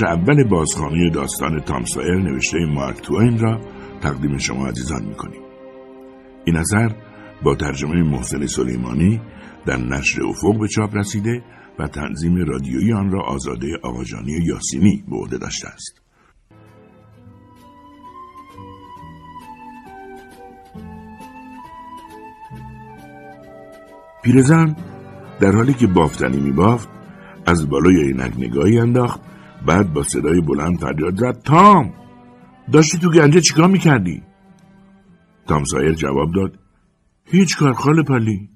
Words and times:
بخش 0.00 0.12
اول 0.12 0.44
بازخانی 0.44 1.10
داستان 1.10 1.60
تامسایر 1.60 2.16
نوشته 2.16 2.58
مارک 2.66 3.00
توین 3.00 3.38
را 3.38 3.60
تقدیم 4.00 4.38
شما 4.38 4.66
عزیزان 4.66 5.04
می‌کنیم. 5.04 5.40
این 6.44 6.56
اثر 6.56 6.94
با 7.42 7.54
ترجمه 7.54 8.02
محسن 8.02 8.46
سلیمانی 8.46 9.20
در 9.66 9.76
نشر 9.76 10.22
افق 10.22 10.58
به 10.60 10.68
چاپ 10.68 10.96
رسیده 10.96 11.42
و 11.78 11.88
تنظیم 11.88 12.36
رادیویی 12.36 12.92
آن 12.92 13.10
را 13.10 13.22
آزاده 13.22 13.66
آقاجانی 13.82 14.32
یاسینی 14.32 15.04
به 15.08 15.16
عهده 15.16 15.38
داشته 15.38 15.68
است. 15.68 16.02
پیرزن 24.22 24.76
در 25.40 25.52
حالی 25.52 25.74
که 25.74 25.86
بافتنی 25.86 26.40
می 26.40 26.52
بافت 26.52 26.88
از 27.46 27.68
بالای 27.68 28.02
عینک 28.02 28.32
نگاهی 28.38 28.78
انداخت 28.78 29.29
بعد 29.66 29.92
با 29.92 30.02
صدای 30.02 30.40
بلند 30.40 30.78
فریاد 30.78 31.16
زد 31.16 31.42
تام 31.42 31.92
داشتی 32.72 32.98
تو 32.98 33.10
گنجه 33.10 33.40
چیکار 33.40 33.68
می‌کردی؟ 33.68 34.22
تام 35.48 35.64
سایر 35.64 35.92
جواب 35.92 36.32
داد 36.34 36.58
هیچ 37.24 37.56
کار 37.56 37.72
خاله 37.72 38.02
پلی. 38.02 38.48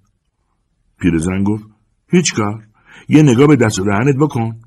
پیرزن 1.01 1.43
گفت 1.43 1.65
هیچ 2.11 2.35
کار 2.35 2.63
یه 3.09 3.23
نگاه 3.23 3.47
به 3.47 3.57
دست 3.57 3.81
و 3.81 3.85
دهنت 3.85 4.17
بکن. 4.17 4.61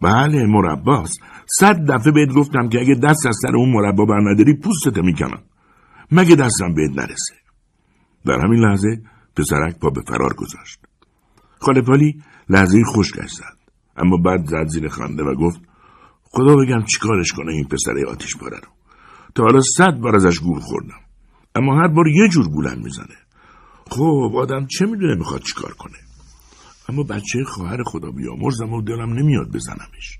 بله 0.00 0.46
مرباست 0.46 1.20
صد 1.58 1.90
دفعه 1.90 2.12
بهت 2.12 2.32
گفتم 2.32 2.68
که 2.68 2.80
اگه 2.80 2.94
دست 2.94 3.26
از 3.26 3.36
سر 3.42 3.56
اون 3.56 3.72
مربا 3.72 4.04
بر 4.04 4.20
نداری 4.30 4.54
پوستت 4.54 4.98
می‌کنم. 4.98 5.42
مگه 6.12 6.34
دستم 6.34 6.74
بهت 6.74 6.90
نرسه؟ 6.90 7.34
در 8.26 8.38
همین 8.44 8.60
لحظه 8.60 9.02
پسرک 9.36 9.78
پا 9.78 9.90
به 9.90 10.00
فرار 10.08 10.34
گذاشت. 10.34 10.80
خاله 11.60 11.82
پالی 11.82 12.22
لحظه 12.48 12.84
خشکش 12.84 13.30
زد 13.30 13.56
اما 13.96 14.16
بعد 14.16 14.46
زد 14.46 14.66
زیر 14.66 14.88
خنده 14.88 15.22
و 15.22 15.34
گفت 15.34 15.60
خدا 16.36 16.56
بگم 16.56 16.84
چیکارش 16.84 17.32
کنه 17.32 17.52
این 17.52 17.64
پسر 17.64 17.92
آتیش 18.08 18.36
پاره 18.36 18.56
رو. 18.56 18.68
تا 19.34 19.42
حالا 19.42 19.60
صد 19.76 19.94
بار 20.00 20.16
ازش 20.16 20.38
گول 20.38 20.60
خوردم. 20.60 21.00
اما 21.54 21.80
هر 21.80 21.88
بار 21.88 22.08
یه 22.08 22.28
جور 22.28 22.48
گولم 22.48 22.82
می‌زنه. 22.82 23.16
خب 23.90 24.32
آدم 24.36 24.66
چه 24.66 24.86
می‌دونه 24.86 25.14
می‌خواد 25.14 25.42
چیکار 25.42 25.72
کنه؟ 25.72 25.98
اما 26.88 27.02
بچه 27.02 27.44
خواهر 27.44 27.82
خدا 27.82 28.10
بیامرزم 28.10 28.72
و 28.72 28.82
دلم 28.82 29.12
نمیاد 29.12 29.52
بزنمش. 29.52 30.18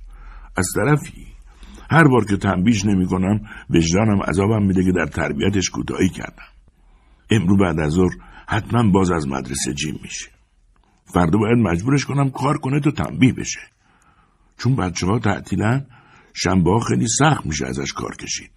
از 0.56 0.69
طرفی 0.75 1.27
هر 1.91 2.09
بار 2.09 2.25
که 2.25 2.37
تنبیش 2.37 2.84
نمی 2.84 3.06
کنم 3.06 3.41
وجدانم 3.71 4.22
عذابم 4.22 4.66
میده 4.66 4.84
که 4.84 4.93
در 4.93 5.06
تربیتش 5.06 5.71
کوتاهی 5.71 6.09
کردم. 6.09 6.49
امرو 7.31 7.56
بعد 7.56 7.81
از 7.81 7.93
ظهر 7.93 8.12
حتما 8.49 8.91
باز 8.91 9.10
از 9.10 9.28
مدرسه 9.28 9.75
جیم 9.75 10.00
میشه. 10.03 10.31
فردا 11.05 11.38
باید 11.38 11.59
مجبورش 11.59 12.05
کنم 12.05 12.31
کار 12.31 12.59
کنه 12.59 12.81
تا 12.81 12.91
تنبیه 12.91 13.32
بشه. 13.32 13.60
چون 14.59 14.76
بچه 14.76 15.06
ها 15.06 15.19
تعطیلن 15.19 15.87
شنبه 16.39 16.81
خیلی 16.89 17.07
سخت 17.09 17.47
میشه 17.47 17.67
ازش 17.67 17.93
کار 17.93 18.17
کشید. 18.17 18.51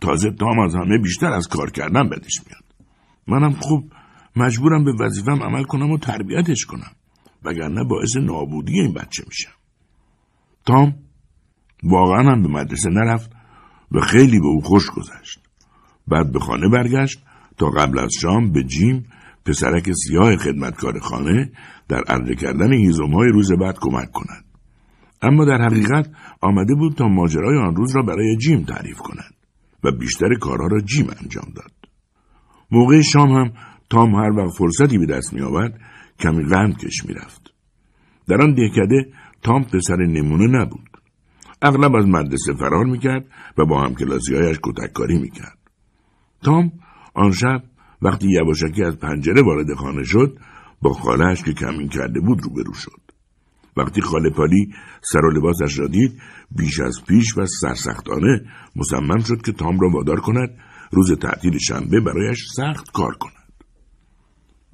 تازه 0.00 0.30
تام 0.30 0.58
از 0.58 0.74
همه 0.74 0.98
بیشتر 0.98 1.32
از 1.32 1.48
کار 1.48 1.70
کردن 1.70 2.08
بدش 2.08 2.40
میاد. 2.46 2.64
منم 3.26 3.52
خوب 3.52 3.92
مجبورم 4.36 4.84
به 4.84 4.92
وظیفم 5.00 5.42
عمل 5.42 5.64
کنم 5.64 5.90
و 5.90 5.98
تربیتش 5.98 6.64
کنم. 6.64 6.92
وگرنه 7.44 7.84
باعث 7.84 8.16
نابودی 8.16 8.80
این 8.80 8.94
بچه 8.94 9.24
میشم. 9.26 9.54
تام 10.66 10.94
واقعا 11.82 12.32
هم 12.32 12.42
به 12.42 12.48
مدرسه 12.48 12.90
نرفت 12.90 13.30
و 13.92 14.00
خیلی 14.00 14.40
به 14.40 14.46
او 14.46 14.60
خوش 14.60 14.90
گذشت. 14.90 15.40
بعد 16.08 16.32
به 16.32 16.38
خانه 16.38 16.68
برگشت 16.68 17.22
تا 17.58 17.66
قبل 17.66 17.98
از 17.98 18.10
شام 18.20 18.52
به 18.52 18.64
جیم 18.64 19.06
پسرک 19.46 19.92
سیاه 19.92 20.36
خدمتکار 20.36 20.98
خانه 20.98 21.52
در 21.88 22.02
ارده 22.08 22.34
کردن 22.34 22.72
های 23.12 23.28
روز 23.28 23.52
بعد 23.52 23.78
کمک 23.80 24.10
کند. 24.10 24.44
اما 25.24 25.44
در 25.44 25.62
حقیقت 25.62 26.10
آمده 26.40 26.74
بود 26.74 26.94
تا 26.94 27.08
ماجرای 27.08 27.58
آن 27.58 27.76
روز 27.76 27.96
را 27.96 28.02
برای 28.02 28.36
جیم 28.36 28.64
تعریف 28.64 28.98
کند 28.98 29.34
و 29.84 29.92
بیشتر 29.92 30.34
کارها 30.40 30.66
را 30.66 30.80
جیم 30.80 31.06
انجام 31.22 31.52
داد 31.56 31.72
موقع 32.70 33.00
شام 33.00 33.32
هم 33.32 33.52
تام 33.90 34.14
هر 34.14 34.30
وقت 34.30 34.56
فرصتی 34.58 34.98
به 34.98 35.06
دست 35.06 35.32
می 35.32 35.40
آورد 35.40 35.80
کمی 36.18 36.44
قند 36.44 36.78
کش 36.78 37.04
می 37.06 37.14
رفت. 37.14 37.54
در 38.28 38.42
آن 38.42 38.54
دهکده 38.54 39.12
تام 39.42 39.64
پسر 39.64 39.96
نمونه 39.96 40.46
نبود. 40.46 40.88
اغلب 41.62 41.94
از 41.94 42.06
مدرسه 42.06 42.54
فرار 42.54 42.84
می 42.84 42.98
کرد 42.98 43.24
و 43.58 43.66
با 43.66 43.82
همکلاسی 43.82 44.34
هایش 44.34 44.58
کتککاری 44.62 45.18
می 45.18 45.30
کرد. 45.30 45.58
تام 46.42 46.72
آن 47.14 47.30
شب 47.30 47.62
وقتی 48.02 48.28
یواشکی 48.30 48.84
از 48.84 48.96
پنجره 48.96 49.42
وارد 49.42 49.74
خانه 49.74 50.04
شد 50.04 50.38
با 50.82 50.92
خالهش 50.92 51.42
که 51.42 51.52
کمین 51.52 51.88
کرده 51.88 52.20
بود 52.20 52.42
روبرو 52.42 52.74
شد. 52.74 53.03
وقتی 53.76 54.00
خاله 54.00 54.30
پالی 54.30 54.72
سر 55.02 55.24
و 55.24 55.30
لباسش 55.30 55.78
را 55.78 55.86
دید 55.86 56.20
بیش 56.50 56.80
از 56.80 57.00
پیش 57.08 57.38
و 57.38 57.46
سرسختانه 57.46 58.44
مصمم 58.76 59.18
شد 59.18 59.42
که 59.42 59.52
تام 59.52 59.80
را 59.80 59.88
وادار 59.88 60.20
کند 60.20 60.58
روز 60.90 61.12
تعطیل 61.12 61.58
شنبه 61.58 62.00
برایش 62.00 62.38
سخت 62.56 62.90
کار 62.92 63.14
کند. 63.14 63.64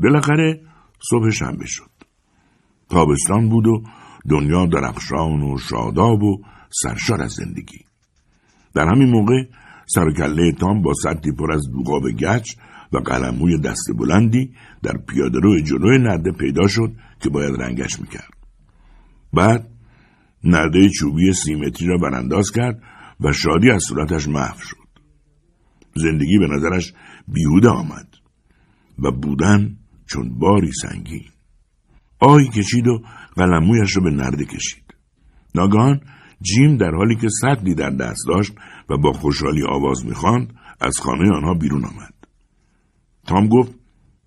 بالاخره 0.01 0.61
صبح 1.11 1.31
شنبه 1.31 1.67
شد. 1.67 1.91
تابستان 2.89 3.49
بود 3.49 3.67
و 3.67 3.83
دنیا 4.29 4.67
درخشان 4.67 5.43
و 5.43 5.59
شاداب 5.59 6.23
و 6.23 6.43
سرشار 6.71 7.23
از 7.23 7.33
زندگی. 7.33 7.85
در 8.75 8.87
همین 8.95 9.11
موقع 9.11 9.43
سرکله 9.87 10.53
تام 10.53 10.83
با 10.83 10.93
سطی 11.03 11.33
پر 11.33 11.53
از 11.53 11.63
دوغاب 11.73 12.11
گچ 12.11 12.55
و 12.93 12.99
قلموی 12.99 13.59
دست 13.59 13.93
بلندی 13.99 14.55
در 14.83 14.97
پیادهرو 15.09 15.61
جلوی 15.61 15.99
نرده 15.99 16.33
پیدا 16.33 16.67
شد 16.67 16.93
که 17.21 17.31
باید 17.31 17.63
رنگش 17.63 18.01
می‌کرد. 18.01 18.40
بعد 19.33 19.71
نرده 20.45 20.89
چوبی 20.89 21.33
سیمتری 21.33 21.87
را 21.89 21.99
برانداز 21.99 22.51
کرد 22.51 22.83
و 23.21 23.33
شادی 23.33 23.71
از 23.71 23.83
صورتش 23.89 24.29
محو 24.29 24.59
شد. 24.61 24.77
زندگی 25.97 26.39
به 26.39 26.47
نظرش 26.47 26.93
بیهوده 27.29 27.69
آمد 27.69 28.15
و 28.99 29.11
بودن 29.13 29.77
چون 30.07 30.39
باری 30.39 30.73
سنگین. 30.73 31.25
آهی 32.21 32.49
کشید 32.49 32.87
و 32.87 33.03
قلمویش 33.37 33.97
را 33.97 34.03
به 34.03 34.11
نرده 34.11 34.45
کشید. 34.45 34.95
ناگهان 35.55 36.01
جیم 36.43 36.77
در 36.77 36.91
حالی 36.91 37.17
که 37.17 37.29
سطلی 37.29 37.75
در 37.75 37.91
دست 37.91 38.21
داشت 38.29 38.53
و 38.91 38.97
با 38.97 39.13
خوشحالی 39.13 39.63
آواز 39.63 40.07
می‌خواند 40.07 40.55
از 40.81 40.99
خانه 40.99 41.37
آنها 41.37 41.55
بیرون 41.55 41.85
آمد. 41.85 42.15
تام 43.27 43.49
گفت 43.49 43.75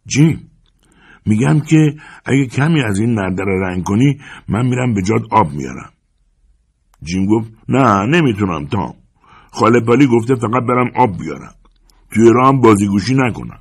جیم 0.06 0.52
میگم 1.26 1.60
که 1.60 1.96
اگه 2.26 2.46
کمی 2.46 2.84
از 2.84 3.00
این 3.00 3.14
نرده 3.14 3.44
را 3.44 3.62
رنگ 3.62 3.84
کنی 3.84 4.20
من 4.50 4.66
میرم 4.66 4.94
به 4.94 5.02
جاد 5.02 5.22
آب 5.32 5.54
میارم. 5.54 5.90
جیم 7.04 7.26
گفت 7.26 7.52
نه 7.70 8.06
نمی‌تونم 8.06 8.66
تام. 8.66 8.94
خاله 9.52 9.80
پالی 9.80 10.08
گفته 10.08 10.36
فقط 10.36 10.64
برم 10.70 10.92
آب 10.96 11.18
بیارم. 11.18 11.56
توی 12.12 12.30
راه 12.34 12.48
هم 12.48 12.62
بازیگوشی 12.62 13.16
نکنم. 13.16 13.60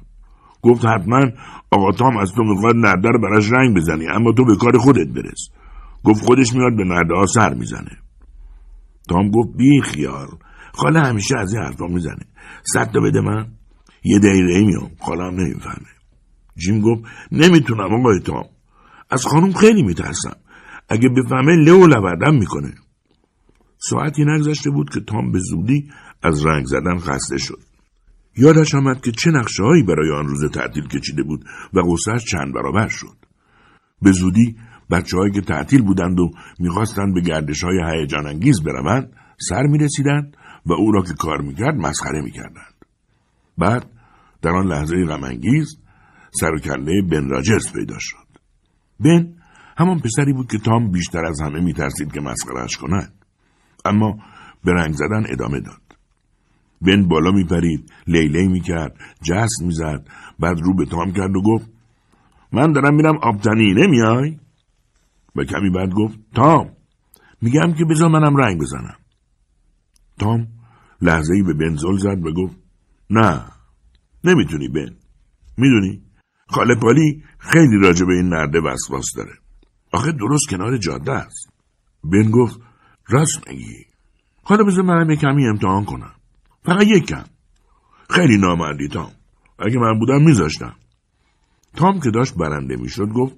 گفت 0.62 0.84
حتما 0.84 1.26
آقا 1.70 1.92
تام 1.92 2.16
از 2.16 2.32
تو 2.32 2.42
می‌خواد 2.42 2.76
نرده 2.76 3.08
رو 3.08 3.20
براش 3.20 3.52
رنگ 3.52 3.76
بزنی 3.76 4.08
اما 4.08 4.32
تو 4.32 4.44
به 4.44 4.56
کار 4.56 4.78
خودت 4.78 5.08
برس. 5.08 5.48
گفت 6.04 6.24
خودش 6.24 6.54
میاد 6.54 6.76
به 6.76 6.84
نرده 6.84 7.14
ها 7.14 7.26
سر 7.26 7.54
می‌زنه. 7.54 7.98
تام 9.08 9.30
گفت 9.30 9.56
بی 9.56 9.82
خیال. 9.82 10.28
خاله 10.72 11.00
همیشه 11.00 11.38
از 11.38 11.54
این 11.54 11.62
حرفا 11.62 11.86
می‌زنه. 11.86 12.26
صد 12.74 12.90
تا 12.92 13.00
بده 13.00 13.20
من؟ 13.20 13.46
یه 14.04 14.18
دقیقه 14.18 14.64
میام. 14.66 14.90
خاله 15.00 15.24
هم 15.24 15.34
نمی‌فهمه. 15.34 16.01
جیم 16.56 16.80
گفت 16.80 17.02
نمی‌تونم 17.32 17.94
آقای 17.94 18.20
تام 18.20 18.44
از 19.10 19.26
خانم 19.26 19.52
خیلی 19.52 19.82
میترسم 19.82 20.36
اگه 20.88 21.08
بفهمه 21.08 21.56
لو 21.56 21.86
لبردم 21.86 22.34
می‌کنه 22.34 22.74
ساعتی 23.78 24.24
نگذشته 24.24 24.70
بود 24.70 24.90
که 24.90 25.00
تام 25.00 25.32
به 25.32 25.38
زودی 25.38 25.90
از 26.22 26.46
رنگ 26.46 26.66
زدن 26.66 26.98
خسته 26.98 27.38
شد 27.38 27.58
یادش 28.36 28.74
آمد 28.74 29.00
که 29.00 29.12
چه 29.12 29.30
نقشه 29.30 29.62
هایی 29.62 29.82
برای 29.82 30.10
آن 30.10 30.26
روز 30.26 30.50
تعطیل 30.50 30.88
کشیده 30.88 31.22
بود 31.22 31.44
و 31.74 31.80
غصهش 31.82 32.24
چند 32.24 32.54
برابر 32.54 32.88
شد. 32.88 33.16
به 34.02 34.12
زودی 34.12 34.56
بچه 34.90 35.16
که 35.34 35.40
تعطیل 35.40 35.82
بودند 35.82 36.20
و 36.20 36.30
می‌خواستند 36.58 37.14
به 37.14 37.20
گردش 37.20 37.64
های 37.64 38.00
هیجان 38.00 38.26
انگیز 38.26 38.62
بروند 38.62 39.12
سر 39.48 39.62
می 39.62 39.78
رسیدند 39.78 40.36
و 40.66 40.72
او 40.72 40.92
را 40.92 41.02
که 41.02 41.14
کار 41.14 41.40
می‌کرد 41.40 41.74
مسخره 41.74 42.20
می‌کردند. 42.20 42.74
بعد 43.58 43.86
در 44.42 44.50
آن 44.50 44.66
لحظه 44.66 45.04
غمانگیز 45.04 45.78
سر 46.32 46.50
و 46.54 46.58
بن 47.10 47.28
راجرز 47.28 47.72
پیدا 47.72 47.96
شد. 47.98 48.28
بن 49.00 49.34
همان 49.76 50.00
پسری 50.00 50.32
بود 50.32 50.50
که 50.50 50.58
تام 50.58 50.90
بیشتر 50.90 51.24
از 51.24 51.40
همه 51.40 51.60
میترسید 51.60 52.12
که 52.12 52.20
مسخرهش 52.20 52.76
کند. 52.76 53.12
اما 53.84 54.18
به 54.64 54.72
رنگ 54.72 54.92
زدن 54.92 55.24
ادامه 55.28 55.60
داد. 55.60 55.82
بن 56.82 57.08
بالا 57.08 57.30
میپرید 57.30 57.92
لیلی 58.06 58.48
می‌کرد 58.48 58.96
جست 59.22 59.62
می‌زد 59.62 60.06
بعد 60.38 60.60
رو 60.60 60.74
به 60.74 60.84
تام 60.84 61.12
کرد 61.12 61.36
و 61.36 61.42
گفت 61.42 61.70
من 62.52 62.72
دارم 62.72 62.94
میرم 62.94 63.18
آبتنی 63.22 63.74
نمیای 63.74 64.38
و 65.36 65.44
کمی 65.44 65.70
بعد 65.70 65.90
گفت 65.90 66.18
تام 66.34 66.70
میگم 67.42 67.74
که 67.78 67.84
بذار 67.84 68.08
منم 68.08 68.36
رنگ 68.36 68.60
بزنم 68.60 68.96
تام 70.18 70.48
لحظه 71.02 71.34
ای 71.34 71.42
به 71.42 71.54
بن 71.54 71.76
زل 71.76 71.96
زد 71.98 72.26
و 72.26 72.32
گفت 72.32 72.56
نه 73.10 73.44
نمی‌تونی 74.24 74.68
بن 74.68 74.96
می‌دونی 75.56 76.02
خاله 76.52 76.74
پالی 76.74 77.24
خیلی 77.38 77.78
راجع 77.82 78.06
به 78.06 78.12
این 78.12 78.28
نرده 78.28 78.60
وسواس 78.60 79.06
داره. 79.16 79.32
آخه 79.92 80.12
درست 80.12 80.48
کنار 80.50 80.76
جاده 80.76 81.12
است. 81.12 81.52
بن 82.04 82.30
گفت 82.30 82.60
راست 83.08 83.48
میگی. 83.48 83.84
حالا 84.42 84.64
بذار 84.64 84.84
منم 84.84 85.10
یه 85.10 85.16
کمی 85.16 85.48
امتحان 85.48 85.84
کنم. 85.84 86.12
فقط 86.64 86.86
یک 86.86 87.06
کم. 87.06 87.24
خیلی 88.10 88.38
نامردی 88.38 88.88
تام. 88.88 89.10
اگه 89.58 89.78
من 89.78 89.98
بودم 89.98 90.22
میذاشتم. 90.22 90.74
تام 91.76 92.00
که 92.00 92.10
داشت 92.10 92.34
برنده 92.34 92.76
می‌شد 92.76 93.08
گفت 93.08 93.36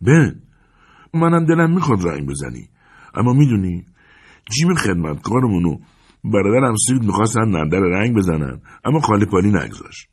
بن 0.00 0.40
منم 1.14 1.44
دلم 1.44 1.74
می‌خواد 1.74 2.08
رنگ 2.08 2.28
بزنی. 2.28 2.68
اما 3.14 3.32
می‌دونی 3.32 3.86
جیم 4.50 4.74
خدمتکارمونو 4.74 5.78
برادرم 6.24 6.74
سید 6.86 7.02
می‌خواستن 7.02 7.48
نردر 7.48 7.80
رنگ 7.80 8.16
بزنن 8.16 8.60
اما 8.84 9.00
خالی 9.00 9.26
پالی 9.26 9.48
نگذاشت. 9.48 10.08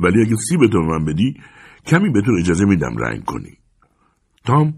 ولی 0.00 0.20
اگه 0.26 0.36
سی 0.48 0.56
به 0.56 0.68
تو 0.68 0.78
من 0.78 1.04
بدی 1.04 1.34
کمی 1.86 2.10
به 2.10 2.22
تو 2.22 2.32
اجازه 2.40 2.64
میدم 2.64 2.96
رنگ 2.96 3.24
کنی. 3.24 3.58
تام 4.44 4.74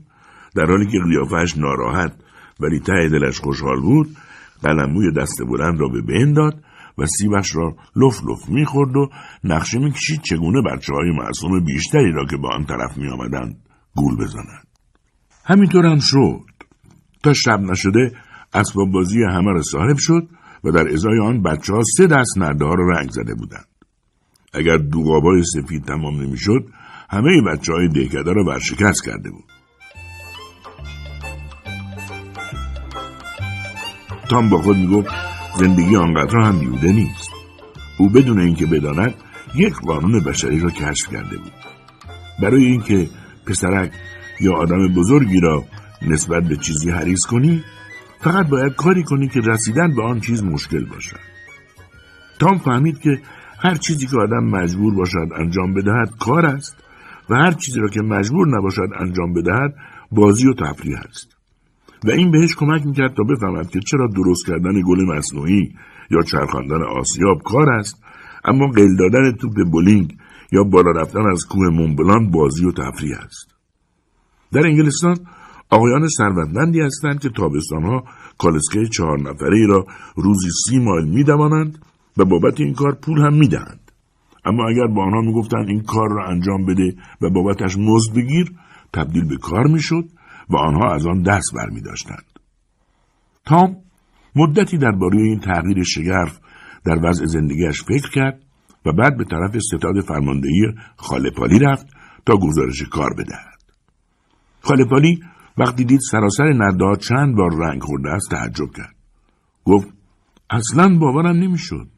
در 0.55 0.67
حالی 0.67 0.87
که 0.87 0.99
قیافش 0.99 1.57
ناراحت 1.57 2.13
ولی 2.61 2.81
ته 2.81 3.09
دلش 3.09 3.41
خوشحال 3.41 3.81
بود 3.81 4.17
قلموی 4.63 5.13
دست 5.13 5.43
بلند 5.43 5.81
را 5.81 5.89
به 5.89 6.03
بین 6.03 6.33
داد 6.33 6.65
و 6.99 7.07
سیبش 7.07 7.57
را 7.57 7.77
لف 7.97 8.21
لف 8.25 8.49
می‌خورد 8.49 8.97
و 8.97 9.09
نقشه 9.45 9.79
می‌کشید 9.79 10.21
چگونه 10.23 10.63
بچه 10.63 10.93
های 10.95 11.11
معصوم 11.11 11.65
بیشتری 11.65 12.13
را 12.13 12.27
که 12.27 12.37
با 12.37 12.49
آن 12.55 12.65
طرف 12.65 12.99
میآمدند 12.99 13.57
گول 13.97 14.17
بزنند. 14.17 14.67
همینطور 15.45 15.87
هم 15.87 15.99
شد. 15.99 16.41
تا 17.23 17.33
شب 17.33 17.61
نشده 17.61 18.13
اسباب 18.55 18.91
بازی 18.91 19.23
همه 19.23 19.51
را 19.53 19.63
صاحب 19.63 19.97
شد 19.99 20.29
و 20.65 20.71
در 20.71 20.89
ازای 20.89 21.21
آن 21.21 21.43
بچه 21.43 21.75
ها 21.75 21.83
سه 21.97 22.07
دست 22.07 22.39
نرده 22.39 22.65
را 22.65 22.89
رنگ 22.89 23.11
زده 23.11 23.35
بودند. 23.35 23.67
اگر 24.55 24.77
دوغابای 24.77 25.43
سفید 25.43 25.85
تمام 25.85 26.23
نمی‌شد 26.23 26.67
همه 27.13 27.43
بچه 27.43 27.73
های 27.73 27.89
دهکده 27.89 28.33
را 28.33 28.45
ورشکست 28.45 29.05
کرده 29.05 29.31
بود. 29.31 29.45
تام 34.29 34.51
با 34.51 34.59
خود 34.59 34.77
می‌گفت 34.77 35.09
زندگی 35.59 35.97
آنقدر 35.97 36.39
هم 36.39 36.59
بیوده 36.59 36.93
نیست. 36.93 37.31
او 37.99 38.09
بدون 38.09 38.41
اینکه 38.41 38.67
بداند 38.67 39.15
یک 39.55 39.75
قانون 39.75 40.21
بشری 40.21 40.61
را 40.61 40.71
کشف 40.71 41.09
کرده 41.09 41.39
بود. 41.39 41.53
برای 42.43 42.65
اینکه 42.65 43.09
پسرک 43.47 43.93
یا 44.41 44.53
آدم 44.53 44.89
بزرگی 44.89 45.41
را 45.41 45.65
نسبت 46.03 46.43
به 46.43 46.57
چیزی 46.57 46.91
حریص 46.91 47.27
کنی 47.27 47.65
فقط 48.21 48.49
باید 48.49 48.75
کاری 48.75 49.03
کنی 49.03 49.29
که 49.29 49.41
رسیدن 49.41 49.95
به 49.95 50.03
آن 50.03 50.21
چیز 50.21 50.43
مشکل 50.43 50.85
باشد. 50.85 51.21
تام 52.39 52.59
فهمید 52.59 53.01
که 53.01 53.21
هر 53.59 53.75
چیزی 53.75 54.07
که 54.07 54.17
آدم 54.17 54.45
مجبور 54.45 54.95
باشد 54.95 55.29
انجام 55.37 55.75
بدهد 55.75 56.11
کار 56.21 56.47
است. 56.47 56.82
و 57.33 57.35
هر 57.35 57.53
چیزی 57.53 57.81
را 57.81 57.89
که 57.89 58.01
مجبور 58.03 58.59
نباشد 58.59 58.89
انجام 58.99 59.33
بدهد 59.33 59.75
بازی 60.11 60.49
و 60.49 60.55
تفریح 60.55 60.99
است. 61.09 61.37
و 62.05 62.11
این 62.11 62.31
بهش 62.31 62.55
کمک 62.57 62.87
می‌کرد 62.87 63.15
تا 63.15 63.23
بفهمد 63.23 63.71
که 63.71 63.81
چرا 63.81 64.07
درست 64.07 64.47
کردن 64.47 64.73
گل 64.89 65.17
مصنوعی 65.17 65.75
یا 66.11 66.23
چرخاندن 66.23 66.83
آسیاب 66.83 67.43
کار 67.45 67.71
است 67.71 68.03
اما 68.45 68.67
قل 68.67 68.97
دادن 68.97 69.33
توپ 69.33 69.71
بولینگ 69.73 70.17
یا 70.53 70.65
بالا 70.65 70.91
رفتن 70.91 71.31
از 71.31 71.47
کوه 71.47 71.69
مونبلان 71.69 72.31
بازی 72.31 72.67
و 72.67 72.73
تفریح 72.73 73.19
است. 73.19 73.55
در 74.53 74.67
انگلستان 74.67 75.17
آقایان 75.71 76.09
ثروتمندی 76.09 76.81
هستند 76.81 77.21
که 77.21 77.29
تابستانها 77.29 78.05
کالسکه 78.39 78.87
چهار 78.87 79.21
نفره 79.21 79.67
را 79.69 79.87
روزی 80.17 80.49
سی 80.67 80.79
مایل 80.79 81.09
میدوانند 81.09 81.79
و 82.17 82.25
بابت 82.25 82.61
این 82.61 82.75
کار 82.75 82.95
پول 82.95 83.19
هم 83.19 83.35
می‌دهند. 83.35 83.82
اما 84.45 84.69
اگر 84.69 84.87
با 84.87 85.05
آنها 85.05 85.21
می‌گفتند 85.21 85.69
این 85.69 85.83
کار 85.83 86.09
را 86.11 86.29
انجام 86.29 86.67
بده 86.67 86.95
و 87.21 87.31
بابتش 87.31 87.77
مزد 87.79 88.15
بگیر 88.17 88.53
تبدیل 88.93 89.29
به 89.29 89.37
کار 89.37 89.67
می‌شد 89.67 90.05
و 90.51 90.57
آنها 90.57 90.95
از 90.95 91.07
آن 91.07 91.23
دست 91.23 91.55
برمی 91.55 91.81
داشتند. 91.81 92.25
تام 93.45 93.77
مدتی 94.37 94.79
درباره 94.79 95.19
این 95.19 95.41
تغییر 95.41 95.83
شگرف 95.83 96.41
در 96.85 96.99
وضع 97.03 97.27
زندگیش 97.27 97.83
فکر 97.83 98.11
کرد 98.11 98.43
و 98.87 98.93
بعد 98.93 99.17
به 99.17 99.25
طرف 99.25 99.59
ستاد 99.59 100.01
فرماندهی 100.01 100.75
خالپالی 100.97 101.59
رفت 101.59 101.87
تا 102.27 102.37
گزارش 102.37 102.83
کار 102.83 103.15
بدهد. 103.15 103.63
خالپالی 104.61 105.21
وقتی 105.59 105.85
دید 105.85 106.01
سراسر 106.11 106.53
نرده 106.53 106.97
چند 107.01 107.37
بار 107.37 107.51
رنگ 107.59 107.83
خورده 107.83 108.11
است 108.11 108.31
تعجب 108.31 108.71
کرد. 108.77 108.95
گفت 109.65 109.89
اصلا 110.51 110.99
باورم 110.99 111.37
نمی‌شد. 111.37 111.89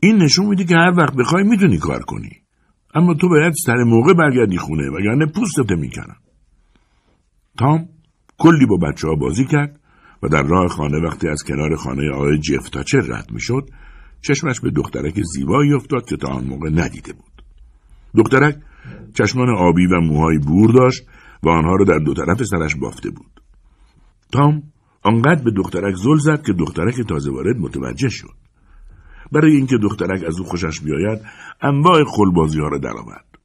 این 0.00 0.16
نشون 0.22 0.46
میده 0.46 0.64
که 0.64 0.74
هر 0.74 0.94
وقت 0.96 1.14
بخوای 1.14 1.44
می‌تونی 1.44 1.78
کار 1.78 2.02
کنی. 2.02 2.30
اما 2.94 3.14
تو 3.14 3.28
باید 3.28 3.52
سر 3.66 3.76
موقع 3.76 4.14
برگردی 4.14 4.58
خونه 4.58 4.90
وگرنه 4.90 5.26
پوستت 5.26 5.72
می‌کنم. 5.72 6.16
تام 7.58 7.88
کلی 8.38 8.66
با 8.66 8.76
بچه 8.76 9.08
ها 9.08 9.14
بازی 9.14 9.44
کرد 9.44 9.80
و 10.22 10.28
در 10.28 10.42
راه 10.42 10.68
خانه 10.68 10.98
وقتی 10.98 11.28
از 11.28 11.42
کنار 11.42 11.76
خانه 11.76 12.10
آقای 12.14 12.38
جف 12.38 12.68
تاچر 12.68 13.00
رد 13.00 13.30
می‌شد 13.32 13.68
چشمش 14.22 14.60
به 14.60 14.70
دخترک 14.70 15.22
زیبایی 15.22 15.72
افتاد 15.72 16.08
که 16.08 16.16
تا 16.16 16.28
آن 16.28 16.44
موقع 16.44 16.70
ندیده 16.70 17.12
بود 17.12 17.42
دخترک 18.16 18.56
چشمان 19.14 19.48
آبی 19.48 19.86
و 19.86 20.00
موهای 20.00 20.38
بور 20.38 20.72
داشت 20.72 21.02
و 21.42 21.48
آنها 21.48 21.76
را 21.76 21.84
در 21.84 21.98
دو 21.98 22.14
طرف 22.14 22.42
سرش 22.42 22.74
بافته 22.74 23.10
بود 23.10 23.40
تام 24.32 24.62
آنقدر 25.02 25.42
به 25.42 25.50
دخترک 25.50 25.94
زل 25.94 26.16
زد 26.16 26.42
که 26.46 26.52
دخترک 26.52 27.00
تازه 27.08 27.30
وارد 27.30 27.56
متوجه 27.56 28.08
شد 28.08 28.45
برای 29.32 29.56
اینکه 29.56 29.76
دخترک 29.82 30.24
از 30.24 30.40
او 30.40 30.46
خوشش 30.46 30.80
بیاید 30.80 31.20
انواع 31.62 32.04
خلبازی 32.04 32.60
ها 32.60 32.68
را 32.68 32.78
درآورد 32.78 33.38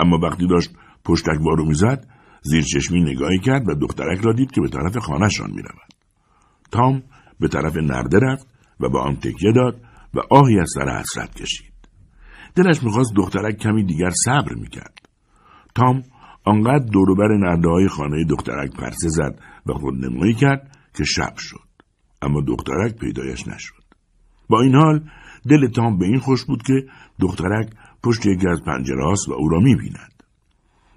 اما 0.00 0.18
وقتی 0.18 0.46
داشت 0.46 0.70
پشتک 1.04 1.38
بارو 1.44 1.64
می‌زد 1.64 2.06
زیر 2.42 2.62
چشمی 2.62 3.00
نگاهی 3.00 3.38
کرد 3.38 3.68
و 3.68 3.74
دخترک 3.74 4.20
را 4.20 4.32
دید 4.32 4.50
که 4.50 4.60
به 4.60 4.68
طرف 4.68 4.96
خانهشان 4.96 5.50
می 5.50 5.62
رود. 5.62 5.94
تام 6.70 7.02
به 7.40 7.48
طرف 7.48 7.76
نرده 7.76 8.18
رفت 8.18 8.46
و 8.80 8.88
به 8.88 8.98
آن 8.98 9.16
تکیه 9.16 9.52
داد 9.52 9.80
و 10.14 10.20
آهی 10.30 10.60
از 10.60 10.70
سر 10.74 10.98
حسرت 10.98 11.34
کشید. 11.34 11.72
دلش 12.54 12.82
می‌خواست 12.82 13.12
دخترک 13.16 13.56
کمی 13.56 13.84
دیگر 13.84 14.10
صبر 14.24 14.54
می‌کرد. 14.54 15.08
تام 15.74 16.02
آنقدر 16.44 16.86
دوروبر 16.92 17.28
نرده 17.28 17.68
های 17.68 17.88
خانه 17.88 18.24
دخترک 18.24 18.76
پرسه 18.76 19.08
زد 19.08 19.40
و 19.66 19.72
خود 19.72 19.94
نمایی 20.04 20.34
کرد 20.34 20.76
که 20.96 21.04
شب 21.04 21.36
شد. 21.36 21.68
اما 22.22 22.40
دخترک 22.40 22.96
پیدایش 22.96 23.48
نشد. 23.48 23.75
با 24.48 24.60
این 24.60 24.74
حال 24.74 25.00
دل 25.48 25.68
تام 25.68 25.98
به 25.98 26.06
این 26.06 26.18
خوش 26.18 26.44
بود 26.44 26.62
که 26.62 26.86
دخترک 27.20 27.68
پشت 28.02 28.26
یکی 28.26 28.48
از 28.48 28.62
پنجره 28.66 29.04
و 29.28 29.32
او 29.32 29.48
را 29.48 29.58
می‌بیند. 29.58 30.22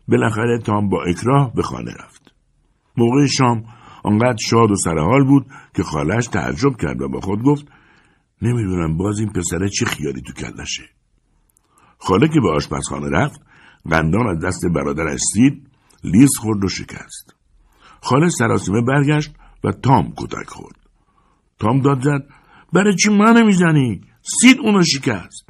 بالاخره 0.07 0.59
تام 0.59 0.89
با 0.89 1.03
اکراه 1.03 1.53
به 1.53 1.63
خانه 1.63 1.91
رفت. 1.91 2.31
موقع 2.97 3.25
شام 3.25 3.63
آنقدر 4.03 4.37
شاد 4.49 4.71
و 4.71 4.75
سرحال 4.75 5.23
بود 5.23 5.45
که 5.75 5.83
خالش 5.83 6.27
تعجب 6.27 6.77
کرد 6.81 7.01
و 7.01 7.09
با 7.09 7.19
خود 7.19 7.43
گفت 7.43 7.65
نمی‌دونم 8.41 8.97
باز 8.97 9.19
این 9.19 9.29
پسره 9.29 9.69
چی 9.69 9.85
خیالی 9.85 10.21
تو 10.21 10.33
کلشه. 10.33 10.83
خاله 11.97 12.27
که 12.27 12.39
به 12.39 12.49
آشپزخانه 12.49 13.09
رفت 13.09 13.41
قندان 13.89 14.27
از 14.27 14.39
دست 14.45 14.65
برادرش 14.65 15.19
سید 15.33 15.67
لیز 16.03 16.29
خورد 16.39 16.63
و 16.63 16.67
شکست. 16.67 17.35
خاله 18.01 18.29
سراسیمه 18.29 18.81
برگشت 18.81 19.35
و 19.63 19.71
تام 19.71 20.13
کتک 20.17 20.49
خورد. 20.49 20.75
تام 21.59 21.81
داد 21.81 22.01
زد 22.01 22.38
برای 22.73 22.95
چی 22.95 23.09
من 23.09 23.37
نمی‌زنی؟ 23.37 24.01
سید 24.41 24.59
اونو 24.59 24.83
شکست. 24.83 25.49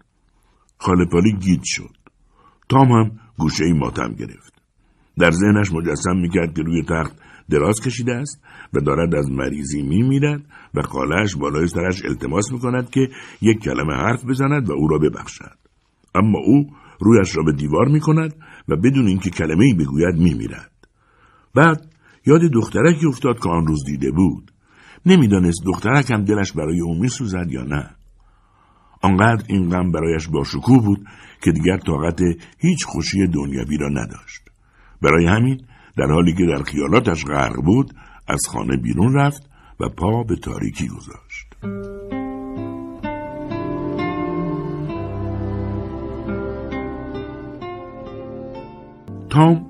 خاله 0.77 1.05
پالی 1.05 1.33
گید 1.33 1.61
شد. 1.63 1.97
تام 2.69 2.91
هم 2.91 3.11
گوشه 3.37 3.65
ای 3.65 3.73
ماتم 3.73 4.13
گرفت. 4.13 4.53
در 5.19 5.31
ذهنش 5.31 5.71
مجسم 5.71 6.17
می‌کرد 6.21 6.53
که 6.55 6.61
روی 6.61 6.83
تخت 6.83 7.15
دراز 7.49 7.81
کشیده 7.81 8.13
است 8.15 8.41
و 8.73 8.79
دارد 8.79 9.15
از 9.15 9.31
مریضی 9.31 9.81
میمیرد 9.81 10.41
و 10.73 10.81
خالش 10.81 11.35
بالای 11.35 11.67
سرش 11.67 12.05
التماس 12.05 12.51
می‌کند 12.51 12.89
که 12.89 13.09
یک 13.41 13.59
کلمه 13.59 13.93
حرف 13.93 14.25
بزند 14.25 14.69
و 14.69 14.73
او 14.73 14.87
را 14.87 14.97
ببخشد 14.97 15.57
اما 16.15 16.39
او 16.45 16.69
رویش 16.99 17.37
را 17.37 17.43
به 17.43 17.51
دیوار 17.51 17.87
می‌کند 17.87 18.35
و 18.69 18.75
بدون 18.75 19.07
اینکه 19.07 19.29
کلمه 19.29 19.65
ای 19.65 19.73
بگوید 19.73 20.15
میمیرد 20.15 20.71
بعد 21.55 21.85
یاد 22.25 22.41
دخترکی 22.41 23.05
افتاد 23.05 23.39
که 23.39 23.49
آن 23.49 23.67
روز 23.67 23.85
دیده 23.85 24.11
بود 24.11 24.51
نمی‌دانست 25.05 25.63
دخترک 25.65 26.11
هم 26.11 26.25
دلش 26.25 26.51
برای 26.51 26.81
او 26.81 26.99
میسوزد 26.99 27.51
یا 27.51 27.63
نه. 27.63 27.89
آنقدر 29.01 29.43
این 29.47 29.69
غم 29.69 29.91
برایش 29.91 30.27
با 30.27 30.43
شکوه 30.43 30.83
بود 30.83 31.07
که 31.43 31.51
دیگر 31.51 31.77
طاقت 31.77 32.21
هیچ 32.59 32.85
خوشی 32.85 33.27
دنیوی 33.27 33.77
را 33.77 33.89
نداشت. 33.89 34.41
برای 35.01 35.25
همین 35.25 35.61
در 35.97 36.05
حالی 36.05 36.33
که 36.33 36.45
در 36.45 36.63
خیالاتش 36.63 37.25
غرق 37.25 37.55
بود 37.65 37.93
از 38.27 38.41
خانه 38.47 38.77
بیرون 38.77 39.13
رفت 39.13 39.49
و 39.79 39.89
پا 39.89 40.23
به 40.23 40.35
تاریکی 40.35 40.87
گذاشت. 40.87 41.55
تام 49.29 49.65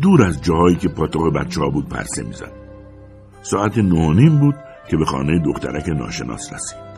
دور 0.00 0.22
از 0.22 0.42
جاهایی 0.42 0.76
که 0.76 0.88
پاتوق 0.88 1.34
بچه 1.34 1.60
ها 1.60 1.70
بود 1.70 1.88
پرسه 1.88 2.22
می‌زد. 2.22 2.57
ساعت 3.42 3.78
نیم 3.78 4.38
بود 4.38 4.54
که 4.90 4.96
به 4.96 5.04
خانه 5.04 5.38
دخترک 5.38 5.88
ناشناس 5.88 6.52
رسید 6.52 6.88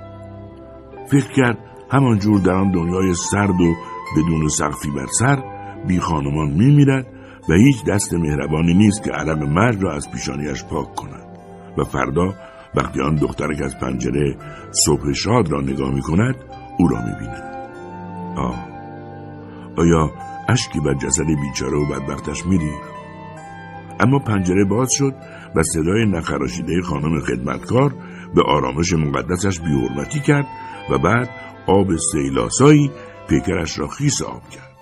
فکر 1.10 1.32
کرد 1.32 1.58
همانجور 1.90 2.40
در 2.40 2.52
آن 2.52 2.70
دنیای 2.70 3.14
سرد 3.14 3.60
و 3.60 3.74
بدون 4.16 4.48
سقفی 4.48 4.90
بر 4.90 5.06
سر 5.18 5.42
بی 5.86 6.00
خانمان 6.00 6.50
می 6.50 6.76
میرد 6.76 7.06
و 7.48 7.52
هیچ 7.52 7.84
دست 7.84 8.14
مهربانی 8.14 8.74
نیست 8.74 9.02
که 9.02 9.10
عرق 9.10 9.42
مرد 9.42 9.82
را 9.82 9.92
از 9.92 10.10
پیشانیش 10.10 10.64
پاک 10.64 10.94
کند 10.94 11.26
و 11.78 11.84
فردا 11.84 12.34
وقتی 12.74 13.00
آن 13.00 13.14
دخترک 13.14 13.62
از 13.62 13.78
پنجره 13.78 14.36
صبح 14.70 15.12
شاد 15.12 15.52
را 15.52 15.60
نگاه 15.60 15.94
می 15.94 16.02
کند 16.02 16.34
او 16.78 16.88
را 16.88 16.98
می 16.98 17.12
بیند. 17.20 17.50
آه 18.36 18.68
آیا 19.76 20.10
اشکی 20.48 20.80
بر 20.80 20.94
جسد 20.94 21.26
بیچاره 21.26 21.78
و 21.78 21.86
بدبختش 21.86 22.46
میریخت 22.46 22.90
اما 24.00 24.18
پنجره 24.18 24.64
باز 24.64 24.92
شد 24.92 25.14
و 25.56 25.62
صدای 25.62 26.06
نخراشیده 26.06 26.82
خانم 26.82 27.20
خدمتکار 27.20 27.94
به 28.34 28.42
آرامش 28.42 28.92
مقدسش 28.92 29.60
بیحرمتی 29.60 30.20
کرد 30.20 30.46
و 30.90 30.98
بعد 30.98 31.28
آب 31.66 31.96
سیلاسایی 32.12 32.90
پیکرش 33.28 33.78
را 33.78 33.88
خیس 33.88 34.22
آب 34.22 34.48
کرد. 34.48 34.76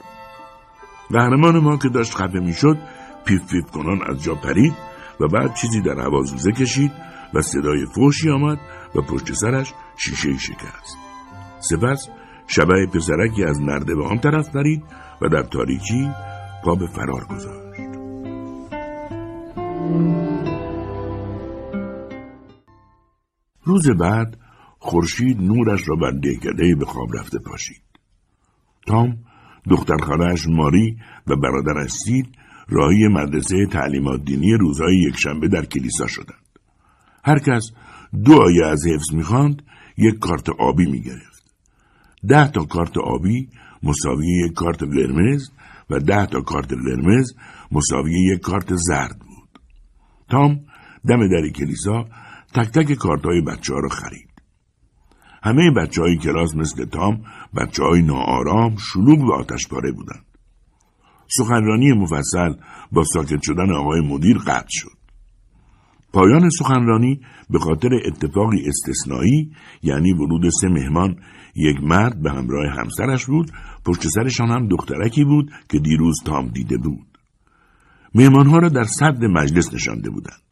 قهرمان 1.11 1.59
ما 1.59 1.77
که 1.77 1.89
داشت 1.89 2.15
خفه 2.15 2.41
می‌شد 2.41 2.79
پیف 3.25 3.53
پیف 3.53 3.71
کنان 3.71 3.99
از 4.11 4.23
جا 4.23 4.35
پرید 4.35 4.73
و 5.21 5.29
بعد 5.29 5.55
چیزی 5.55 5.81
در 5.81 6.01
هوا 6.01 6.23
زوزه 6.23 6.53
کشید 6.53 6.93
و 7.35 7.43
صدای 7.43 7.87
فوشی 7.95 8.31
آمد 8.31 8.59
و 8.95 9.01
پشت 9.01 9.33
سرش 9.33 9.75
شیشه 9.97 10.39
شکست. 10.39 10.97
سپس 11.61 12.09
شبه 12.47 12.87
پسرکی 12.87 13.45
از 13.45 13.61
نرده 13.61 13.95
به 13.95 14.05
آن 14.05 14.19
طرف 14.19 14.51
پرید 14.51 14.85
و 15.23 15.29
در 15.29 15.43
تاریکی 15.43 16.11
پا 16.65 16.75
به 16.75 16.87
فرار 16.87 17.25
گذاشت. 17.25 17.69
روز 23.69 23.91
بعد 23.91 24.37
خورشید 24.79 25.41
نورش 25.41 25.89
را 25.89 25.97
بر 25.97 26.11
دهکده 26.11 26.75
به 26.75 26.85
خواب 26.85 27.17
رفته 27.17 27.39
پاشید. 27.39 27.83
تام 28.87 29.19
دختر 29.71 29.97
ماری 30.49 30.97
و 31.27 31.37
برادرش 31.37 31.91
سید 31.91 32.27
راهی 32.69 33.09
مدرسه 33.09 33.67
تعلیمات 33.67 34.25
دینی 34.25 34.53
روزهای 34.53 34.97
یکشنبه 34.97 35.49
در 35.49 35.65
کلیسا 35.65 36.07
شدند. 36.07 36.49
هر 37.25 37.39
کس 37.39 37.71
دو 38.25 38.43
آیه 38.43 38.67
از 38.67 38.87
حفظ 38.87 39.15
می‌خواند 39.15 39.63
یک 39.97 40.19
کارت 40.19 40.49
آبی 40.49 40.87
می‌گرفت. 40.87 41.55
ده 42.29 42.51
تا 42.51 42.65
کارت 42.65 42.99
آبی 42.99 43.49
مساوی 43.83 44.27
یک 44.47 44.53
کارت 44.53 44.83
قرمز 44.83 45.51
و 45.91 45.99
ده 45.99 46.27
تا 46.27 46.41
کارت 46.41 46.73
قرمز 46.73 47.33
مساوی 47.73 48.33
یک 48.33 48.41
کارت 48.41 48.75
زرد 48.75 49.19
بود. 49.19 49.61
تام 50.31 50.61
دم 51.09 51.29
در 51.29 51.49
کلیسا 51.49 52.05
تک 52.55 52.69
تک 52.69 52.93
کارت 52.93 53.25
های 53.25 53.41
بچه 53.41 53.75
ها 53.75 53.81
را 53.81 53.89
خرید. 53.89 54.29
همه 55.43 55.71
بچه 55.71 56.03
های 56.03 56.17
کلاس 56.17 56.55
مثل 56.55 56.85
تام 56.85 57.25
بچه 57.57 57.83
های 57.83 58.03
ناآرام 58.03 58.77
شلوغ 58.77 59.21
و 59.21 59.33
آتش 59.33 59.69
پاره 59.69 59.93
بودند. 59.93 60.25
سخنرانی 61.29 61.93
مفصل 61.93 62.55
با 62.93 63.05
ساکت 63.05 63.43
شدن 63.43 63.73
آقای 63.73 64.01
مدیر 64.01 64.39
قطع 64.39 64.69
شد. 64.69 64.99
پایان 66.13 66.51
سخنرانی 66.51 67.21
به 67.51 67.59
خاطر 67.59 67.89
اتفاقی 68.07 68.69
استثنایی 68.69 69.53
یعنی 69.83 70.13
ورود 70.13 70.49
سه 70.61 70.69
مهمان 70.69 71.17
یک 71.55 71.77
مرد 71.83 72.23
به 72.23 72.31
همراه 72.31 72.67
همسرش 72.67 73.27
بود 73.27 73.51
پشت 73.85 74.09
سرشان 74.09 74.51
هم 74.51 74.69
دخترکی 74.69 75.25
بود 75.25 75.51
که 75.69 75.79
دیروز 75.79 76.23
تام 76.25 76.49
دیده 76.49 76.79
بود. 76.79 77.19
مهمانها 78.15 78.59
را 78.59 78.69
در 78.69 78.85
صد 78.85 79.25
مجلس 79.25 79.75
نشانده 79.75 80.11
بودند. 80.11 80.43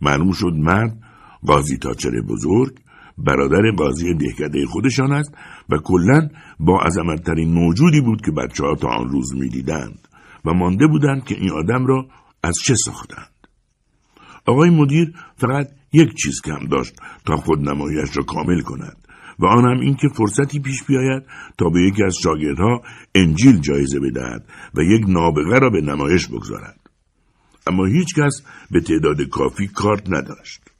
معلوم 0.00 0.32
شد 0.32 0.52
مرد 0.56 0.98
قاضی 1.46 1.76
تاچر 1.76 2.10
بزرگ 2.28 2.72
برادر 3.18 3.70
قاضی 3.76 4.14
دهکده 4.14 4.66
خودشان 4.66 5.12
است 5.12 5.34
و 5.68 5.76
کلا 5.84 6.28
با 6.60 6.80
عظمتترین 6.80 7.52
موجودی 7.52 8.00
بود 8.00 8.20
که 8.24 8.30
بچه 8.30 8.64
ها 8.64 8.74
تا 8.74 8.88
آن 8.88 9.08
روز 9.08 9.34
می‌دیدند 9.34 10.08
و 10.44 10.52
مانده 10.52 10.86
بودند 10.86 11.24
که 11.24 11.34
این 11.34 11.50
آدم 11.50 11.86
را 11.86 12.06
از 12.42 12.54
چه 12.64 12.74
ساختند. 12.74 13.30
آقای 14.46 14.70
مدیر 14.70 15.12
فقط 15.36 15.68
یک 15.92 16.14
چیز 16.14 16.40
کم 16.44 16.66
داشت 16.70 16.94
تا 17.24 17.36
خود 17.36 17.68
نمایش 17.68 18.16
را 18.16 18.22
کامل 18.22 18.60
کند 18.60 18.96
و 19.38 19.46
آن 19.46 19.64
هم 19.64 19.80
اینکه 19.80 20.08
فرصتی 20.08 20.60
پیش 20.60 20.84
بیاید 20.84 21.22
تا 21.58 21.68
به 21.68 21.80
یکی 21.82 22.04
از 22.04 22.16
شاگردها 22.22 22.80
انجیل 23.14 23.60
جایزه 23.60 24.00
بدهد 24.00 24.48
و 24.74 24.82
یک 24.82 25.04
نابغه 25.08 25.58
را 25.58 25.70
به 25.70 25.80
نمایش 25.80 26.26
بگذارد. 26.26 26.80
اما 27.66 27.84
هیچ 27.84 28.14
کس 28.14 28.42
به 28.70 28.80
تعداد 28.80 29.22
کافی 29.22 29.66
کارت 29.66 30.10
نداشت. 30.10 30.75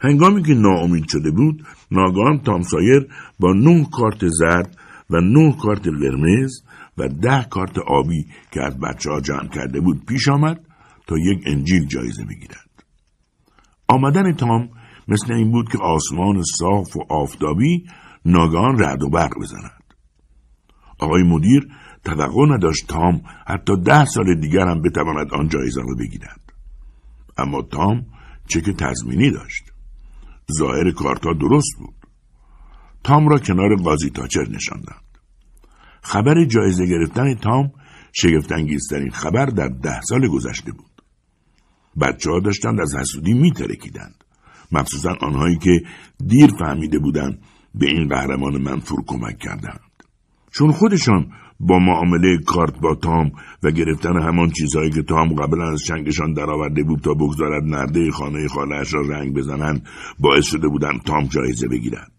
هنگامی 0.00 0.42
که 0.42 0.54
ناامید 0.54 1.08
شده 1.08 1.30
بود 1.30 1.66
ناگهان 1.90 2.38
تامسایر 2.38 3.06
با 3.40 3.52
نه 3.52 3.86
کارت 3.92 4.28
زرد 4.28 4.76
و 5.10 5.20
نه 5.20 5.56
کارت 5.62 5.88
قرمز 5.88 6.62
و 6.98 7.08
ده 7.08 7.46
کارت 7.50 7.78
آبی 7.78 8.26
که 8.50 8.62
از 8.62 8.80
بچه 8.80 9.10
ها 9.10 9.20
جمع 9.20 9.48
کرده 9.48 9.80
بود 9.80 10.06
پیش 10.06 10.28
آمد 10.28 10.60
تا 11.06 11.18
یک 11.18 11.42
انجیل 11.46 11.86
جایزه 11.86 12.24
بگیرد. 12.24 12.70
آمدن 13.88 14.32
تام 14.32 14.68
مثل 15.08 15.32
این 15.32 15.52
بود 15.52 15.68
که 15.68 15.78
آسمان 15.78 16.42
صاف 16.58 16.96
و 16.96 17.00
آفتابی 17.08 17.84
ناگهان 18.24 18.78
رعد 18.78 19.02
و 19.02 19.10
برق 19.10 19.32
بزند. 19.42 19.82
آقای 20.98 21.22
مدیر 21.22 21.68
توقع 22.04 22.46
نداشت 22.54 22.86
تام 22.88 23.22
حتی 23.46 23.76
ده 23.76 24.04
سال 24.04 24.34
دیگر 24.34 24.68
هم 24.68 24.82
بتواند 24.82 25.34
آن 25.34 25.48
جایزه 25.48 25.80
را 25.80 25.94
بگیرد. 25.98 26.52
اما 27.38 27.62
تام 27.62 28.06
چک 28.48 28.70
تضمینی 28.70 29.30
داشت. 29.30 29.75
ظاهر 30.52 30.90
کارتا 30.90 31.32
درست 31.32 31.76
بود. 31.78 31.94
تام 33.04 33.28
را 33.28 33.38
کنار 33.38 33.76
قاضی 33.76 34.10
تاچر 34.10 34.48
نشاندند. 34.48 35.04
خبر 36.02 36.44
جایزه 36.44 36.86
گرفتن 36.86 37.34
تام 37.34 37.72
شگفتانگیزترین 38.12 39.10
خبر 39.10 39.46
در 39.46 39.68
ده 39.68 40.00
سال 40.00 40.28
گذشته 40.28 40.72
بود. 40.72 41.02
بچه 42.00 42.30
ها 42.30 42.40
داشتند 42.40 42.80
از 42.80 42.94
حسودی 42.94 43.32
میترکیدند. 43.32 44.24
مخصوصا 44.72 45.16
آنهایی 45.20 45.58
که 45.58 45.82
دیر 46.26 46.50
فهمیده 46.58 46.98
بودند 46.98 47.38
به 47.74 47.86
این 47.86 48.08
قهرمان 48.08 48.62
منفور 48.62 49.04
کمک 49.06 49.38
کردند. 49.38 49.80
چون 50.52 50.72
خودشان 50.72 51.32
با 51.60 51.78
معامله 51.78 52.38
کارت 52.46 52.80
با 52.80 52.94
تام 52.94 53.32
و 53.62 53.70
گرفتن 53.70 54.22
همان 54.22 54.50
چیزهایی 54.50 54.90
که 54.90 55.02
تام 55.02 55.34
قبلا 55.34 55.72
از 55.72 55.82
چنگشان 55.82 56.32
درآورده 56.32 56.82
بود 56.82 57.00
تا 57.00 57.14
بگذارد 57.14 57.64
نرده 57.64 58.10
خانه 58.10 58.48
خالهاش 58.48 58.94
را 58.94 59.00
رنگ 59.00 59.34
بزنند 59.34 59.88
باعث 60.18 60.46
شده 60.46 60.68
بودند 60.68 61.02
تام 61.02 61.24
جایزه 61.24 61.68
بگیرد. 61.68 62.12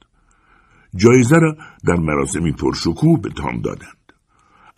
جایزه 0.96 1.38
را 1.38 1.56
در 1.88 1.96
مراسمی 1.96 2.52
پرشکوه 2.52 3.22
به 3.22 3.30
تام 3.30 3.62
دادند. 3.62 3.98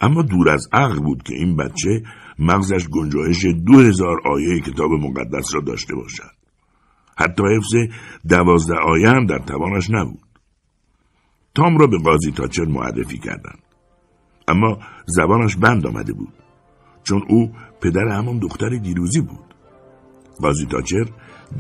اما 0.02 0.22
دور 0.22 0.50
از 0.50 0.68
عقل 0.74 1.00
بود 1.00 1.24
که 1.24 1.36
این 1.36 1.56
بچه 1.56 2.04
مغزش 2.40 2.88
گنجایش 2.88 3.46
دو 3.66 3.80
هزار 3.80 4.18
آیه 4.28 4.60
کتاب 4.60 4.92
مقدس 4.92 5.56
را 5.56 5.62
داشته 5.62 5.96
باشد. 5.96 6.40
حتی 7.18 7.44
حفظ 7.56 7.76
دوازده 8.30 8.76
آیه 8.76 9.10
هم 9.10 9.26
در 9.26 9.40
توانش 9.40 9.90
نبود. 9.90 10.24
تام 11.56 11.78
را 11.78 11.88
به 11.88 11.98
قاضی 11.98 12.32
تاچر 12.32 12.66
معرفی 12.66 13.18
کردند. 13.18 13.69
اما 14.50 14.80
زبانش 15.06 15.56
بند 15.56 15.88
آمده 15.88 16.14
بود. 16.14 16.34
چون 17.04 17.24
او 17.30 17.52
پدر 17.82 18.08
همان 18.08 18.40
دختر 18.40 18.70
دیروزی 18.70 19.22
بود. 19.22 19.56
قاضی 20.42 20.66
تاچر 20.66 21.06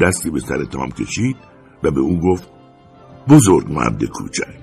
دستی 0.01 0.29
به 0.29 0.39
سر 0.39 0.63
تام 0.65 0.91
کشید 0.91 1.37
و 1.83 1.91
به 1.91 1.99
او 1.99 2.19
گفت 2.19 2.49
بزرگ 3.27 3.71
مرد 3.71 4.03
کوچک. 4.05 4.59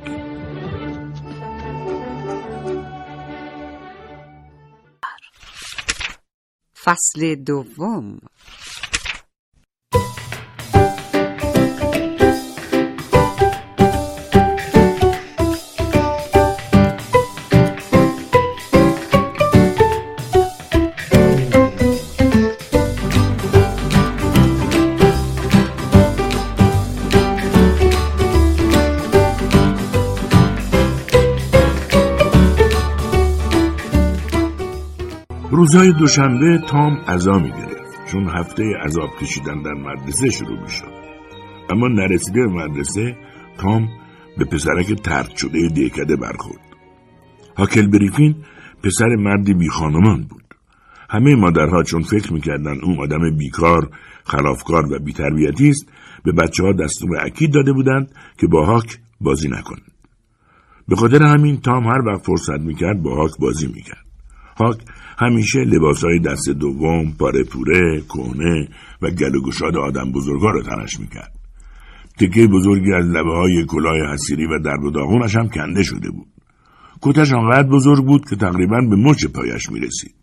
فصل 6.84 7.34
دوم 7.34 8.18
روزهای 35.56 35.92
دوشنبه 35.92 36.58
تام 36.68 36.96
عذا 37.08 37.38
می 37.38 37.52
چون 38.12 38.28
هفته 38.28 38.64
عذاب 38.84 39.10
کشیدن 39.20 39.62
در 39.62 39.74
مدرسه 39.74 40.30
شروع 40.30 40.60
می. 40.60 40.66
اما 41.70 41.88
نرسیده 41.88 42.40
به 42.40 42.48
مدرسه 42.48 43.16
تام 43.58 43.88
به 44.38 44.44
پسرک 44.44 45.02
ترد 45.02 45.36
شده 45.36 45.68
دیکده 45.74 46.16
برخورد. 46.16 46.60
هاکل 47.56 47.86
بریفین 47.86 48.34
پسر 48.82 49.08
مردی 49.18 49.54
بی 49.54 49.68
خانمان 49.68 50.22
بود. 50.22 50.44
همه 51.10 51.34
مادرها 51.34 51.82
چون 51.82 52.02
فکر 52.02 52.32
می‌کردن 52.32 52.80
اون 52.82 52.98
آدم 52.98 53.36
بیکار، 53.38 53.90
خلافکار 54.24 54.92
و 54.92 54.98
بیتربیتی 54.98 55.68
است 55.68 55.88
به 56.24 56.32
بچه 56.32 56.62
ها 56.62 56.72
دستور 56.72 57.26
اکید 57.26 57.52
داده 57.52 57.72
بودند 57.72 58.14
که 58.38 58.46
با 58.46 58.66
هاک 58.66 58.98
بازی 59.20 59.48
نکنند. 59.48 59.92
به 60.88 60.96
خاطر 60.96 61.22
همین 61.22 61.60
تام 61.60 61.86
هر 61.86 62.08
وقت 62.08 62.26
فرصت 62.26 62.60
می‌کرد 62.60 63.02
با 63.02 63.16
هاک 63.16 63.32
بازی 63.40 63.66
می‌کرد. 63.66 64.05
هاک 64.56 64.78
همیشه 65.18 65.58
لباسهای 65.58 66.18
دست 66.18 66.48
دوم، 66.48 67.12
پاره 67.18 67.44
پوره، 67.44 68.00
کهنه 68.00 68.68
و 69.02 69.10
گل 69.10 69.34
و 69.34 69.42
گشاد 69.42 69.76
آدم 69.76 70.12
بزرگا 70.12 70.50
را 70.50 70.62
تنش 70.62 71.00
می‌کرد. 71.00 71.32
تکه 72.18 72.46
بزرگی 72.46 72.92
از 72.92 73.06
لبه 73.06 73.34
های 73.36 73.64
کلاه 73.68 74.12
حسیری 74.12 74.46
و 74.46 74.58
درد 74.58 74.84
و 74.84 74.90
داغونش 74.90 75.36
هم 75.36 75.48
کنده 75.48 75.82
شده 75.82 76.10
بود. 76.10 76.26
کتش 77.02 77.32
آنقدر 77.32 77.68
بزرگ 77.68 78.04
بود 78.04 78.28
که 78.28 78.36
تقریبا 78.36 78.80
به 78.90 78.96
مچ 78.96 79.26
پایش 79.26 79.70
می 79.70 79.80
رسید. 79.80 80.14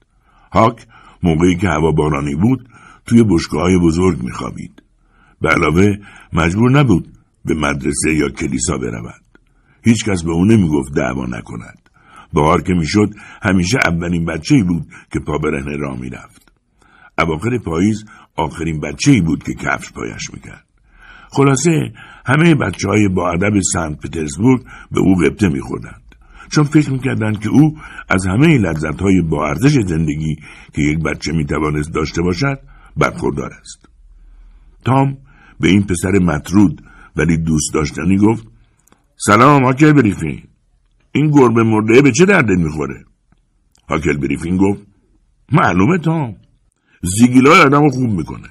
هاک 0.51 0.87
موقعی 1.23 1.55
که 1.55 1.67
هوا 1.67 1.91
بارانی 1.91 2.35
بود 2.35 2.69
توی 3.05 3.23
بشکه 3.23 3.57
بزرگ 3.83 4.23
می 4.23 4.31
خوابید. 4.31 4.83
به 5.41 5.49
علاوه 5.49 5.97
مجبور 6.33 6.71
نبود 6.71 7.07
به 7.45 7.53
مدرسه 7.53 8.13
یا 8.13 8.29
کلیسا 8.29 8.77
برود. 8.77 9.23
هیچکس 9.83 10.23
به 10.23 10.31
او 10.31 10.45
نمی 10.45 10.67
گفت 10.67 10.93
دعوا 10.95 11.25
نکند. 11.25 11.82
بهار 12.33 12.61
که 12.61 12.73
می‌شد 12.73 13.09
همیشه 13.41 13.77
اولین 13.85 14.25
بچه 14.25 14.63
بود 14.63 14.87
که 15.11 15.19
پا 15.19 15.37
برهنه 15.37 15.77
را 15.77 15.95
می‌رفت. 15.95 16.51
اواخر 17.17 17.57
پاییز 17.57 18.05
آخرین 18.35 18.79
بچه 18.79 19.21
بود 19.21 19.43
که 19.43 19.53
کفش 19.53 19.91
پایش 19.91 20.33
می‌کرد. 20.33 20.65
خلاصه 21.31 21.93
همه 22.25 22.55
بچه 22.55 22.87
های 22.87 23.07
با 23.07 23.31
ادب 23.31 23.59
سنت 23.73 23.99
پترزبورگ 23.99 24.63
به 24.91 24.99
او 24.99 25.15
قبطه 25.15 25.49
میخوردند. 25.49 26.01
چون 26.51 26.63
فکر 26.63 26.91
می‌کردند 26.91 27.39
که 27.39 27.49
او 27.49 27.77
از 28.09 28.25
همه 28.25 28.57
لذت 28.57 29.01
های 29.01 29.21
با 29.21 29.47
ارزش 29.47 29.79
زندگی 29.85 30.35
که 30.73 30.81
یک 30.81 30.99
بچه 31.03 31.31
می‌توانست 31.31 31.93
داشته 31.93 32.21
باشد 32.21 32.59
برخوردار 32.97 33.51
است. 33.61 33.89
تام 34.85 35.17
به 35.59 35.67
این 35.67 35.83
پسر 35.83 36.11
مطرود 36.21 36.81
ولی 37.15 37.37
دوست 37.37 37.73
داشتنی 37.73 38.17
گفت 38.17 38.47
سلام 39.17 39.63
هاکل 39.63 39.93
بریفین 39.93 40.43
این 41.15 41.31
گربه 41.31 41.63
مرده 41.63 42.01
به 42.01 42.11
چه 42.11 42.25
درده 42.25 42.55
می‌خوره؟ 42.55 43.05
هاکل 43.89 44.17
بریفین 44.17 44.57
گفت 44.57 44.81
معلومه 45.51 45.97
تام 45.97 46.35
زیگیلای 47.01 47.61
آدم 47.61 47.89
خوب 47.89 48.09
می‌کنه. 48.09 48.49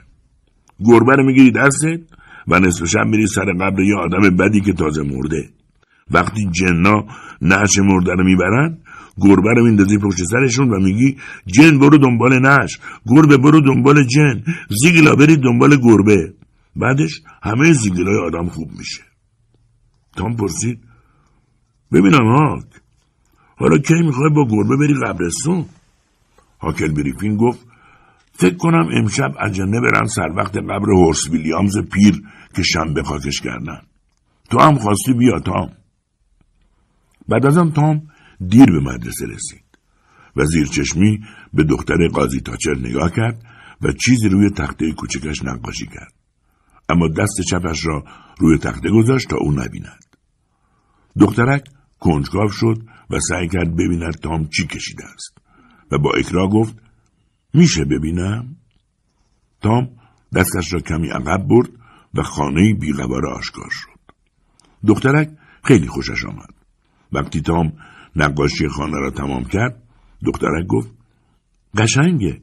گربه 0.84 1.16
رو 1.16 1.26
می‌گیری 1.26 1.50
دستت 1.50 2.00
و 2.48 2.60
نصف 2.60 2.84
شب 2.84 3.06
میری 3.06 3.26
سر 3.26 3.52
قبر 3.60 3.80
یه 3.80 3.96
آدم 3.96 4.36
بدی 4.36 4.60
که 4.60 4.72
تازه 4.72 5.02
مرده. 5.02 5.50
وقتی 6.10 6.50
جنا 6.50 7.06
نعش 7.40 7.78
مرده 7.78 8.12
رو 8.12 8.24
می‌برن 8.24 8.78
گربه 9.18 9.50
رو 9.56 9.64
میندازی 9.64 9.98
پشت 9.98 10.24
سرشون 10.24 10.68
و 10.70 10.80
میگی 10.80 11.16
جن 11.46 11.78
برو 11.78 11.98
دنبال 11.98 12.38
نعش. 12.38 12.78
گربه 13.06 13.36
برو 13.36 13.60
دنبال 13.60 14.04
جن. 14.04 14.44
زیگلا 14.82 15.14
برید 15.14 15.40
دنبال 15.40 15.76
گربه. 15.76 16.34
بعدش 16.76 17.22
همه 17.42 17.72
زیگلای 17.72 18.18
آدم 18.26 18.48
خوب 18.48 18.70
میشه. 18.78 19.02
تام 20.16 20.36
پرسید 20.36 20.78
ببینم 21.92 22.26
هاک. 22.26 22.64
حالا 23.56 23.78
کی 23.78 23.94
می‌خوای 23.94 24.30
با 24.30 24.46
گربه 24.50 24.76
بری 24.76 24.94
قبرستون؟ 24.94 25.66
هاکل 26.60 26.92
بریفین 26.92 27.36
گفت 27.36 27.66
فکر 28.32 28.56
کنم 28.56 28.88
امشب 28.96 29.32
اجنه 29.40 29.80
برن 29.80 30.06
سر 30.06 30.28
وقت 30.36 30.56
قبر 30.56 30.90
هورس 30.90 31.28
ویلیامز 31.30 31.78
پیر 31.78 32.22
که 32.56 32.62
شنبه 32.62 33.02
خاکش 33.02 33.40
کردن. 33.40 33.80
تو 34.50 34.60
هم 34.60 34.78
خواستی 34.78 35.12
بیا 35.12 35.38
تام. 35.38 35.72
بعد 37.28 37.46
از 37.46 37.58
آن 37.58 37.72
تام 37.72 38.02
دیر 38.48 38.66
به 38.66 38.80
مدرسه 38.80 39.26
رسید. 39.26 39.64
و 40.36 40.44
زیر 40.44 40.66
چشمی 40.66 41.20
به 41.54 41.64
دختر 41.64 42.08
قاضی 42.08 42.40
تاچر 42.40 42.74
نگاه 42.78 43.10
کرد 43.10 43.42
و 43.82 43.92
چیزی 43.92 44.28
روی 44.28 44.50
تخته 44.50 44.92
کوچکش 44.92 45.44
نقاشی 45.44 45.86
کرد. 45.86 46.12
اما 46.88 47.08
دست 47.08 47.40
چپش 47.50 47.86
را 47.86 48.04
روی 48.38 48.58
تخته 48.58 48.90
گذاشت 48.90 49.28
تا 49.28 49.36
او 49.36 49.52
نبیند. 49.52 50.04
دخترک 51.20 51.64
کنجکاو 52.02 52.48
شد 52.48 52.82
و 53.10 53.20
سعی 53.20 53.48
کرد 53.48 53.76
ببیند 53.76 54.14
تام 54.14 54.48
چی 54.48 54.66
کشیده 54.66 55.04
است 55.04 55.38
و 55.92 55.98
با 55.98 56.10
اکرا 56.10 56.48
گفت 56.48 56.76
میشه 57.54 57.84
ببینم؟ 57.84 58.56
تام 59.60 59.88
دستش 60.34 60.72
را 60.72 60.80
کمی 60.80 61.08
عقب 61.08 61.48
برد 61.48 61.68
و 62.14 62.22
خانه 62.22 62.74
بیغبار 62.74 63.26
آشکار 63.26 63.70
شد. 63.70 63.88
دخترک 64.86 65.30
خیلی 65.64 65.86
خوشش 65.86 66.24
آمد. 66.24 66.54
وقتی 67.12 67.40
تام 67.40 67.72
نقاشی 68.16 68.68
خانه 68.68 68.98
را 68.98 69.10
تمام 69.10 69.44
کرد 69.44 69.82
دخترک 70.26 70.66
گفت 70.66 70.90
قشنگه. 71.76 72.40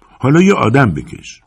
حالا 0.00 0.42
یه 0.42 0.54
آدم 0.54 0.94
بکش. 0.94 1.40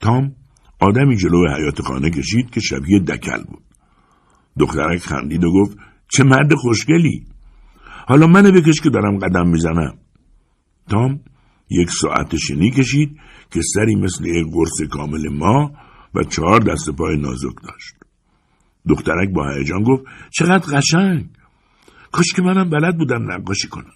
تام 0.00 0.34
آدمی 0.80 1.16
جلو 1.16 1.56
حیات 1.56 1.82
خانه 1.82 2.10
کشید 2.10 2.50
که 2.50 2.60
شبیه 2.60 2.98
دکل 2.98 3.44
بود. 3.44 3.62
دخترک 4.58 4.98
خندید 4.98 5.44
و 5.44 5.52
گفت 5.52 5.78
چه 6.16 6.24
مرد 6.24 6.54
خوشگلی. 6.54 7.26
حالا 8.06 8.26
منو 8.26 8.52
بکش 8.52 8.80
که 8.80 8.90
دارم 8.90 9.18
قدم 9.18 9.48
می‌زنم. 9.48 9.98
تام 10.90 11.20
یک 11.70 11.90
ساعت 11.90 12.36
شنی 12.36 12.70
کشید 12.70 13.16
که 13.50 13.60
سری 13.74 13.94
مثل 13.94 14.24
یک 14.24 14.46
قرص 14.52 14.88
کامل 14.90 15.28
ما 15.28 15.72
و 16.14 16.24
چهار 16.24 16.60
دست 16.60 16.90
پای 16.90 17.16
نازک 17.16 17.54
داشت. 17.62 17.94
دخترک 18.88 19.28
با 19.34 19.50
هیجان 19.50 19.82
گفت 19.82 20.02
چقدر 20.30 20.78
قشنگ 20.78 21.28
کاش 22.12 22.32
که 22.32 22.42
منم 22.42 22.70
بلد 22.70 22.98
بودم 22.98 23.32
نقاشی 23.32 23.68
کنم 23.68 23.92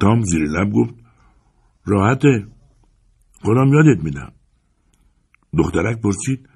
تام 0.00 0.22
زیر 0.22 0.42
لب 0.42 0.72
گفت 0.72 0.94
راحته 1.84 2.46
خودم 3.42 3.72
یادت 3.72 4.04
میدم 4.04 4.32
دخترک 5.58 6.00
پرسید 6.00 6.48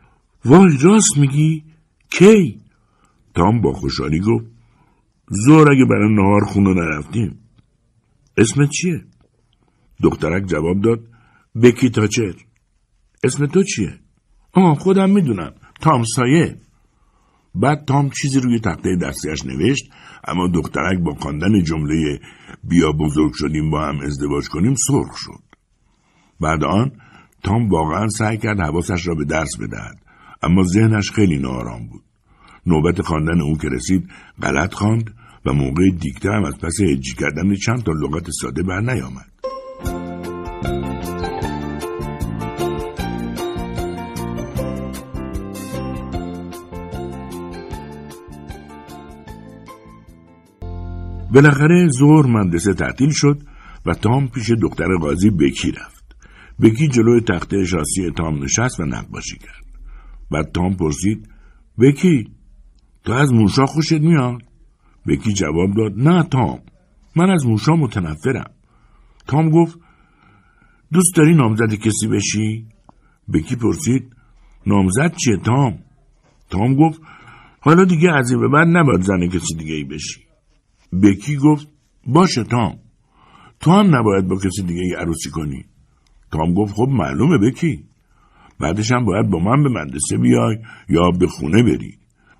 وای 0.45 0.79
راست 0.81 1.19
میگی 1.19 1.65
کی 2.11 2.61
تام 3.37 3.61
با 3.61 3.73
خوشحالی 3.73 4.21
گفت 4.21 4.45
زور 5.29 5.71
اگه 5.71 5.85
برای 5.85 6.15
نهار 6.15 6.45
خونه 6.45 6.75
نرفتیم. 6.75 7.39
اسمت 8.37 8.71
چیه؟ 8.71 9.05
دخترک 10.03 10.47
جواب 10.47 10.81
داد 10.81 11.01
بکی 11.63 11.91
تاچر. 11.91 12.35
اسم 13.25 13.47
تو 13.47 13.63
چیه؟ 13.63 14.01
آه 14.53 14.75
خودم 14.75 15.11
می‌دونم 15.11 15.53
تام 15.81 16.05
سایه. 16.05 16.61
بعد 17.55 17.85
تام 17.85 18.11
چیزی 18.11 18.41
روی 18.41 18.61
تخته 18.61 18.97
دستیش 19.03 19.47
نوشت 19.47 19.85
اما 20.29 20.49
دخترک 20.55 20.99
با 20.99 21.15
خواندن 21.15 21.63
جمله 21.63 22.21
بیا 22.65 22.93
بزرگ 22.93 23.33
شدیم 23.35 23.71
با 23.71 23.87
هم 23.87 24.01
ازدواج 24.01 24.49
کنیم 24.49 24.75
سرخ 24.89 25.17
شد. 25.17 25.43
بعد 26.41 26.65
آن 26.65 26.93
تام 27.43 27.69
واقعا 27.69 28.09
سعی 28.09 28.39
کرد 28.39 28.61
حواسش 28.61 29.07
را 29.07 29.15
به 29.15 29.25
درس 29.25 29.57
بدهد 29.61 29.99
اما 30.43 30.63
ذهنش 30.63 31.11
خیلی 31.11 31.39
ناآرام 31.39 31.89
بود. 31.89 32.06
نوبت 32.67 33.03
خواندن 33.03 33.41
او 33.41 33.59
که 33.59 33.69
رسید 33.69 34.09
غلط 34.43 34.75
خواند 34.75 35.11
و 35.47 35.53
موقع 35.53 35.91
دیکته 36.01 36.31
هم 36.31 36.45
از 36.45 36.59
پس 36.59 36.81
هجی 36.81 37.15
کردن 37.15 37.55
چند 37.55 37.83
تا 37.83 37.93
لغت 37.93 38.31
ساده 38.31 38.63
بر 38.63 38.81
نیامد 38.81 39.37
بالاخره 51.37 51.89
ظهر 51.99 52.27
مدرسه 52.27 52.75
تعطیل 52.75 53.11
شد 53.13 53.43
و 53.87 53.95
تام 53.95 54.29
پیش 54.29 54.51
دختر 54.51 54.97
قاضی 55.01 55.31
بکی 55.31 55.71
رفت. 55.71 56.17
بکی 56.61 56.89
جلوی 56.89 57.21
تخته 57.21 57.65
شاسی 57.65 58.11
تام 58.11 58.45
نشست 58.45 58.81
و 58.81 58.85
نقاشی 58.85 59.39
کرد. 59.39 59.65
بعد 60.31 60.53
تام 60.53 60.77
پرسید 60.77 61.29
بکی 61.79 62.36
تو 63.07 63.13
از 63.13 63.33
موشا 63.33 63.67
خوشت 63.67 63.93
میاد؟ 63.93 64.43
بکی 65.07 65.33
جواب 65.33 65.75
داد 65.77 65.93
نه 65.97 66.23
تام 66.23 66.59
من 67.17 67.31
از 67.31 67.47
موشا 67.47 67.77
متنفرم. 67.77 68.51
تام 69.27 69.51
گفت 69.51 69.79
دوست 70.93 71.17
داری 71.17 71.35
نامزد 71.35 71.75
کسی 71.75 72.09
بشی؟ 72.09 72.67
بکی 73.33 73.57
پرسید 73.57 74.17
نامزد 74.67 75.15
چیه 75.17 75.37
تام؟ 75.37 75.79
تام 76.51 76.75
گفت 76.75 77.01
حالا 77.61 77.85
دیگه 77.85 78.13
از 78.13 78.31
این 78.31 78.41
به 78.41 78.49
بعد 78.49 78.69
نباید 78.69 79.01
زن 79.01 79.29
کسی 79.29 79.55
دیگه 79.59 79.75
ای 79.75 79.85
بشی. 79.85 80.21
بکی 81.03 81.37
گفت 81.37 81.69
باشه 82.07 82.45
تام 82.45 82.79
تو 83.61 83.71
هم 83.71 83.97
نباید 83.97 84.29
با 84.29 84.37
کسی 84.37 84.63
دیگه 84.63 84.81
ای 84.81 84.95
عروسی 84.95 85.31
کنی 85.31 85.65
تام 86.33 86.55
گفت 86.55 86.75
خب 86.75 86.89
معلومه 86.89 87.39
بکی 87.39 87.85
بعدش 88.61 88.93
هم 88.93 89.05
باید 89.05 89.31
با 89.31 89.39
من 89.39 89.63
به 89.63 89.69
مدرسه 89.69 90.17
بیای 90.17 90.57
یا 90.89 91.11
به 91.11 91.27
خونه 91.27 91.63
بری 91.63 91.99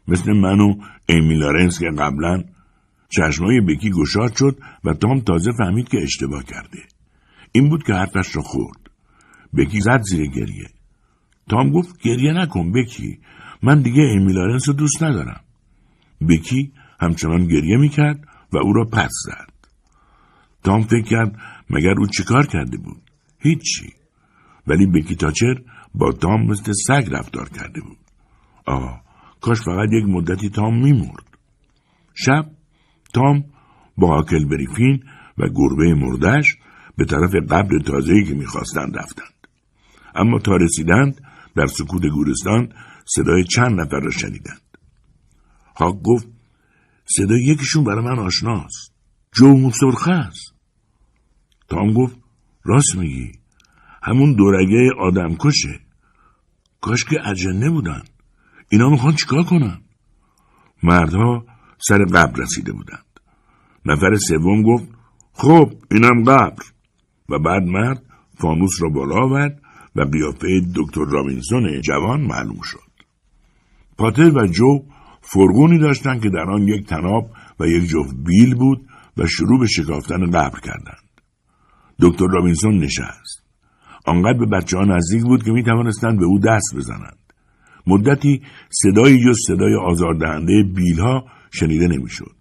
مثل 0.09 0.33
من 0.33 0.61
و 0.61 0.75
ایمی 1.09 1.35
لارنس 1.35 1.79
که 1.79 1.91
قبلا 1.99 2.45
چشمای 3.09 3.61
بکی 3.61 3.91
گشاد 3.91 4.37
شد 4.37 4.59
و 4.85 4.95
تام 4.95 5.21
تازه 5.21 5.53
فهمید 5.59 5.89
که 5.89 6.03
اشتباه 6.03 6.45
کرده 6.45 6.79
این 7.53 7.69
بود 7.69 7.83
که 7.83 7.93
حرفش 7.93 8.37
را 8.37 8.43
خورد 8.43 8.91
بکی 9.57 9.81
زد 9.81 10.03
زیر 10.03 10.27
گریه 10.27 10.67
تام 11.51 11.71
گفت 11.71 12.01
گریه 12.03 12.33
نکن 12.33 12.73
بکی 12.73 13.19
من 13.63 13.83
دیگه 13.83 14.03
ایمی 14.03 14.33
لارنس 14.33 14.69
رو 14.69 14.75
دوست 14.75 15.03
ندارم 15.03 15.41
بکی 16.29 16.73
همچنان 17.01 17.47
گریه 17.47 17.77
می‌کرد 17.77 18.29
و 18.53 18.59
او 18.59 18.73
را 18.73 18.85
پس 18.85 19.11
زد. 19.25 19.53
تام 20.63 20.83
فکر 20.83 21.03
کرد 21.03 21.37
مگر 21.71 21.95
او 21.99 22.07
چیکار 22.07 22.47
کرده 22.47 22.77
بود؟ 22.77 23.03
هیچی. 23.39 23.93
ولی 24.67 24.87
بکی 24.87 25.17
تاچر 25.17 25.55
با 25.95 26.13
تام 26.13 26.47
مثل 26.47 26.73
سگ 26.73 27.09
رفتار 27.11 27.49
کرده 27.49 27.81
بود. 27.81 27.99
آه 28.67 29.06
کاش 29.47 29.63
فقط 29.63 29.89
یک 29.93 30.05
مدتی 30.05 30.51
تام 30.51 30.83
میمرد. 30.83 31.25
شب 32.15 32.51
تام 33.15 33.45
با 33.97 34.19
آکل 34.19 34.45
بریفین 34.45 35.05
و 35.39 35.49
گربه 35.55 35.95
مردش 35.95 36.57
به 36.97 37.05
طرف 37.05 37.35
قبر 37.51 37.79
تازهی 37.79 38.25
که 38.25 38.35
می‌خواستند 38.35 38.97
رفتند. 38.99 39.47
اما 40.15 40.39
تا 40.39 40.57
رسیدند 40.57 41.21
در 41.57 41.67
سکوت 41.67 42.07
گورستان 42.07 42.73
صدای 43.05 43.45
چند 43.45 43.81
نفر 43.81 44.01
را 44.01 44.11
شنیدند. 44.11 44.79
هاک 45.77 45.95
گفت 46.05 46.29
صدای 47.05 47.45
یکیشون 47.45 47.85
برای 47.85 48.05
من 48.05 48.19
آشناست. 48.19 48.93
جو 49.33 49.71
سرخه 49.71 50.13
است. 50.13 50.55
تام 51.69 51.93
گفت 51.93 52.17
راست 52.65 52.97
میگی. 52.97 53.33
همون 54.03 54.33
دورگه 54.33 54.91
آدم 55.01 55.35
کشه. 55.35 55.81
کاش 56.81 57.05
که 57.05 57.29
اجنه 57.29 57.71
بودن. 57.71 58.03
اینا 58.69 58.89
می‌خوان 58.89 59.15
چیکار 59.15 59.43
کنن؟ 59.43 59.81
مردها 60.83 61.45
سر 61.79 62.05
قبر 62.05 62.43
رسیده 62.43 62.73
بودند. 62.73 63.07
نفر 63.87 64.15
سوم 64.17 64.63
گفت 64.63 64.89
خب 65.33 65.73
اینم 65.91 66.25
قبر 66.25 66.63
و 67.29 67.39
بعد 67.39 67.63
مرد 67.63 68.03
فانوس 68.35 68.83
را 68.83 68.89
بالا 68.89 69.15
آورد 69.15 69.63
و 69.97 70.01
قیافه 70.01 70.61
دکتر 70.77 71.05
رابینسون 71.05 71.81
جوان 71.81 72.21
معلوم 72.21 72.61
شد. 72.63 72.79
پاتر 73.99 74.39
و 74.39 74.47
جو 74.47 74.83
فرگونی 75.23 75.79
داشتند 75.79 76.23
که 76.23 76.29
در 76.29 76.51
آن 76.51 76.69
یک 76.69 76.87
تناب 76.87 77.31
و 77.61 77.67
یک 77.67 77.85
جفت 77.85 78.15
بیل 78.27 78.55
بود 78.55 78.89
و 79.17 79.27
شروع 79.27 79.61
به 79.61 79.67
شکافتن 79.67 80.31
قبر 80.31 80.61
کردند. 80.61 81.11
دکتر 82.01 82.27
رابینسون 82.27 82.79
نشست. 82.79 83.43
آنقدر 84.07 84.39
به 84.39 84.47
بچه 84.47 84.79
ها 84.79 84.85
نزدیک 84.85 85.23
بود 85.23 85.45
که 85.45 85.51
می 85.51 85.63
توانستند 85.63 86.19
به 86.19 86.25
او 86.25 86.39
دست 86.39 86.75
بزنند. 86.77 87.26
مدتی 87.87 88.43
صدای 88.71 89.25
جز 89.25 89.37
صدای 89.47 89.75
آزاردهنده 89.75 90.63
بیلها 90.75 91.25
شنیده 91.51 91.87
نمی‌شد. 91.87 92.37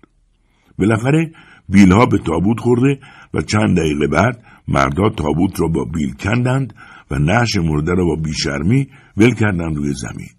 بالاخره 0.78 1.32
بیلها 1.70 2.06
به 2.06 2.18
تابوت 2.18 2.60
خورده 2.60 3.00
و 3.34 3.42
چند 3.42 3.78
دقیقه 3.78 4.08
بعد 4.08 4.44
مردها 4.68 5.10
تابوت 5.10 5.60
را 5.62 5.68
با 5.68 5.86
بیل 5.86 6.14
کندند 6.14 6.74
و 7.12 7.20
نش 7.20 7.56
مرده 7.56 7.94
را 7.94 8.06
با 8.06 8.16
بیشرمی 8.16 8.88
ول 9.18 9.34
کردند 9.34 9.76
روی 9.76 9.94
زمین. 9.94 10.30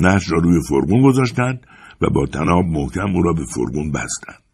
نش 0.00 0.30
را 0.32 0.38
روی 0.38 0.60
فرگون 0.68 1.02
گذاشتند 1.02 1.66
و 2.00 2.10
با 2.10 2.26
تناب 2.26 2.64
محکم 2.64 3.14
او 3.14 3.22
را 3.22 3.32
به 3.32 3.44
فرگون 3.54 3.92
بستند. 3.92 4.44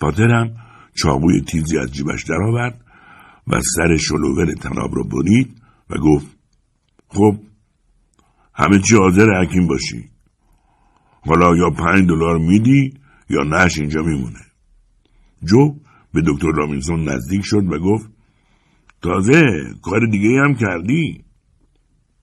پاتر 0.00 0.30
هم 0.30 0.50
چاقوی 0.94 1.40
تیزی 1.40 1.78
از 1.78 1.92
جیبش 1.92 2.24
درآورد 2.24 2.80
و 3.46 3.60
سر 3.76 3.96
شلوور 3.96 4.54
تناب 4.54 4.96
را 4.96 5.02
برید 5.02 5.62
و 5.90 5.94
گفت 5.98 6.26
خب 7.08 7.36
همه 8.54 8.78
چی 8.78 8.96
حاضر 8.96 9.26
حکیم 9.42 9.66
باشی. 9.66 10.04
حالا 11.26 11.56
یا 11.56 11.70
پنج 11.70 12.08
دلار 12.08 12.38
میدی 12.38 12.94
یا 13.30 13.42
نش 13.42 13.78
اینجا 13.78 14.02
میمونه. 14.02 14.40
جو 15.44 15.74
به 16.14 16.22
دکتر 16.26 16.50
رامینسون 16.54 17.08
نزدیک 17.08 17.42
شد 17.44 17.72
و 17.72 17.78
گفت 17.78 18.10
تازه 19.02 19.42
کار 19.82 20.06
دیگه 20.06 20.40
هم 20.40 20.54
کردی. 20.54 21.24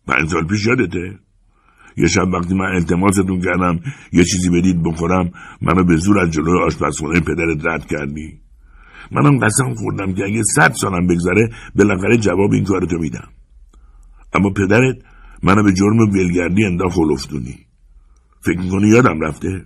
پنج 0.08 0.30
سال 0.30 0.48
پیش 0.48 0.65
یادته؟ 0.65 1.20
یه 1.98 2.08
شب 2.08 2.28
وقتی 2.34 2.54
من 2.54 2.76
التماستون 2.76 3.42
کردم 3.42 3.80
یه 4.13 4.24
چیزی 4.24 4.50
بدید 4.50 4.84
بخورم 4.84 5.32
منو 5.62 5.84
به 5.84 5.98
زور 5.98 6.20
از 6.20 6.32
جلوی 6.32 6.60
آشپزخونه 6.60 7.20
پدرت 7.20 7.65
رد 7.65 7.86
کردی. 7.86 8.39
منم 9.12 9.39
قسم 9.39 9.74
خوردم 9.76 10.13
که 10.13 10.24
اگه 10.24 10.44
صد 10.56 10.74
سالم 10.74 11.08
بگذره 11.08 11.50
بالاخره 11.76 12.18
جواب 12.18 12.52
این 12.54 12.63
کارتو 12.63 12.98
میدم. 12.98 13.28
اما 14.34 14.50
پدرت 14.50 14.96
منو 15.43 15.63
به 15.63 15.73
جرم 15.73 15.99
ولگردی 15.99 16.65
انداخت 16.65 16.95
خلفتونی 16.95 17.65
فکر 18.41 18.60
می‌کنی 18.60 18.88
یادم 18.88 19.21
رفته؟ 19.21 19.65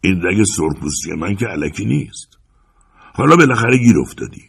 این 0.00 0.22
رگ 0.22 0.44
سرخپوستی 0.44 1.12
من 1.12 1.36
که 1.36 1.46
علکی 1.46 1.84
نیست. 1.84 2.38
حالا 3.14 3.36
بالاخره 3.36 3.78
گیر 3.78 3.98
افتادی. 3.98 4.42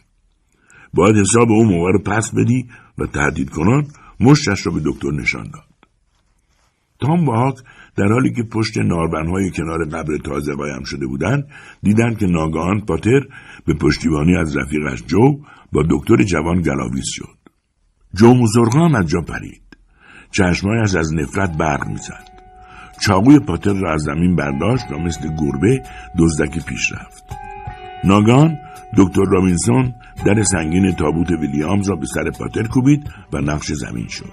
باید 0.94 1.16
حساب 1.16 1.50
اون 1.50 1.66
موقع 1.66 1.92
رو 1.92 1.98
پس 1.98 2.34
بدی 2.34 2.68
و 2.98 3.06
تهدید 3.06 3.50
کنان 3.50 3.86
مشتش 4.20 4.60
رو 4.60 4.72
به 4.72 4.80
دکتر 4.84 5.10
نشان 5.10 5.42
داد. 5.42 5.72
تام 7.00 7.28
و 7.28 7.32
هاک 7.32 7.56
در 7.96 8.12
حالی 8.12 8.32
که 8.32 8.42
پشت 8.42 8.78
ناربنهای 8.78 9.50
کنار 9.50 9.88
قبر 9.88 10.16
تازه 10.24 10.54
قایم 10.54 10.84
شده 10.84 11.06
بودند 11.06 11.48
دیدند 11.82 12.18
که 12.18 12.26
ناگهان 12.26 12.80
پاتر 12.80 13.20
به 13.66 13.74
پشتیبانی 13.74 14.36
از 14.36 14.56
رفیقش 14.56 15.02
جو 15.06 15.38
با 15.72 15.82
دکتر 15.90 16.22
جوان 16.22 16.62
گلاویز 16.62 17.06
شد. 17.06 17.38
جو 18.14 18.34
مزرگان 18.34 18.96
از 18.96 19.06
جا 19.06 19.20
پرید. 19.20 19.61
چشمایش 20.32 20.94
از 20.94 21.14
نفرت 21.14 21.56
برق 21.56 21.86
می‌زد. 21.86 22.32
چاقوی 23.00 23.38
پاتر 23.38 23.72
را 23.72 23.92
از 23.92 24.02
زمین 24.02 24.36
برداشت 24.36 24.84
و 24.90 24.98
مثل 24.98 25.28
گربه 25.28 25.82
دزدکی 26.18 26.60
پیش 26.60 26.92
رفت. 26.92 27.24
ناگان 28.04 28.58
دکتر 28.96 29.24
رابینسون 29.30 29.94
در 30.26 30.42
سنگین 30.42 30.92
تابوت 30.92 31.30
ویلیامز 31.30 31.88
را 31.88 31.96
به 31.96 32.06
سر 32.06 32.30
پاتر 32.30 32.62
کوبید 32.62 33.10
و 33.32 33.38
نقش 33.38 33.72
زمین 33.72 34.08
شد. 34.08 34.32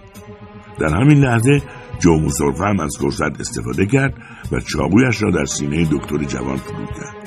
در 0.80 1.02
همین 1.02 1.18
لحظه 1.18 1.62
جو 2.00 2.30
هم 2.60 2.80
از 2.80 2.98
فرصت 3.02 3.40
استفاده 3.40 3.86
کرد 3.86 4.14
و 4.52 4.60
چاقویش 4.60 5.22
را 5.22 5.32
در 5.32 5.46
سینه 5.46 5.88
دکتر 5.92 6.18
جوان 6.18 6.58
فرود 6.58 6.90
کرد. 6.90 7.20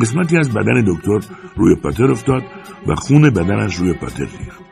قسمتی 0.00 0.36
از 0.36 0.50
بدن 0.50 0.84
دکتر 0.86 1.34
روی 1.56 1.74
پاتر 1.74 2.10
افتاد 2.10 2.42
و 2.86 2.94
خون 2.94 3.30
بدنش 3.30 3.74
روی 3.74 3.92
پاتر 3.92 4.24
ریخت. 4.24 4.62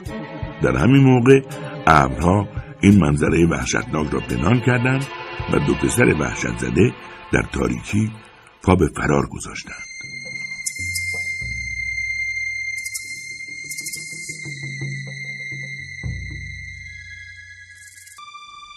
در 0.62 0.76
همین 0.76 1.04
موقع 1.04 1.40
ابرها 1.86 2.48
این 2.80 3.00
منظره 3.00 3.46
وحشتناک 3.46 4.10
را 4.10 4.20
پنهان 4.20 4.60
کردند 4.60 5.06
و 5.52 5.58
دو 5.58 5.74
پسر 5.74 6.14
وحشت 6.20 6.58
زده 6.58 6.94
در 7.32 7.42
تاریکی 7.52 8.10
پا 8.62 8.74
به 8.74 8.88
فرار 8.96 9.26
گذاشتند. 9.26 9.90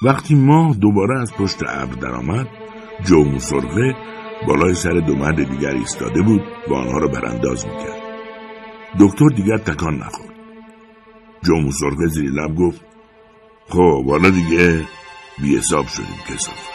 وقتی 0.04 0.36
ماه 0.36 0.76
دوباره 0.76 1.22
از 1.22 1.34
پشت 1.34 1.64
ابر 1.68 1.96
درآمد 1.96 2.48
جو 3.06 3.24
موسرغه 3.24 3.96
بالای 4.48 4.74
سر 4.74 5.00
دو 5.00 5.16
مرد 5.16 5.50
دیگر 5.50 5.70
ایستاده 5.70 6.22
بود 6.22 6.42
و 6.68 6.74
آنها 6.74 6.98
را 6.98 7.08
برانداز 7.08 7.66
می‌کرد 7.66 8.04
دکتر 9.00 9.28
دیگر 9.36 9.58
تکان 9.58 9.96
نخورد 9.96 10.36
جو 11.44 11.56
موسرغه 11.56 12.08
زیر 12.08 12.32
لب 12.32 12.56
گفت 12.56 12.93
خب 13.70 14.06
حالا 14.06 14.30
دیگه 14.30 14.88
بی 15.42 15.58
حساب 15.58 15.88
شدیم 15.88 16.18
کسافت. 16.30 16.74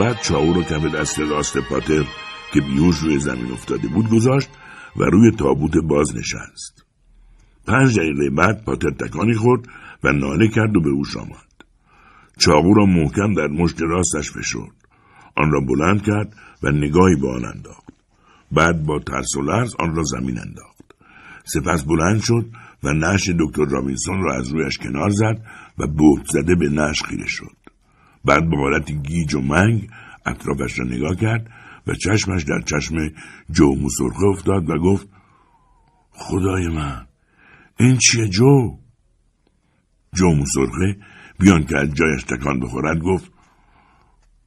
بعد 0.00 0.20
چاو 0.22 0.52
رو 0.52 0.62
کف 0.62 0.94
دست 0.94 1.20
راست 1.20 1.58
پاتر 1.58 2.04
که 2.52 2.60
بیوش 2.60 2.98
روی 2.98 3.18
زمین 3.18 3.52
افتاده 3.52 3.88
بود 3.88 4.10
گذاشت 4.10 4.48
و 4.96 5.02
روی 5.02 5.30
تابوت 5.30 5.72
باز 5.88 6.16
نشست 6.16 6.84
پنج 7.66 7.98
دقیقه 7.98 8.30
بعد 8.30 8.64
پاتر 8.64 8.90
تکانی 8.90 9.34
خورد 9.34 9.66
و 10.04 10.12
ناله 10.12 10.48
کرد 10.48 10.76
و 10.76 10.80
به 10.80 10.90
اوش 10.90 11.16
آمد. 11.16 11.48
چاقو 12.38 12.74
را 12.74 12.86
محکم 12.86 13.34
در 13.34 13.46
مشت 13.46 13.82
راستش 13.82 14.30
فشرد. 14.30 14.72
آن 15.36 15.50
را 15.50 15.60
بلند 15.60 16.02
کرد 16.02 16.36
و 16.62 16.70
نگاهی 16.70 17.16
به 17.16 17.28
آن 17.28 17.44
انداخت. 17.44 17.88
بعد 18.52 18.86
با 18.86 18.98
ترس 18.98 19.36
و 19.36 19.42
لرز 19.42 19.74
آن 19.78 19.94
را 19.94 20.02
زمین 20.02 20.38
انداخت. 20.38 20.94
سپس 21.44 21.84
بلند 21.84 22.20
شد 22.20 22.46
و 22.82 22.92
نش 22.92 23.30
دکتر 23.40 23.64
رابینسون 23.64 24.22
را 24.22 24.34
از 24.34 24.48
رویش 24.48 24.78
کنار 24.78 25.10
زد 25.10 25.44
و 25.78 25.86
بهت 25.86 26.26
زده 26.26 26.54
به 26.54 26.68
نش 26.68 27.02
خیره 27.02 27.26
شد 27.26 27.56
بعد 28.24 28.50
با 28.50 28.58
حالتی 28.58 28.94
گیج 28.94 29.34
و 29.34 29.40
منگ 29.40 29.90
اطرافش 30.26 30.78
را 30.78 30.84
نگاه 30.84 31.16
کرد 31.16 31.50
و 31.86 31.94
چشمش 31.94 32.42
در 32.42 32.60
چشم 32.60 32.94
جو 33.50 33.74
موسرخه 33.74 34.24
افتاد 34.24 34.70
و 34.70 34.78
گفت 34.78 35.08
خدای 36.10 36.68
من 36.68 37.06
این 37.78 37.96
چیه 37.96 38.28
جو؟ 38.28 38.78
جو 40.14 40.28
موسرخه 40.28 40.96
بیان 41.38 41.66
که 41.66 41.78
از 41.78 41.94
جایش 41.94 42.22
تکان 42.22 42.60
بخورد 42.60 42.98
گفت 42.98 43.32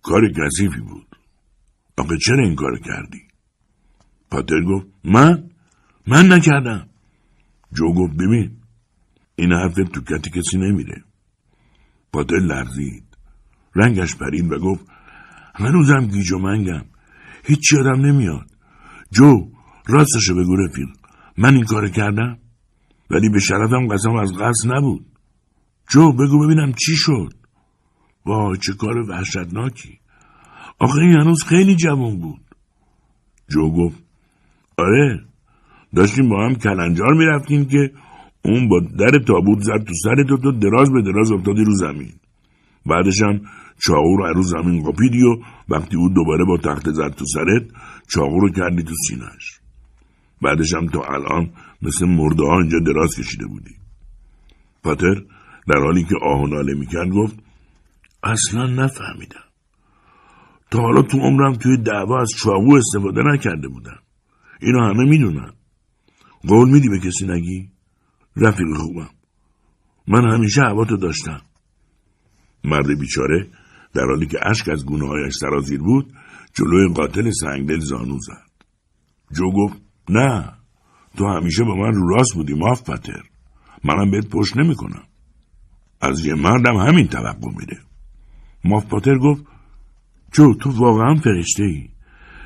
کار 0.01 0.21
کثیفی 0.29 0.79
بود 0.79 1.07
آقا 1.97 2.17
چرا 2.17 2.43
این 2.43 2.55
کار 2.55 2.79
کردی؟ 2.79 3.21
پاتر 4.31 4.61
گفت 4.61 4.87
من؟ 5.03 5.49
من 6.07 6.33
نکردم 6.33 6.89
جو 7.73 7.93
گفت 7.93 8.13
ببین 8.13 8.57
این 9.35 9.51
حرف 9.51 9.73
تو 9.73 10.01
کتی 10.01 10.29
کسی 10.29 10.57
نمیره 10.57 11.03
پاتر 12.13 12.39
لرزید. 12.39 13.03
رنگش 13.75 14.15
پرید 14.15 14.51
و 14.51 14.59
گفت 14.59 14.85
هنوزم 15.55 16.07
گیج 16.07 16.31
و 16.31 16.39
منگم. 16.39 16.85
هیچی 17.43 17.77
آدم 17.77 18.05
نمیاد. 18.05 18.51
جو 19.11 19.51
راستشو 19.87 20.35
بگو 20.35 20.55
رفیق. 20.55 20.89
من 21.37 21.53
این 21.53 21.63
کار 21.63 21.89
کردم. 21.89 22.37
ولی 23.09 23.29
به 23.29 23.39
شرفم 23.39 23.87
قسم 23.87 24.15
از 24.15 24.33
قصد 24.33 24.73
نبود. 24.73 25.05
جو 25.89 26.11
بگو 26.11 26.45
ببینم 26.45 26.73
چی 26.73 26.95
شد. 26.95 27.33
وای 28.25 28.57
چه 28.57 28.73
کار 28.73 28.97
وحشتناکی. 28.97 29.99
آخه 30.79 30.99
این 30.99 31.11
هنوز 31.11 31.43
خیلی 31.43 31.75
جوان 31.75 32.19
بود. 32.19 32.41
جو 33.49 33.71
گفت 33.71 34.03
آره 34.77 35.25
داشتیم 35.95 36.29
با 36.29 36.45
هم 36.45 36.55
کلنجار 36.55 37.13
می‌رفتیم 37.13 37.65
که 37.65 37.91
اون 38.45 38.67
با 38.67 38.79
در 38.79 39.19
تابوت 39.27 39.59
زد 39.59 39.83
تو 39.87 39.93
سر 40.03 40.23
تو 40.29 40.37
تو 40.37 40.51
دراز 40.51 40.91
به 40.91 41.01
دراز 41.01 41.31
افتادی 41.31 41.63
رو 41.63 41.73
زمین. 41.75 42.13
بعدش 42.85 43.21
هم 43.21 43.41
چاقو 43.79 44.17
رو 44.17 44.33
رو 44.33 44.41
زمین 44.41 44.83
قاپیدی 44.83 45.23
و 45.23 45.37
وقتی 45.69 45.97
او 45.97 46.09
دوباره 46.09 46.45
با 46.45 46.57
تخت 46.57 46.91
زد 46.91 47.09
تو 47.09 47.25
سرت 47.25 47.63
چاقو 48.07 48.39
رو 48.39 48.49
کردی 48.49 48.83
تو 48.83 48.93
سینش 49.07 49.59
بعدش 50.41 50.73
هم 50.73 50.87
تا 50.87 51.01
الان 51.01 51.49
مثل 51.81 52.05
مرده 52.05 52.43
ها 52.43 52.59
اینجا 52.59 52.79
دراز 52.79 53.15
کشیده 53.15 53.45
بودی. 53.45 53.75
پاتر 54.83 55.15
در 55.67 55.79
حالی 55.85 56.03
که 56.03 56.15
آه 56.21 56.41
و 56.41 56.47
ناله 56.47 56.73
می‌کرد 56.73 57.09
گفت 57.09 57.35
اصلا 58.23 58.65
نفهمیدم. 58.65 59.45
تا 60.71 60.79
حالا 60.79 61.01
تو 61.01 61.17
عمرم 61.17 61.53
توی 61.53 61.77
دعوا 61.77 62.21
از 62.21 62.31
چاقو 62.37 62.75
استفاده 62.75 63.21
نکرده 63.23 63.67
بودم. 63.67 63.99
اینو 64.61 64.79
همه 64.79 65.03
می‌دونن. 65.03 65.53
قول 66.47 66.69
میدی 66.69 66.89
به 66.89 66.99
کسی 66.99 67.27
نگی؟ 67.27 67.69
رفیق 68.35 68.77
خوبم. 68.77 69.09
من 70.07 70.33
همیشه 70.33 70.61
هواتو 70.61 70.97
داشتم. 70.97 71.41
مرد 72.63 72.99
بیچاره 72.99 73.47
در 73.93 74.05
حالی 74.05 74.27
که 74.27 74.37
اشک 74.49 74.69
از 74.69 74.85
گونه 74.85 75.07
هایش 75.07 75.33
سرازیر 75.33 75.79
بود 75.79 76.13
جلوی 76.53 76.93
قاتل 76.93 77.31
سنگدل 77.31 77.79
زانو 77.79 78.17
زد. 78.19 78.51
جو 79.35 79.51
گفت 79.51 79.81
نه 80.09 80.53
تو 81.17 81.27
همیشه 81.27 81.63
با 81.63 81.75
من 81.75 81.93
رو 81.93 82.07
راست 82.07 82.33
بودی 82.33 82.53
ماف 82.53 82.89
پتر. 82.89 83.23
منم 83.83 84.11
بهت 84.11 84.27
پشت 84.27 84.57
نمی 84.57 84.75
کنم. 84.75 85.03
از 86.01 86.25
یه 86.25 86.33
مردم 86.33 86.75
همین 86.75 87.07
توقع 87.07 87.49
میده. 87.57 87.77
ماف 88.63 88.85
پاتر 88.85 89.17
گفت 89.17 89.45
جو 90.31 90.53
تو 90.53 90.71
واقعا 90.71 91.15
فرشته 91.15 91.63
ای 91.63 91.89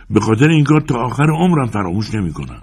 به 0.09 0.19
خاطر 0.19 0.49
این 0.49 0.63
کار 0.63 0.81
تا 0.81 0.95
آخر 0.95 1.27
عمرم 1.31 1.67
فراموش 1.67 2.15
نمی 2.15 2.33
کنم. 2.33 2.61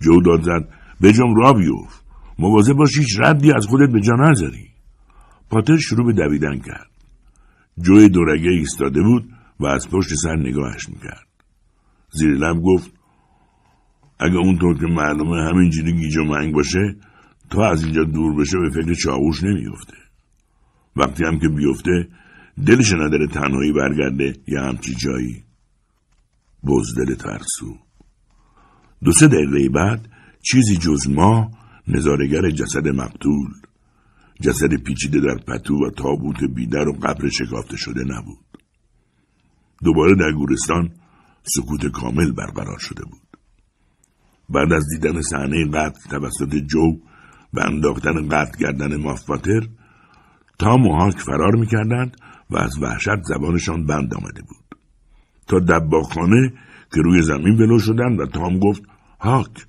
جو 0.00 0.20
داد 0.20 0.42
زد 0.42 0.68
بجام 1.02 1.34
را 1.34 1.52
بیوف 1.52 2.05
مواظب 2.38 2.72
باش 2.72 2.98
هیچ 2.98 3.20
ردی 3.20 3.52
از 3.52 3.66
خودت 3.66 3.92
به 3.92 4.00
جا 4.00 4.14
نذاری. 4.14 4.68
پاتر 5.50 5.76
شروع 5.76 6.06
به 6.06 6.12
دویدن 6.12 6.58
کرد. 6.58 6.90
جوی 7.82 8.08
دورگه 8.08 8.50
ایستاده 8.50 9.02
بود 9.02 9.32
و 9.60 9.66
از 9.66 9.88
پشت 9.90 10.14
سر 10.14 10.36
نگاهش 10.36 10.88
می‌کرد. 10.88 11.26
زیر 12.10 12.30
لب 12.30 12.62
گفت 12.62 12.90
اگه 14.18 14.36
اونطور 14.36 14.78
که 14.78 14.86
معلومه 14.86 15.42
همینجوری 15.42 15.92
گیج 15.92 16.16
و 16.16 16.24
منگ 16.24 16.54
باشه 16.54 16.96
تا 17.50 17.70
از 17.70 17.84
اینجا 17.84 18.04
دور 18.04 18.34
بشه 18.34 18.58
به 18.58 18.70
فکر 18.70 18.94
چاوش 18.94 19.42
نمیفته 19.42 19.96
وقتی 20.96 21.24
هم 21.24 21.38
که 21.38 21.48
بیفته 21.48 22.08
دلش 22.66 22.92
نداره 22.92 23.26
تنهایی 23.26 23.72
برگرده 23.72 24.36
یا 24.46 24.62
همچی 24.68 24.94
جایی. 24.94 25.44
بزدل 26.66 27.14
ترسو. 27.14 27.76
دو 29.04 29.12
سه 29.12 29.28
دقیقه 29.28 29.68
بعد 29.68 30.08
چیزی 30.42 30.76
جز 30.76 31.08
ما 31.08 31.50
نظارگر 31.88 32.50
جسد 32.50 32.88
مقتول. 32.88 33.50
جسد 34.40 34.74
پیچیده 34.74 35.20
در 35.20 35.36
پتو 35.46 35.74
و 35.74 35.90
تابوت 35.90 36.44
بیدر 36.54 36.88
و 36.88 36.92
قبر 36.92 37.28
شکافته 37.28 37.76
شده 37.76 38.04
نبود. 38.04 38.46
دوباره 39.84 40.14
در 40.14 40.32
گورستان 40.32 40.90
سکوت 41.42 41.86
کامل 41.86 42.32
برقرار 42.32 42.78
شده 42.78 43.04
بود. 43.04 43.38
بعد 44.48 44.72
از 44.72 44.84
دیدن 44.88 45.20
صحنه 45.20 45.66
قتل 45.66 46.10
توسط 46.10 46.54
جو 46.54 46.98
و 47.52 47.60
انداختن 47.60 48.28
قتل 48.28 48.58
کردن 48.58 48.96
مافاتر 48.96 49.60
تا 50.58 50.76
محاک 50.76 51.18
فرار 51.18 51.56
می‌کردند 51.56 52.16
و 52.50 52.56
از 52.56 52.82
وحشت 52.82 53.22
زبانشان 53.22 53.86
بند 53.86 54.14
آمده 54.14 54.42
بود. 54.42 54.78
تا 55.46 55.58
دباخانه 55.58 56.52
که 56.94 57.00
روی 57.00 57.22
زمین 57.22 57.54
ولو 57.62 57.78
شدن 57.78 58.16
و 58.16 58.26
تام 58.26 58.58
گفت 58.58 58.82
هاک 59.20 59.66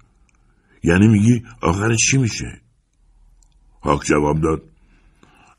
یعنی 0.88 1.08
میگی 1.08 1.44
آخرش 1.62 1.98
چی 2.12 2.18
میشه؟ 2.18 2.62
هاک 3.84 4.02
جواب 4.06 4.42
داد. 4.42 4.62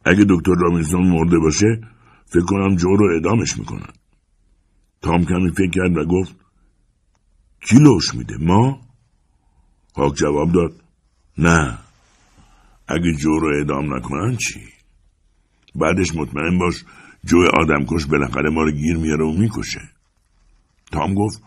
اگه 0.05 0.25
دکتر 0.29 0.53
رامینسون 0.59 1.07
مرده 1.09 1.39
باشه 1.39 1.81
فکر 2.27 2.45
کنم 2.45 2.77
جو 2.77 2.97
رو 2.97 3.15
اعدامش 3.15 3.59
می‌کنن. 3.59 3.93
تام 5.03 5.25
کمی 5.25 5.51
فکر 5.51 5.71
کرد 5.71 5.97
و 5.97 6.05
گفت 6.05 6.37
کی 7.61 7.77
لوش 7.77 8.15
میده؟ 8.15 8.37
ما؟ 8.41 8.81
هاک 9.97 10.15
جواب 10.15 10.53
داد 10.53 10.73
نه. 11.39 11.79
اگه 12.89 13.13
جو 13.19 13.39
رو 13.39 13.57
اعدام 13.59 13.95
نکنن 13.95 14.37
چی؟ 14.37 14.61
بعدش 15.75 16.15
مطمئن 16.15 16.59
باش 16.59 16.85
جو 17.25 17.39
آدمکش 17.61 18.07
بالاخره 18.07 18.51
ما 18.51 18.63
رو 18.63 18.71
گیر 18.71 18.97
میاره 18.97 19.25
و 19.25 19.33
می‌کشه. 19.33 19.81
تام 20.93 21.15
گفت 21.15 21.43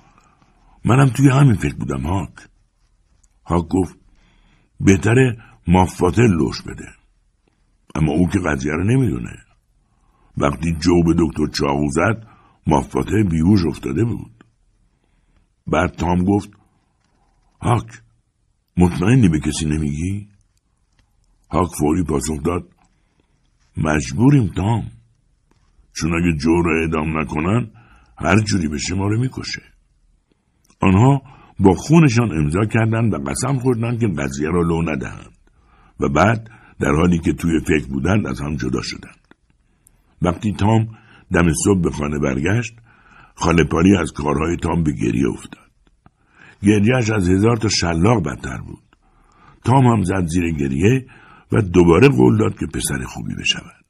منم 0.86 1.10
توی 1.10 1.30
همین 1.30 1.56
فکر 1.56 1.76
بودم 1.76 2.02
هاک 2.02 2.51
هاک 3.52 3.68
گفت 3.68 3.98
بهتره 4.80 5.38
مافاتل 5.68 6.28
لوش 6.28 6.62
بده. 6.62 6.88
اما 7.96 8.12
او 8.12 8.30
که 8.30 8.40
قضیه 8.40 8.72
رو 8.72 8.84
نمی‌دونه. 8.84 9.38
وقتی 10.38 10.76
جو 10.80 11.04
به 11.04 11.14
دکتر 11.20 11.48
چاقو 11.54 11.90
زد 11.92 12.28
مافاتل 12.68 13.24
بیهوش 13.24 13.66
افتاده 13.66 14.04
بود. 14.04 14.44
بعد 15.68 15.96
تام 15.96 16.24
گفت 16.24 16.50
هاک 17.62 18.02
مطمئنی 18.78 19.30
به 19.30 19.40
کسی 19.40 19.66
نمیگی؟ 19.66 20.28
هاک 21.52 21.70
فوری 21.80 22.04
پاسخ 22.04 22.44
داد 22.44 22.70
مجبوریم 23.78 24.48
تام. 24.48 24.92
چون 25.94 26.12
اگه 26.14 26.38
جو 26.38 26.62
رو 26.62 26.82
اعدام 26.82 27.20
نکنن 27.20 27.72
هر 28.18 28.40
جوری 28.40 28.68
بشه 28.68 28.96
ما 28.96 29.08
رو 29.08 29.20
می‌کشه. 29.20 29.62
آنها 30.82 31.22
با 31.64 31.74
خونشان 31.74 32.32
امضا 32.32 32.66
کردند 32.66 33.14
و 33.14 33.18
قسم 33.18 33.60
خوردند 33.60 34.00
که 34.00 34.08
قضیه 34.08 34.50
را 34.50 34.62
لو 34.62 34.82
ندهند 34.82 35.32
و 36.00 36.10
بعد 36.10 36.50
در 36.80 36.92
حالی 36.92 37.20
که 37.20 37.34
توی 37.34 37.60
فکر 37.60 37.88
بودند 37.88 38.28
از 38.28 38.42
هم 38.42 38.56
جدا 38.56 38.82
شدند. 38.82 39.22
وقتی 40.22 40.54
تام 40.54 40.88
دم 41.32 41.54
صبح 41.66 41.82
به 41.82 41.92
خانه 41.92 42.20
برگشت 42.20 42.74
خانه 43.36 43.64
پاری 43.64 43.98
از 43.98 44.12
کارهای 44.12 44.58
تام 44.58 44.84
به 44.84 44.92
گریه 44.92 45.30
افتاد. 45.30 45.72
گریهش 46.64 47.10
از 47.10 47.30
هزار 47.30 47.58
تا 47.58 47.70
شلاق 47.70 48.24
بدتر 48.26 48.58
بود. 48.58 48.84
تام 49.64 49.86
هم 49.86 50.04
زد 50.04 50.26
زیر 50.26 50.52
گریه 50.52 51.06
و 51.52 51.62
دوباره 51.62 52.08
قول 52.08 52.38
داد 52.38 52.60
که 52.60 52.66
پسر 52.66 53.04
خوبی 53.04 53.36
بشود. 53.36 53.81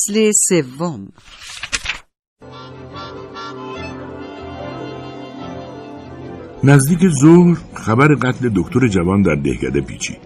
فصل 0.00 0.30
سوم. 0.48 1.08
نزدیک 6.64 6.98
ظهر 7.20 7.58
خبر 7.74 8.14
قتل 8.14 8.50
دکتر 8.56 8.88
جوان 8.88 9.22
در 9.22 9.34
دهکده 9.34 9.80
پیچید. 9.80 10.18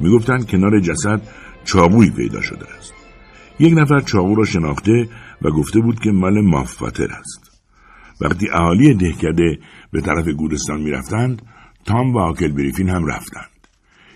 می‌گفتند 0.00 0.46
کنار 0.50 0.80
جسد 0.80 1.22
چاقویی 1.64 2.10
پیدا 2.10 2.40
شده 2.40 2.66
است. 2.78 2.92
یک 3.58 3.74
نفر 3.76 4.00
چاقو 4.00 4.34
را 4.34 4.44
شناخته 4.44 5.08
و 5.42 5.50
گفته 5.50 5.80
بود 5.80 6.00
که 6.00 6.10
مال 6.10 6.40
مافاتر 6.40 7.08
است. 7.10 7.60
وقتی 8.20 8.48
اهالی 8.52 8.94
دهکده 8.94 9.58
به 9.92 10.00
طرف 10.00 10.28
گورستان 10.28 10.80
می‌رفتند 10.80 11.42
تام 11.86 12.14
و 12.14 12.18
آکل 12.18 12.52
بریفین 12.52 12.88
هم 12.88 13.06
رفتند. 13.06 13.50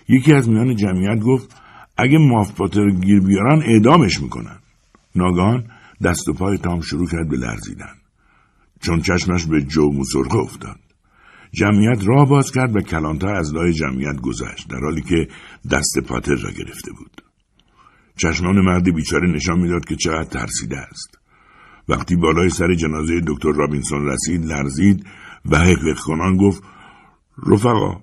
یکی 0.09 0.33
از 0.33 0.49
میان 0.49 0.75
جمعیت 0.75 1.19
گفت 1.19 1.55
اگه 1.97 2.17
مافاتر 2.17 2.89
گیر 2.89 3.19
بیارن 3.19 3.61
اعدامش 3.65 4.21
می‌کنن. 4.21 4.59
ناگهان 5.15 5.67
دست 6.03 6.29
و 6.29 6.33
پای 6.33 6.57
تام 6.57 6.81
شروع 6.81 7.07
کرد 7.07 7.29
به 7.29 7.37
لرزیدن. 7.37 7.95
چون 8.81 9.01
چشمش 9.01 9.45
به 9.45 9.61
جو 9.61 9.91
موسرخه 9.91 10.37
افتاد. 10.37 10.79
جمعیت 11.51 12.07
راه 12.07 12.29
باز 12.29 12.51
کرد 12.51 12.75
و 12.75 12.81
کلانتر 12.81 13.35
از 13.35 13.53
لای 13.53 13.73
جمعیت 13.73 14.21
گذشت 14.21 14.69
در 14.69 14.79
حالی 14.79 15.01
که 15.01 15.27
دست 15.71 15.99
پاتر 16.07 16.35
را 16.35 16.51
گرفته 16.51 16.91
بود. 16.91 17.21
چشمان 18.17 18.59
مرد 18.59 18.95
بیچاره 18.95 19.31
نشان 19.31 19.59
می‌داد 19.59 19.85
که 19.85 19.95
چقدر 19.95 20.23
ترسیده 20.23 20.77
است. 20.77 21.19
وقتی 21.89 22.15
بالای 22.15 22.49
سر 22.49 22.73
جنازه 22.73 23.21
دکتر 23.27 23.51
رابینسون 23.51 24.05
رسید 24.05 24.45
لرزید 24.45 25.05
و 25.45 25.57
حقوق 25.57 25.99
کنان 25.99 26.37
گفت 26.37 26.63
رفقا 27.47 28.01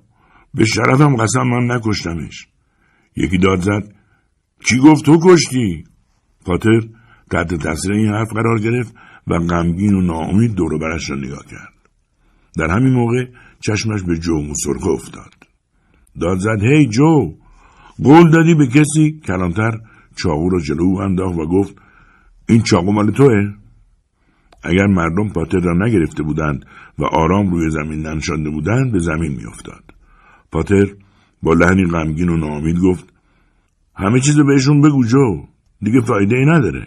به 0.55 0.65
شرفم 0.65 1.17
قسم 1.17 1.43
من 1.43 1.77
نکشتمش. 1.77 2.47
یکی 3.17 3.39
داد 3.39 3.61
زد 3.61 3.95
کی 4.65 4.79
گفت؟ 4.79 5.05
تو 5.05 5.19
کشتی؟ 5.25 5.85
پاتر 6.45 6.81
تحت 7.31 7.55
تاثیر 7.55 7.93
این 7.93 8.09
حرف 8.09 8.33
قرار 8.33 8.59
گرفت 8.59 8.95
و 9.27 9.39
غمگین 9.39 9.95
و 9.95 10.01
ناامید 10.01 10.55
دور 10.55 10.79
برش 10.79 11.11
را 11.11 11.17
نگاه 11.17 11.47
کرد. 11.51 11.73
در 12.59 12.71
همین 12.71 12.93
موقع 12.93 13.27
چشمش 13.61 14.03
به 14.03 14.19
جو 14.19 14.35
موسرخه 14.35 14.89
افتاد. 14.89 15.35
داد 16.21 16.39
زد 16.39 16.63
هی 16.63 16.87
جو 16.87 17.35
قول 18.05 18.31
دادی 18.31 18.55
به 18.55 18.67
کسی؟ 18.67 19.21
کلانتر 19.27 19.73
چاقو 20.17 20.49
را 20.49 20.61
جلو 20.61 20.97
انداخت 20.97 21.39
و 21.39 21.47
گفت 21.47 21.77
این 22.49 22.63
چاقو 22.63 22.93
مال 22.93 23.11
توه. 23.11 23.53
اگر 24.63 24.87
مردم 24.87 25.29
پاتر 25.29 25.59
را 25.59 25.87
نگرفته 25.87 26.23
بودند 26.23 26.67
و 26.99 27.05
آرام 27.05 27.51
روی 27.51 27.71
زمین 27.71 28.07
ننشانده 28.07 28.51
بودند 28.51 28.93
به 28.93 28.99
زمین 28.99 29.33
میافتاد. 29.33 29.85
پاتر 30.53 30.87
با 31.43 31.53
لحنی 31.53 31.85
غمگین 31.85 32.29
و 32.29 32.37
ناامید 32.37 32.79
گفت 32.79 33.13
همه 33.97 34.21
چیز 34.21 34.41
بهشون 34.41 34.81
بگو 34.81 35.05
جو 35.05 35.47
دیگه 35.83 36.01
فایده 36.01 36.37
ای 36.37 36.45
نداره. 36.45 36.87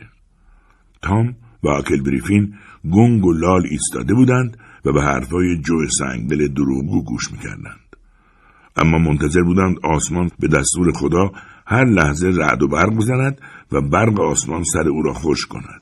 تام 1.01 1.35
و 1.63 1.69
آکل 1.69 2.01
بریفین 2.01 2.53
گنگ 2.91 3.25
و 3.25 3.33
لال 3.33 3.67
ایستاده 3.69 4.13
بودند 4.13 4.57
و 4.85 4.91
به 4.91 5.01
حرفهای 5.01 5.57
جو 5.57 5.87
سنگدل 5.99 6.47
دروغگو 6.47 7.03
گوش 7.03 7.31
می‌کردند. 7.31 7.95
اما 8.75 8.97
منتظر 8.97 9.41
بودند 9.41 9.77
آسمان 9.83 10.31
به 10.39 10.47
دستور 10.47 10.91
خدا 10.91 11.31
هر 11.67 11.85
لحظه 11.85 12.27
رعد 12.27 12.63
و 12.63 12.67
برق 12.67 12.95
بزند 12.95 13.41
و 13.71 13.81
برق 13.81 14.19
آسمان 14.19 14.63
سر 14.63 14.87
او 14.87 15.01
را 15.01 15.13
خوش 15.13 15.45
کند. 15.45 15.81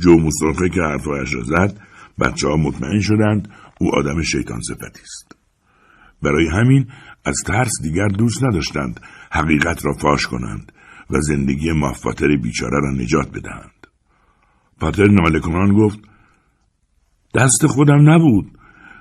جو 0.00 0.16
مصرخه 0.16 0.68
که 0.68 0.80
حرفهایش 0.80 1.34
را 1.34 1.42
زد 1.42 1.80
بچه 2.20 2.48
ها 2.48 2.56
مطمئن 2.56 3.00
شدند 3.00 3.48
او 3.80 3.94
آدم 3.94 4.22
شیطان 4.22 4.60
صفتی 4.60 5.02
است. 5.02 5.36
برای 6.22 6.48
همین 6.48 6.86
از 7.24 7.36
ترس 7.46 7.72
دیگر 7.82 8.08
دوست 8.08 8.44
نداشتند 8.44 9.00
حقیقت 9.32 9.86
را 9.86 9.92
فاش 9.92 10.26
کنند 10.26 10.72
و 11.10 11.20
زندگی 11.20 11.72
مافاتر 11.72 12.36
بیچاره 12.36 12.80
را 12.80 12.90
نجات 12.90 13.30
بدهند. 13.30 13.79
پاتر 14.80 15.06
ناله 15.06 15.40
گفت 15.72 15.98
دست 17.34 17.66
خودم 17.66 18.10
نبود. 18.10 18.58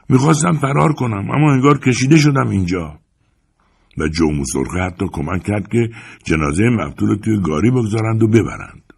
می‌خواستم 0.10 0.54
فرار 0.54 0.94
کنم 0.94 1.32
اما 1.32 1.52
انگار 1.52 1.80
کشیده 1.80 2.18
شدم 2.18 2.48
اینجا. 2.48 3.00
و 3.98 4.08
جو 4.08 4.44
سرخه 4.54 4.80
حتی 4.80 5.06
کمک 5.12 5.44
کرد 5.44 5.68
که 5.68 5.90
جنازه 6.24 6.64
مقتول 6.64 7.16
توی 7.16 7.42
گاری 7.42 7.72
بگذارند 7.72 8.24
و 8.24 8.28
ببرند. 8.28 8.94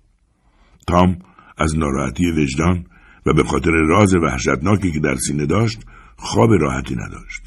تام 0.87 1.19
از 1.57 1.77
ناراحتی 1.77 2.31
وجدان 2.31 2.85
و 3.25 3.33
به 3.33 3.43
خاطر 3.43 3.71
راز 3.71 4.15
وحشتناکی 4.15 4.91
که 4.91 4.99
در 4.99 5.15
سینه 5.15 5.45
داشت 5.45 5.79
خواب 6.15 6.49
راحتی 6.51 6.95
نداشت. 6.95 7.41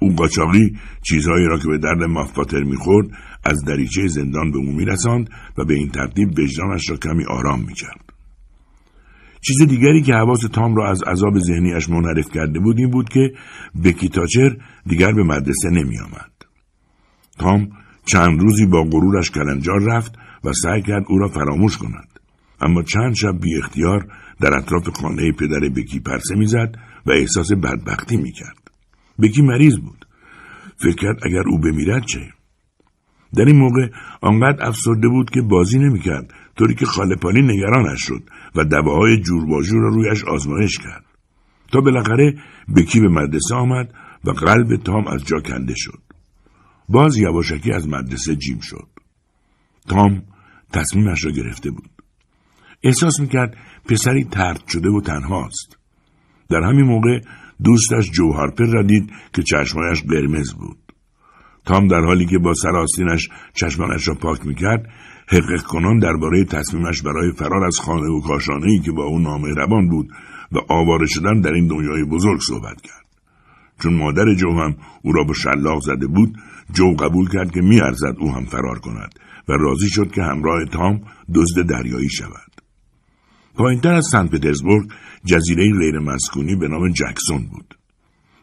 او 0.00 0.14
قاچاقی 0.14 0.78
چیزهایی 1.02 1.46
را 1.46 1.58
که 1.58 1.68
به 1.68 1.78
درد 1.78 2.02
مافپاتر 2.02 2.62
می‌خورد 2.62 3.06
از 3.44 3.64
دریچه 3.64 4.06
زندان 4.06 4.50
به 4.50 4.58
او 4.58 4.72
میرساند 4.72 5.30
و 5.58 5.64
به 5.64 5.74
این 5.74 5.88
ترتیب 5.88 6.28
وجدانش 6.38 6.90
را 6.90 6.96
کمی 6.96 7.24
آرام 7.24 7.60
می‌کرد. 7.60 8.01
چیز 9.46 9.62
دیگری 9.62 10.02
که 10.02 10.12
حواس 10.12 10.40
تام 10.40 10.76
را 10.76 10.90
از 10.90 11.02
عذاب 11.02 11.38
ذهنیش 11.38 11.88
منحرف 11.88 12.30
کرده 12.34 12.60
بود 12.60 12.78
این 12.78 12.90
بود 12.90 13.08
که 13.08 13.32
بکی 13.84 14.08
تاچر 14.08 14.56
دیگر 14.86 15.12
به 15.12 15.22
مدرسه 15.22 15.70
نمیآمد 15.70 16.32
تام 17.38 17.68
چند 18.04 18.40
روزی 18.40 18.66
با 18.66 18.82
غرورش 18.82 19.30
کلنجار 19.30 19.80
رفت 19.80 20.14
و 20.44 20.52
سعی 20.52 20.82
کرد 20.82 21.04
او 21.08 21.18
را 21.18 21.28
فراموش 21.28 21.76
کند 21.76 22.08
اما 22.60 22.82
چند 22.82 23.14
شب 23.14 23.40
بی 23.40 23.58
اختیار 23.58 24.06
در 24.40 24.58
اطراف 24.58 24.88
خانه 24.88 25.32
پدر 25.32 25.60
بکی 25.76 26.00
پرسه 26.00 26.34
می‌زد 26.34 26.74
و 27.06 27.12
احساس 27.12 27.52
بدبختی 27.52 28.16
می‌کرد. 28.16 28.70
بکی 29.22 29.42
مریض 29.42 29.76
بود. 29.76 30.06
فکر 30.76 30.96
کرد 30.96 31.16
اگر 31.26 31.42
او 31.48 31.58
بمیرد 31.58 32.04
چه؟ 32.04 32.20
در 33.36 33.44
این 33.44 33.56
موقع 33.56 33.88
آنقدر 34.20 34.68
افسرده 34.68 35.08
بود 35.08 35.30
که 35.30 35.42
بازی 35.42 35.78
نمی‌کرد 35.78 36.34
طوری 36.56 36.74
که 36.74 36.86
خاله 36.86 37.16
نگرانش 37.24 38.02
شد 38.02 38.22
و 38.56 38.64
دواهای 38.64 39.20
جور 39.20 39.64
را 39.72 39.88
رویش 39.88 40.24
آزمایش 40.24 40.78
کرد. 40.78 41.04
تا 41.72 41.80
بالاخره 41.80 42.34
بکی 42.76 43.00
به 43.00 43.08
مدرسه 43.08 43.54
آمد 43.54 43.94
و 44.24 44.30
قلب 44.30 44.76
تام 44.76 45.06
از 45.06 45.24
جا 45.24 45.40
کنده 45.40 45.74
شد. 45.76 46.02
باز 46.88 47.16
یواشکی 47.16 47.72
از 47.72 47.88
مدرسه 47.88 48.36
جیم 48.36 48.58
شد. 48.60 48.88
تام 49.88 50.22
تصمیمش 50.72 51.24
را 51.24 51.30
گرفته 51.30 51.70
بود. 51.70 51.90
احساس 52.82 53.20
می‌کرد 53.20 53.56
پسری 53.88 54.24
ترد 54.24 54.62
شده 54.68 54.90
و 54.90 55.00
تنهاست. 55.00 55.78
در 56.50 56.62
همین 56.62 56.84
موقع 56.84 57.20
دوستش 57.64 58.10
جو 58.10 58.32
هارپر 58.32 58.64
را 58.64 58.82
دید 58.82 59.12
که 59.32 59.42
چشمایش 59.42 60.02
قرمز 60.02 60.52
بود. 60.52 60.78
تام 61.64 61.88
در 61.88 62.00
حالی 62.00 62.26
که 62.26 62.38
با 62.38 62.54
سر 62.54 62.76
آستینش 62.76 63.28
چشمانش 63.54 64.08
را 64.08 64.14
پاک 64.14 64.46
می‌کرد 64.46 64.88
حقیق 65.32 65.62
کنان 65.62 65.98
درباره 65.98 66.44
تصمیمش 66.44 67.02
برای 67.02 67.32
فرار 67.32 67.64
از 67.64 67.78
خانه 67.78 68.08
و 68.08 68.20
کاشانه 68.20 68.80
که 68.84 68.92
با 68.92 69.04
او 69.04 69.18
نامه 69.18 69.48
روان 69.54 69.88
بود 69.88 70.10
و 70.52 70.58
آواره 70.68 71.06
شدن 71.06 71.40
در 71.40 71.52
این 71.52 71.66
دنیای 71.66 72.04
بزرگ 72.04 72.40
صحبت 72.40 72.80
کرد. 72.80 73.06
چون 73.82 73.94
مادر 73.94 74.34
جو 74.34 74.50
هم 74.50 74.76
او 75.02 75.12
را 75.12 75.24
به 75.24 75.32
شلاق 75.32 75.80
زده 75.82 76.06
بود 76.06 76.36
جو 76.72 76.94
قبول 76.94 77.28
کرد 77.28 77.50
که 77.50 77.60
میارزد 77.60 78.14
او 78.18 78.32
هم 78.32 78.44
فرار 78.44 78.78
کند 78.78 79.18
و 79.48 79.52
راضی 79.52 79.88
شد 79.88 80.10
که 80.10 80.22
همراه 80.22 80.64
تام 80.64 81.00
دزد 81.34 81.66
دریایی 81.66 82.10
شود. 82.10 82.52
پایینتر 83.54 83.94
از 83.94 84.06
سنت 84.12 84.30
پترزبورگ 84.30 84.88
جزیره 85.24 85.72
غیر 85.80 85.98
مسکونی 85.98 86.56
به 86.56 86.68
نام 86.68 86.88
جکسون 86.88 87.46
بود. 87.46 87.74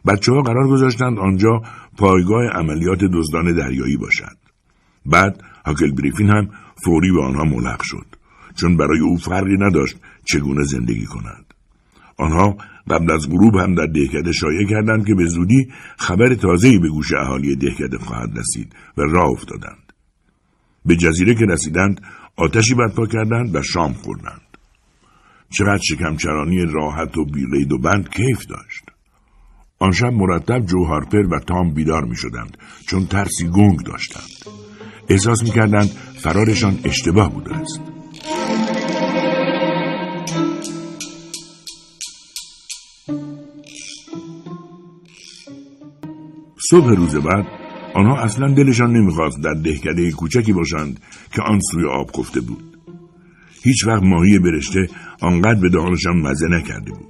بچه 0.06 0.32
ها 0.32 0.42
قرار 0.42 0.68
گذاشتند 0.68 1.18
آنجا 1.18 1.62
پایگاه 1.98 2.46
عملیات 2.46 3.04
دزدان 3.04 3.56
دریایی 3.56 3.96
باشد. 3.96 4.36
بعد 5.06 5.42
هاکل 5.66 5.92
بریفین 5.92 6.30
هم 6.30 6.48
فوری 6.84 7.12
به 7.12 7.22
آنها 7.22 7.44
ملحق 7.44 7.82
شد 7.82 8.06
چون 8.54 8.76
برای 8.76 9.00
او 9.00 9.16
فرقی 9.16 9.56
نداشت 9.58 9.96
چگونه 10.24 10.64
زندگی 10.64 11.06
کند. 11.06 11.54
آنها 12.18 12.56
قبل 12.90 13.12
از 13.12 13.28
غروب 13.30 13.56
هم 13.56 13.74
در 13.74 13.86
دهکده 13.86 14.32
شایع 14.32 14.66
کردند 14.70 15.06
که 15.06 15.14
به 15.14 15.26
زودی 15.26 15.68
خبر 15.98 16.34
تازه‌ای 16.34 16.78
به 16.78 16.88
گوش 16.88 17.12
اهالی 17.12 17.56
دهکده 17.56 17.98
خواهد 17.98 18.38
رسید 18.38 18.72
و 18.96 19.02
راه 19.02 19.30
افتادند. 19.30 19.92
به 20.86 20.96
جزیره 20.96 21.34
که 21.34 21.44
رسیدند 21.44 22.00
آتشی 22.36 22.74
برپا 22.74 23.06
کردند 23.06 23.56
و 23.56 23.62
شام 23.62 23.92
خوردند. 23.92 24.40
چقدر 25.50 25.82
شکمچرانی 25.82 26.64
راحت 26.64 27.18
و 27.18 27.24
بیقید 27.24 27.72
و 27.72 27.78
بند 27.78 28.08
کیف 28.08 28.46
داشت. 28.46 28.84
آن 29.78 29.90
شب 29.92 30.12
مرتب 30.12 30.66
جو 30.66 30.84
هارپر 30.84 31.34
و 31.34 31.40
تام 31.40 31.74
بیدار 31.74 32.04
می 32.04 32.16
شدند 32.16 32.58
چون 32.88 33.06
ترسی 33.06 33.48
گنگ 33.48 33.80
داشتند. 33.80 34.69
احساس 35.10 35.42
می 35.42 35.50
کردند 35.50 35.90
فرارشان 36.16 36.78
اشتباه 36.84 37.32
بوده 37.32 37.56
است. 37.56 37.80
صبح 46.70 46.88
روز 46.88 47.16
بعد 47.16 47.46
آنها 47.94 48.16
اصلا 48.16 48.54
دلشان 48.54 48.92
نمی‌خواست 48.92 49.38
در 49.44 49.54
دهکده 49.54 50.10
کوچکی 50.10 50.52
باشند 50.52 51.00
که 51.32 51.42
آن 51.42 51.60
سوی 51.72 51.84
آب 51.84 52.10
خفته 52.16 52.40
بود. 52.40 52.78
هیچ 53.62 53.86
وقت 53.86 54.02
ماهی 54.02 54.38
برشته 54.38 54.88
آنقدر 55.20 55.60
به 55.60 55.68
دهانشان 55.68 56.16
مزه 56.16 56.48
نکرده 56.48 56.90
بود. 56.90 57.08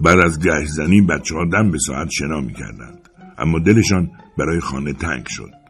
بعد 0.00 0.18
از 0.18 0.40
گشت 0.40 0.68
زنی 0.68 1.00
بچه 1.00 1.34
ها 1.34 1.44
دم 1.52 1.70
به 1.70 1.78
ساعت 1.86 2.08
شنا 2.10 2.40
می 2.40 2.52
کردند. 2.54 3.08
اما 3.38 3.58
دلشان 3.58 4.10
برای 4.38 4.60
خانه 4.60 4.92
تنگ 4.92 5.26
شد. 5.26 5.61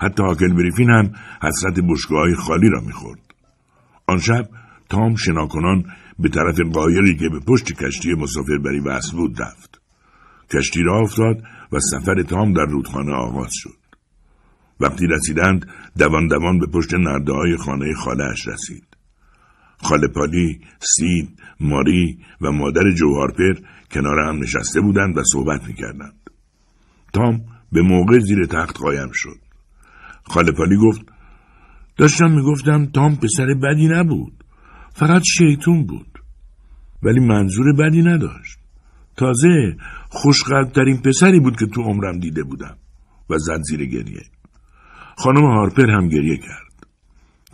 حتی 0.00 0.22
حاکل 0.22 0.52
بریفین 0.52 0.90
هم 0.90 1.12
حسرت 1.42 1.80
بشگاه 1.80 2.34
خالی 2.34 2.70
را 2.70 2.80
می‌خورد. 2.80 3.20
آن 4.06 4.18
شب 4.18 4.48
تام 4.88 5.16
شناکنان 5.16 5.84
به 6.18 6.28
طرف 6.28 6.60
قایقی 6.60 7.16
که 7.16 7.28
به 7.28 7.40
پشت 7.40 7.72
کشتی 7.72 8.14
مسافربری 8.14 8.80
وصل 8.80 9.16
بود 9.16 9.42
رفت. 9.42 9.80
کشتی 10.54 10.82
را 10.82 11.00
افتاد 11.00 11.42
و 11.72 11.78
سفر 11.80 12.22
تام 12.22 12.52
در 12.52 12.64
رودخانه 12.64 13.12
آغاز 13.12 13.50
شد. 13.52 13.76
وقتی 14.80 15.06
رسیدند 15.06 15.68
دوان 15.98 16.26
دوان 16.26 16.58
به 16.58 16.66
پشت 16.66 16.94
نرده 16.94 17.32
های 17.32 17.56
خانه 17.56 17.94
خالهاش 17.94 18.48
رسید. 18.48 18.84
خاله 19.82 20.08
پالی، 20.08 20.60
سید، 20.80 21.38
ماری 21.60 22.18
و 22.40 22.52
مادر 22.52 22.90
جوهارپر 22.90 23.54
کنار 23.90 24.18
هم 24.18 24.38
نشسته 24.42 24.80
بودند 24.80 25.18
و 25.18 25.22
صحبت 25.24 25.66
می‌کردند. 25.66 26.30
تام 27.12 27.40
به 27.72 27.82
موقع 27.82 28.18
زیر 28.18 28.46
تخت 28.46 28.76
قایم 28.78 29.10
شد. 29.12 29.49
خاله 30.30 30.52
پالی 30.52 30.76
گفت 30.76 31.00
داشتم 31.96 32.30
می‌گفتم 32.30 32.86
تام 32.86 33.16
پسر 33.16 33.46
بدی 33.62 33.88
نبود. 33.88 34.44
فقط 34.92 35.22
شیطون 35.24 35.86
بود. 35.86 36.18
ولی 37.02 37.20
منظور 37.20 37.72
بدی 37.72 38.02
نداشت. 38.02 38.58
تازه 39.16 39.76
خوشقلبترین 40.08 41.02
پسری 41.02 41.40
بود 41.40 41.56
که 41.56 41.66
تو 41.66 41.82
عمرم 41.82 42.18
دیده 42.18 42.42
بودم 42.42 42.76
و 43.30 43.38
زد 43.38 43.60
زیر 43.62 43.84
گریه. 43.84 44.22
خانم 45.16 45.44
هارپر 45.44 45.90
هم 45.90 46.08
گریه 46.08 46.36
کرد. 46.36 46.86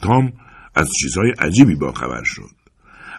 تام 0.02 0.32
از 0.74 0.88
چیزهای 1.00 1.30
عجیبی 1.38 1.74
با 1.74 1.92
خبر 1.92 2.22
شد. 2.24 2.56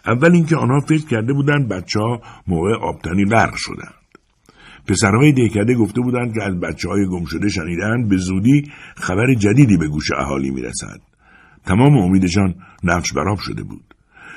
اول 0.06 0.32
اینکه 0.32 0.56
آنها 0.56 0.80
فکر 0.80 1.06
کرده 1.06 1.32
بودند 1.32 1.68
بچه 1.68 2.00
ها 2.00 2.20
موقع 2.46 2.72
آبتنی 2.74 3.24
غرق 3.24 3.54
شدند. 3.56 3.97
پسرهای 4.88 5.32
دهکده 5.32 5.74
گفته 5.74 6.00
بودند 6.00 6.34
که 6.34 6.42
از 6.42 6.60
بچه 6.60 6.88
های 6.88 7.06
گم 7.06 7.24
شده 7.24 7.48
شنیدند 7.48 8.08
به 8.08 8.16
زودی 8.16 8.70
خبر 8.96 9.34
جدیدی 9.34 9.76
به 9.76 9.88
گوش 9.88 10.10
اهالی 10.18 10.50
می‌رسد. 10.50 11.00
تمام 11.66 11.98
امیدشان 11.98 12.54
نقش 12.84 13.12
براب 13.12 13.38
شده 13.38 13.62
بود. 13.62 13.94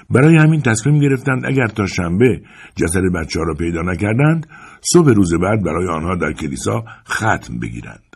برای 0.10 0.38
همین 0.38 0.62
تصمیم 0.62 1.00
گرفتند 1.00 1.46
اگر 1.46 1.68
تا 1.68 1.86
شنبه 1.86 2.42
جسد 2.76 3.02
بچه 3.16 3.40
ها 3.40 3.46
را 3.46 3.54
پیدا 3.54 3.82
نکردند 3.82 4.48
صبح 4.94 5.12
روز 5.12 5.34
بعد 5.34 5.64
برای 5.64 5.88
آنها 5.88 6.16
در 6.16 6.34
کلیسا 6.34 6.84
ختم 7.08 7.60
بگیرند. 7.60 8.16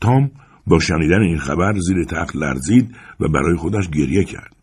تام 0.00 0.30
با 0.66 0.78
شنیدن 0.78 1.20
این 1.20 1.38
خبر 1.38 1.74
زیر 1.78 2.04
تخت 2.04 2.36
لرزید 2.36 2.96
و 3.20 3.28
برای 3.28 3.56
خودش 3.56 3.88
گریه 3.88 4.24
کرد. 4.24 4.55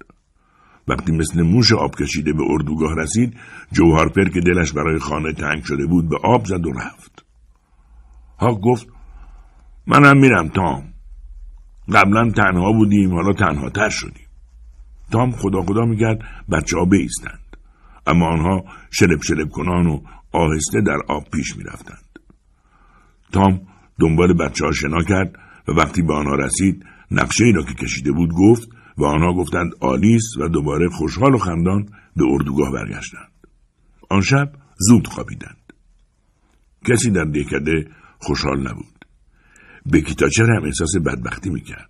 وقتی 0.88 1.12
مثل 1.12 1.42
موش 1.42 1.72
آب 1.74 1.96
کشیده 1.96 2.34
به 2.34 2.44
اردوگاه 2.50 2.96
رسید 2.96 3.38
جوهارپر 3.72 4.24
که 4.24 4.40
دلش 4.40 4.72
برای 4.72 5.00
خانه 5.00 5.34
تنگ 5.34 5.64
شده 5.64 5.86
بود 5.86 6.10
به 6.10 6.18
آب 6.24 6.46
زد 6.46 6.66
و 6.66 6.72
رفت. 6.72 7.26
هاک 8.40 8.60
گفت 8.60 8.88
منم 9.88 10.18
میرم 10.18 10.48
تام. 10.48 10.94
قبلا 11.94 12.30
تنها 12.30 12.72
بودیم 12.72 13.14
حالا 13.14 13.34
تنها 13.34 13.70
تر 13.70 13.90
شدیم. 13.90 14.28
تام 15.12 15.32
خدا 15.32 15.62
خدا 15.62 15.86
می‌کرد 15.86 16.20
بچه 16.52 16.78
ها 16.78 16.86
بیستند. 16.86 17.58
اما 18.08 18.28
آنها 18.28 18.64
شلب 18.92 19.22
شلب 19.22 19.50
کنان 19.50 19.88
و 19.88 20.02
آهسته 20.32 20.82
در 20.82 20.98
آب 21.08 21.24
پیش 21.30 21.58
می‌رفتند. 21.58 22.20
تام 23.32 23.62
دنبال 24.00 24.34
بچه 24.34 24.66
ها 24.66 24.72
شنا 24.72 25.04
کرد 25.04 25.36
و 25.68 25.72
وقتی 25.72 26.02
به 26.02 26.14
آنها 26.14 26.36
رسید 26.36 26.86
نقشه 27.12 27.46
ای 27.46 27.52
را 27.52 27.64
که 27.64 27.74
کشیده 27.74 28.12
بود 28.12 28.30
گفت 28.34 28.70
و 28.98 29.06
آنها 29.06 29.34
گفتند 29.34 29.72
آلیس 29.80 30.38
و 30.40 30.48
دوباره 30.48 30.90
خوشحال 30.90 31.34
و 31.34 31.38
خندان 31.38 31.86
به 32.16 32.24
اردوگاه 32.28 32.72
برگشتند. 32.72 33.32
آن 34.10 34.22
شب 34.22 34.52
زود 34.78 35.08
خوابیدند. 35.08 35.74
کسی 36.90 37.12
در 37.12 37.24
دهکده 37.24 37.88
خوشحال 38.20 38.60
نبود. 38.60 39.06
بکیتاچر 39.94 40.44
هم 40.44 40.64
احساس 40.64 40.96
بدبختی 41.06 41.50
می‌کرد. 41.50 41.90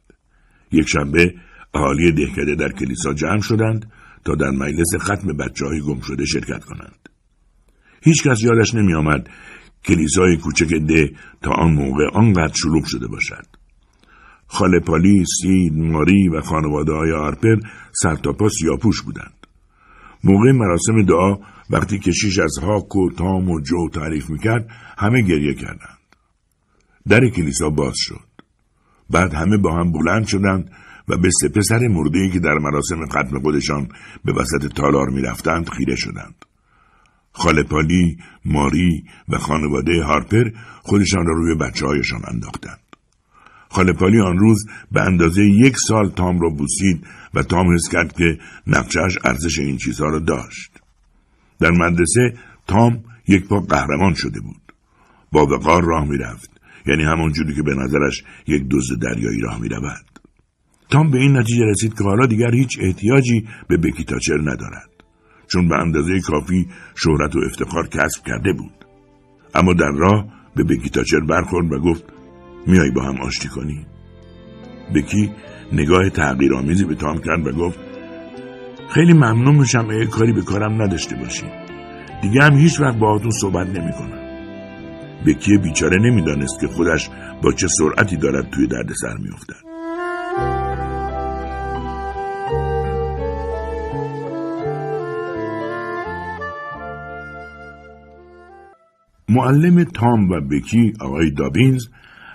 یک 0.72 0.88
شنبه 0.88 1.36
اهالی 1.74 2.12
دهکده 2.12 2.56
در 2.56 2.72
کلیسا 2.72 3.14
جمع 3.14 3.41
شدند 3.41 3.91
تا 4.26 4.36
در 4.36 4.49
مجلس 4.49 4.95
ختم 4.99 5.38
بچه 5.38 5.66
های 5.66 5.82
گم 5.82 5.99
شده 5.99 6.26
شرکت 6.26 6.66
کنند. 6.66 7.10
هیچ 8.01 8.24
کس 8.24 8.43
یادش 8.43 8.76
نمی 8.76 8.93
آمد 8.93 9.30
کلیسای 9.86 10.38
کوچک 10.38 10.74
ده 10.74 11.12
تا 11.41 11.51
آن 11.51 11.74
موقع 11.74 12.04
آنقدر 12.14 12.54
شلوغ 12.54 12.86
شده 12.86 13.08
باشد. 13.08 13.45
خاله 14.54 14.80
پالی، 14.80 15.26
سید، 15.41 15.74
ماری 15.74 16.30
و 16.30 16.41
خانواده 16.41 16.93
های 16.93 17.12
آرپر 17.12 17.56
سرتاپا 17.91 18.49
سیاپوش 18.49 19.01
بودند. 19.01 19.47
موقع 20.24 20.51
مراسم 20.51 21.01
دعا 21.06 21.38
وقتی 21.70 21.99
کشیش 21.99 22.39
از 22.39 22.58
هاک 22.62 22.95
و 22.95 23.10
تام 23.18 23.49
و 23.49 23.60
جو 23.60 23.89
تعریف 23.89 24.30
می‌کرد 24.30 24.70
همه 24.97 25.22
گریه 25.22 25.54
کردند. 25.54 25.97
در 27.08 27.30
کلیسا 27.30 27.70
باز 27.70 27.93
شد. 27.97 28.30
بعد 29.10 29.34
همه 29.34 29.58
با 29.58 29.76
هم 29.76 29.91
بلند 29.91 30.28
شدند 30.28 30.72
و 31.08 31.18
به 31.18 31.30
سه 31.41 31.49
پسر 31.49 31.88
مرده 31.88 32.30
که 32.30 32.39
در 32.39 32.54
مراسم 32.54 33.06
ختم 33.06 33.39
خودشان 33.41 33.88
به 34.26 34.34
وسط 34.34 34.74
تالار 34.76 35.10
می‌رفتند 35.10 35.70
خیره 35.70 35.95
شدند. 35.95 36.36
خاله 37.32 37.64
پالی، 37.64 38.18
ماری 38.45 39.04
و 39.30 39.38
خانواده 39.38 40.04
هارپر 40.04 40.49
خودشان 40.82 41.26
را 41.26 41.34
روی 41.34 41.56
بچه 41.56 41.86
هایشان 41.86 42.22
انداختند. 42.28 42.83
خالپالی 43.74 44.19
آن 44.19 44.38
روز 44.38 44.65
به 44.91 45.01
اندازه 45.01 45.43
یک 45.43 45.78
سال 45.88 46.09
تام 46.09 46.39
را 46.39 46.49
بوسید 46.49 47.07
و 47.34 47.43
تام 47.43 47.74
حس 47.74 47.89
کرد 47.91 48.13
که 48.13 48.38
نقشهش 48.67 49.17
ارزش 49.26 49.59
این 49.59 49.78
چیزها 49.78 50.07
را 50.07 50.19
داشت. 50.19 50.71
در 51.59 51.71
مدرسه 51.71 52.34
تام 52.67 53.03
یک 53.28 53.47
پا 53.47 53.59
قهرمان 53.59 54.13
شده 54.13 54.39
بود. 54.39 54.61
با 55.32 55.45
وقار 55.45 55.84
راه 55.84 56.05
می‌رفت 56.05 56.49
یعنی 56.88 57.03
همون 57.03 57.32
جوری 57.32 57.55
که 57.55 57.61
به 57.61 57.76
نظرش 57.76 58.24
یک 58.47 58.63
دزد 58.71 59.01
دریایی 59.01 59.39
راه 59.39 59.61
می 59.61 59.69
رود. 59.69 60.19
تام 60.89 61.11
به 61.11 61.17
این 61.17 61.38
نتیجه 61.38 61.65
رسید 61.65 61.93
که 61.97 62.03
حالا 62.03 62.26
دیگر 62.26 62.51
هیچ 62.55 62.78
احتیاجی 62.82 63.47
به 63.67 63.78
بکی 63.78 64.03
تاچر 64.03 64.38
ندارد 64.41 64.89
چون 65.47 65.67
به 65.67 65.76
اندازه 65.76 66.19
کافی 66.19 66.67
شهرت 66.95 67.36
و 67.36 67.39
افتخار 67.39 67.88
کسب 67.88 68.26
کرده 68.26 68.53
بود 68.53 68.86
اما 69.55 69.74
در 69.74 69.91
راه 69.91 70.26
به 70.55 70.63
بکی 70.63 70.89
تاچر 70.89 71.19
برخورد 71.19 71.74
و 71.74 71.80
گفت 71.80 72.03
میای 72.68 72.91
با 72.91 73.01
هم 73.01 73.22
آشتی 73.22 73.47
کنی؟ 73.47 73.86
بکی 74.95 75.32
نگاه 75.72 76.09
تغییرآمیزی 76.09 76.86
به 76.86 76.95
تام 76.95 77.18
کرد 77.18 77.47
و 77.47 77.51
گفت 77.51 77.80
خیلی 78.89 79.14
ممنون 79.14 79.55
میشم 79.55 79.88
اگه 79.89 80.05
کاری 80.05 80.34
به 80.34 80.41
کارم 80.41 80.82
نداشته 80.82 81.16
باشی. 81.16 81.45
دیگه 82.22 82.43
هم 82.43 82.57
هیچ 82.57 82.82
وقت 82.82 82.97
باهاتون 82.97 83.32
صحبت 83.32 83.68
نمی‌کنم. 83.68 84.24
بکی 85.26 85.57
بیچاره 85.57 85.97
نمی‌دانست 86.01 86.59
که 86.59 86.68
خودش 86.68 87.09
با 87.43 87.51
چه 87.51 87.68
سرعتی 87.68 88.18
دارد 88.18 88.49
توی 88.49 88.68
دردسر 88.68 89.18
میافتد. 89.20 89.64
معلم 99.30 99.84
تام 99.84 100.30
و 100.30 100.41
بکی 100.41 100.93
آقای 100.99 101.32
دابینز 101.32 101.88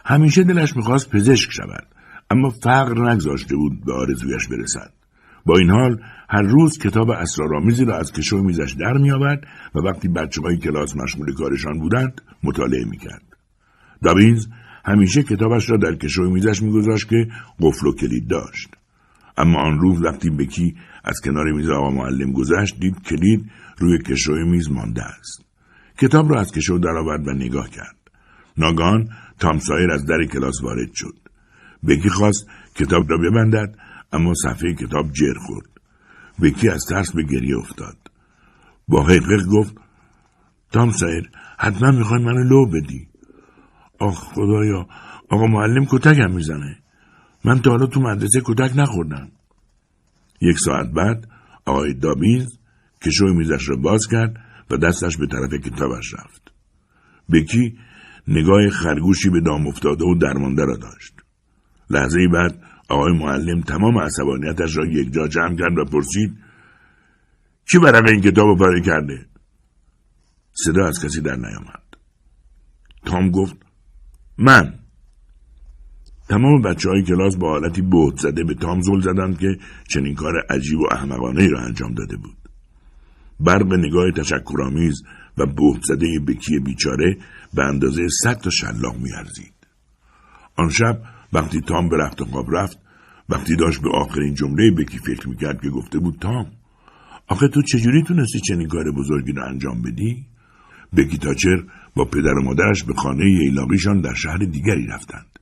همیشه 0.08 0.44
دلش 0.44 0.76
می‌خواست 0.76 1.10
پزشک 1.10 1.50
شود 1.52 1.86
اما 2.30 2.50
فقر 2.50 3.12
نگذاشته 3.12 3.56
بود 3.56 3.84
به 3.84 3.92
آرزویش 3.92 4.48
برسد. 4.48 4.92
با 5.46 5.58
این 5.58 5.70
حال 5.70 6.00
هر 6.28 6.42
روز 6.42 6.78
کتاب 6.78 7.10
اسرارآمیزی 7.10 7.84
را 7.84 7.98
از 7.98 8.12
کشو 8.12 8.42
میزش 8.42 8.72
در 8.72 8.92
میآورد 8.92 9.46
و 9.74 9.78
وقتی 9.78 10.08
بچه 10.08 10.40
های 10.42 10.56
کلاس 10.58 10.96
مشغول 10.96 11.34
کارشان 11.34 11.78
بودند 11.78 12.20
مطالعه 12.42 12.84
می‌کرد. 12.84 13.22
دابینز 14.02 14.46
همیشه 14.84 15.22
کتابش 15.22 15.70
را 15.70 15.76
در 15.76 15.94
کشو 15.94 16.22
میزش 16.22 16.62
میگذاشت 16.62 17.08
که 17.08 17.28
قفل 17.60 17.86
و 17.86 17.94
کلید 17.94 18.28
داشت. 18.28 18.68
اما 19.36 19.58
آن 19.58 19.78
روز 19.78 20.02
وقتی 20.02 20.30
بکی 20.30 20.74
از 21.04 21.20
کنار 21.24 21.52
میز 21.52 21.70
آقا 21.70 21.90
معلم 21.90 22.32
گذشت 22.32 22.80
دید 22.80 23.02
کلید 23.02 23.50
روی 23.78 23.98
کشو 23.98 24.32
میز 24.32 24.70
مانده 24.70 25.02
است. 25.04 25.44
کتاب 25.98 26.32
را 26.32 26.40
از 26.40 26.52
کشو 26.52 26.78
درآورد 26.82 27.28
و 27.28 27.32
نگاه 27.32 27.70
کرد. 27.70 27.96
ناگان 28.58 29.08
تام 29.38 29.58
سایر 29.58 29.90
از 29.90 30.06
در 30.06 30.24
کلاس 30.24 30.62
وارد 30.62 30.92
شد. 30.94 31.14
بکی 31.88 32.08
خواست 32.08 32.46
کتاب 32.74 33.10
را 33.10 33.18
ببندد 33.18 33.78
اما 34.12 34.32
صفحه 34.34 34.74
کتاب 34.74 35.12
جر 35.12 35.34
خورد. 35.46 35.68
بکی 36.42 36.68
از 36.68 36.84
ترس 36.88 37.12
به 37.12 37.22
گریه 37.22 37.58
افتاد. 37.58 37.96
با 38.88 39.04
حقیق 39.04 39.46
گفت 39.46 39.74
تام 40.72 40.90
سایر 40.90 41.30
حتما 41.58 41.90
می‌خوای 41.90 42.24
منو 42.24 42.44
لو 42.44 42.66
بدی. 42.66 43.08
آخ 43.98 44.18
خدایا 44.18 44.86
آقا 45.28 45.46
معلم 45.46 45.86
کتکم 45.90 46.30
می‌زنه. 46.30 46.78
من 47.44 47.62
تا 47.62 47.70
حالا 47.70 47.86
تو 47.86 48.00
مدرسه 48.00 48.40
کتک 48.44 48.72
نخوردم. 48.76 49.28
یک 50.40 50.58
ساعت 50.58 50.90
بعد 50.90 51.28
آقای 51.64 51.94
دابینز 51.94 52.46
کشوی 53.02 53.32
میزش 53.32 53.68
را 53.68 53.76
باز 53.76 54.06
کرد 54.10 54.36
و 54.70 54.76
دستش 54.76 55.16
به 55.16 55.26
طرف 55.26 55.54
کتابش 55.54 56.14
رفت. 56.14 56.50
بکی 57.32 57.78
نگاه 58.28 58.70
خرگوشی 58.70 59.30
به 59.30 59.40
دام 59.40 59.66
افتاده 59.66 60.04
و 60.04 60.14
درمانده 60.14 60.64
را 60.64 60.76
داشت. 60.76 61.14
لحظه 61.90 62.28
بعد 62.32 62.62
آقای 62.88 63.12
معلم 63.12 63.60
تمام 63.60 63.98
عصبانیتش 63.98 64.76
را 64.76 64.86
یک 64.86 65.12
جا 65.12 65.28
جمع 65.28 65.56
کرد 65.56 65.78
و 65.78 65.84
پرسید 65.84 66.36
کی 67.70 67.78
برق 67.78 68.08
این 68.08 68.20
کتاب 68.20 68.58
پاره 68.58 68.80
کرده؟ 68.80 69.26
صدا 70.52 70.86
از 70.86 71.04
کسی 71.04 71.20
در 71.20 71.36
نیامد. 71.36 71.82
تام 73.06 73.30
گفت 73.30 73.56
من 74.38 74.74
تمام 76.28 76.62
بچه 76.62 76.90
های 76.90 77.02
کلاس 77.02 77.36
با 77.36 77.50
حالتی 77.50 77.82
بهت 77.82 78.16
زده 78.18 78.44
به 78.44 78.54
تام 78.54 78.80
زل 78.80 79.00
زدند 79.00 79.38
که 79.38 79.58
چنین 79.88 80.14
کار 80.14 80.32
عجیب 80.50 80.78
و 80.78 80.86
احمقانه 80.92 81.42
ای 81.42 81.48
را 81.48 81.60
انجام 81.60 81.94
داده 81.94 82.16
بود. 82.16 82.36
برق 83.40 83.72
نگاه 83.72 84.10
تشکرآمیز 84.16 85.02
و 85.38 85.46
بهت 85.46 85.82
زده 85.84 86.06
بکی 86.28 86.58
بیچاره 86.58 87.16
به 87.54 87.64
اندازه 87.64 88.06
صد 88.22 88.38
تا 88.38 88.50
شلاق 88.50 88.96
میارزید. 88.96 89.54
آن 90.56 90.68
شب 90.68 91.02
وقتی 91.32 91.60
تام 91.60 91.88
به 91.88 91.96
رخت 91.96 92.22
خواب 92.22 92.54
رفت 92.56 92.78
وقتی 93.28 93.56
داشت 93.56 93.82
به 93.82 93.90
آخرین 93.94 94.34
جمله 94.34 94.70
بکی 94.70 94.98
فکر 94.98 95.28
می‌کرد 95.28 95.62
که 95.62 95.70
گفته 95.70 95.98
بود 95.98 96.18
تام 96.20 96.46
آخه 97.28 97.48
تو 97.48 97.62
چجوری 97.62 98.02
تونستی 98.02 98.40
چنین 98.40 98.68
کار 98.68 98.92
بزرگی 98.92 99.32
رو 99.32 99.44
انجام 99.44 99.82
بدی؟ 99.82 100.26
بکی 100.96 101.18
تاچر 101.18 101.64
با 101.96 102.04
پدر 102.04 102.32
و 102.32 102.42
مادرش 102.42 102.84
به 102.84 102.94
خانه 102.94 103.24
ایلاقیشان 103.24 104.00
در 104.00 104.14
شهر 104.14 104.38
دیگری 104.38 104.86
رفتند. 104.86 105.38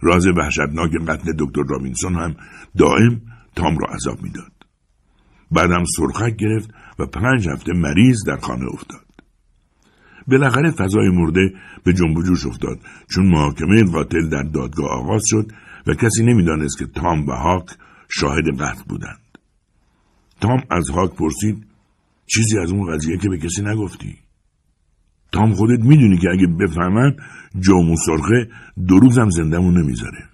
راز 0.00 0.26
وحشتناک 0.26 0.90
قتل 1.08 1.32
دکتر 1.38 1.62
رابینسون 1.68 2.14
هم 2.14 2.36
دائم 2.78 3.20
تام 3.56 3.78
را 3.78 3.94
عذاب 3.94 4.22
می‌داد. 4.22 4.52
بعدم 5.50 5.84
سرخک 5.96 6.36
گرفت 6.36 6.70
و 6.98 7.06
پنج 7.06 7.48
هفته 7.48 7.72
مریض 7.72 8.24
در 8.26 8.36
خانه 8.36 8.66
افتاد. 8.72 9.04
بالاخره 10.26 10.70
فضای 10.70 11.08
مرده 11.08 11.52
به 11.84 11.92
جنب 11.92 12.16
و 12.16 12.22
جوش 12.22 12.46
افتاد 12.46 12.78
چون 13.10 13.26
محاکمه 13.26 13.84
قاتل 13.84 14.28
در 14.28 14.42
دادگاه 14.42 14.90
آغاز 14.90 15.22
شد 15.26 15.52
و 15.86 15.94
کسی 15.94 16.24
نمی‌دانست 16.24 16.78
که 16.78 16.86
تام 16.86 17.28
و 17.28 17.32
هاک 17.32 17.66
شاهد 18.08 18.60
قتل 18.60 18.82
بودند. 18.88 19.38
تام 20.40 20.62
از 20.70 20.90
هاک 20.90 21.14
پرسید 21.14 21.66
چیزی 22.26 22.58
از 22.58 22.72
اون 22.72 22.94
قضیه 22.94 23.18
که 23.18 23.28
به 23.28 23.38
کسی 23.38 23.62
نگفتی؟ 23.62 24.18
تام 25.32 25.54
خودت 25.54 25.80
می‌دونی 25.80 26.18
که 26.18 26.28
اگه 26.30 26.46
بفهمن 26.46 27.16
جامو 27.60 27.96
سرخه 28.06 28.48
دو 28.86 28.98
روزم 28.98 29.30
زندهمون 29.30 29.78
نمی‌ذاره. 29.78 30.28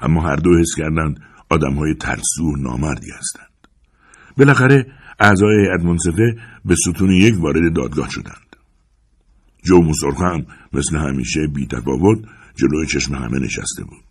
اما 0.00 0.20
هر 0.22 0.36
دو 0.36 0.58
حس 0.58 0.74
کردند 0.76 1.20
آدم 1.50 1.74
های 1.74 1.94
ترسو 1.94 2.44
و 2.44 2.56
نامردی 2.56 3.10
هستند. 3.18 3.50
بالاخره 4.36 4.86
اعضای 5.20 5.56
هیئت 5.60 5.80
به 6.64 6.74
ستون 6.74 7.10
یک 7.10 7.34
وارد 7.40 7.76
دادگاه 7.76 8.10
شدند. 8.10 8.56
جو 9.64 9.82
مسرخ 9.82 10.22
هم 10.22 10.46
مثل 10.72 10.96
همیشه 10.96 11.46
بی 11.46 11.66
تفاوت 11.66 12.18
جلوی 12.56 12.86
چشم 12.86 13.14
همه 13.14 13.38
نشسته 13.38 13.84
بود. 13.84 14.04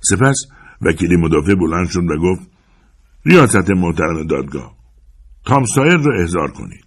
سپس 0.00 0.36
وکیل 0.82 1.16
مدافع 1.16 1.54
بلند 1.54 1.88
شد 1.88 2.10
و 2.10 2.16
گفت 2.18 2.50
ریاست 3.26 3.70
محترم 3.70 4.26
دادگاه 4.26 4.76
تام 5.44 5.64
سایر 5.64 5.96
را 5.96 6.20
احضار 6.20 6.50
کنید 6.50 6.84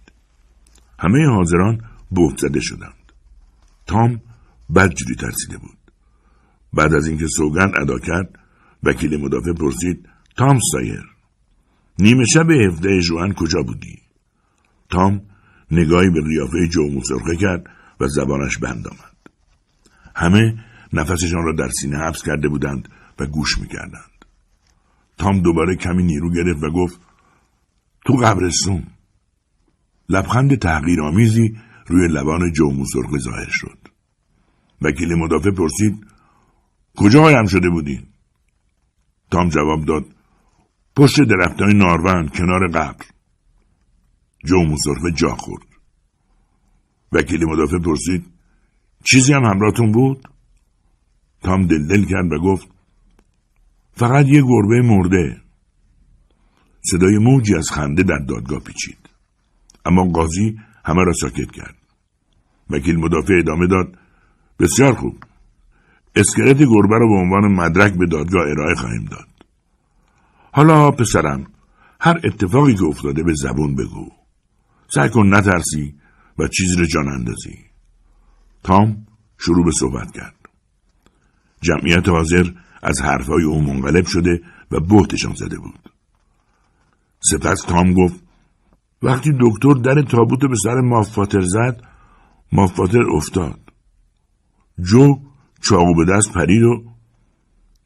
همه 0.98 1.26
حاضران 1.26 1.80
بهت 2.12 2.38
زده 2.38 2.60
شدند 2.60 3.12
تام 3.86 4.20
بدجوری 4.74 5.14
ترسیده 5.14 5.58
بود 5.58 5.78
بعد 6.72 6.94
از 6.94 7.06
اینکه 7.06 7.26
سوگند 7.26 7.72
ادا 7.80 7.98
کرد 7.98 8.38
وکیل 8.82 9.20
مدافع 9.20 9.52
پرسید 9.52 10.08
تام 10.36 10.58
سایر 10.72 11.04
نیمه 11.98 12.24
شب 12.34 12.50
هفته 12.50 13.00
جوان 13.00 13.34
کجا 13.34 13.62
بودی؟ 13.62 13.98
تام 14.90 15.20
نگاهی 15.70 16.10
به 16.10 16.20
قیافه 16.22 16.68
جو 16.68 16.82
مسرخه 16.90 17.36
کرد 17.36 17.66
و 18.00 18.08
زبانش 18.08 18.58
بند 18.58 18.88
آمد. 18.88 19.16
همه 20.16 20.64
نفسشان 20.92 21.44
را 21.44 21.52
در 21.52 21.68
سینه 21.80 21.98
حبس 21.98 22.22
کرده 22.22 22.48
بودند 22.48 22.88
و 23.18 23.26
گوش 23.26 23.58
می‌کردند. 23.58 24.24
تام 25.18 25.40
دوباره 25.40 25.76
کمی 25.76 26.02
نیرو 26.02 26.32
گرفت 26.32 26.62
و 26.62 26.70
گفت 26.70 27.00
تو 28.06 28.14
قبرستون. 28.14 28.86
لبخند 30.08 30.58
تحقیرآمیزی 30.58 31.56
روی 31.86 32.08
لبان 32.08 32.52
جو 32.52 32.70
مسرخه 32.70 33.18
ظاهر 33.18 33.50
شد. 33.50 33.78
وکیل 34.82 35.14
مدافع 35.14 35.50
پرسید 35.50 36.06
کجا 36.96 37.20
قایم 37.20 37.46
شده 37.46 37.70
بودین 37.70 38.02
تام 39.30 39.48
جواب 39.48 39.84
داد 39.84 40.04
پشت 40.98 41.20
درختای 41.22 41.74
ناروند 41.74 42.30
کنار 42.30 42.68
قبر. 42.68 43.06
جو 44.44 44.56
مسرفه 44.56 45.10
جا 45.14 45.34
خورد. 45.34 45.66
وکیل 47.12 47.44
مدافع 47.44 47.78
پرسید 47.78 48.26
چیزی 49.04 49.32
هم 49.32 49.44
همراهتون 49.44 49.92
بود؟ 49.92 50.28
تام 51.42 51.66
دلدل 51.66 52.04
کرد 52.04 52.32
و 52.32 52.38
گفت 52.38 52.68
فقط 53.92 54.26
یه 54.26 54.42
گربه 54.42 54.82
مرده. 54.82 55.40
صدای 56.80 57.18
موجی 57.18 57.54
از 57.54 57.70
خنده 57.70 58.02
در 58.02 58.18
دادگاه 58.28 58.60
پیچید. 58.60 59.08
اما 59.86 60.04
قاضی 60.04 60.58
همه 60.84 61.04
را 61.04 61.12
ساکت 61.12 61.50
کرد. 61.50 61.76
وکیل 62.70 62.96
مدافع 62.96 63.34
ادامه 63.38 63.66
داد 63.66 63.98
بسیار 64.60 64.94
خوب. 64.94 65.24
اسکلت 66.16 66.58
گربه 66.58 66.98
را 66.98 67.06
به 67.06 67.14
عنوان 67.14 67.52
مدرک 67.52 67.92
به 67.98 68.06
دادگاه 68.06 68.42
ارائه 68.50 68.74
خواهیم 68.74 69.04
داد. 69.04 69.37
حالا 70.52 70.90
پسرم 70.90 71.46
هر 72.00 72.20
اتفاقی 72.24 72.74
که 72.74 72.84
افتاده 72.84 73.22
به 73.22 73.34
زبون 73.36 73.74
بگو. 73.74 74.08
سعی 74.94 75.08
کن 75.08 75.34
نترسی 75.34 75.94
و 76.38 76.48
چیزی 76.48 76.76
را 76.76 76.86
جان 76.86 77.08
اندازی. 77.08 77.58
تام 78.62 79.06
شروع 79.38 79.64
به 79.64 79.70
صحبت 79.80 80.12
کرد. 80.12 80.34
جمعیت 81.60 82.08
حاضر 82.08 82.50
از 82.82 83.00
حرفهای 83.00 83.44
او 83.44 83.62
منقلب 83.62 84.06
شده 84.06 84.40
و 84.70 84.80
بهتشان 84.80 85.34
زده 85.34 85.58
بود. 85.58 85.92
سپس 87.20 87.62
تام 87.62 87.94
گفت 87.94 88.22
وقتی 89.02 89.32
دکتر 89.40 89.74
در 89.74 90.02
تابوت 90.02 90.40
به 90.40 90.56
سر 90.64 90.80
مافاتر 90.80 91.40
زد 91.40 91.82
مافاتر 92.52 93.02
افتاد. 93.16 93.60
جو 94.78 95.14
چاقو 95.60 95.94
به 95.94 96.04
دست 96.12 96.32
پرید 96.32 96.62
و 96.62 96.84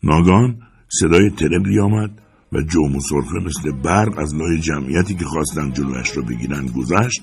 ناگان 0.03 0.63
صدای 0.89 1.31
تربلی 1.31 1.81
آمد. 1.81 2.22
و 2.53 2.63
جوم 2.63 2.97
و 2.97 3.01
سرخه 3.01 3.39
مثل 3.45 3.83
برق 3.83 4.19
از 4.19 4.35
لای 4.35 4.61
جمعیتی 4.61 5.15
که 5.15 5.25
خواستن 5.25 5.73
جلوش 5.73 6.17
را 6.17 6.23
بگیرن 6.23 6.67
گذشت 6.67 7.23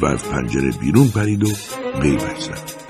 و 0.00 0.06
از 0.06 0.24
پنجره 0.24 0.70
بیرون 0.70 1.08
پرید 1.08 1.44
و 1.44 1.48
غیبش 2.02 2.42
زد. 2.42 2.86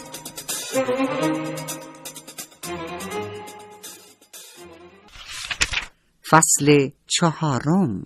فصل 6.30 6.88
چهارم. 7.06 8.04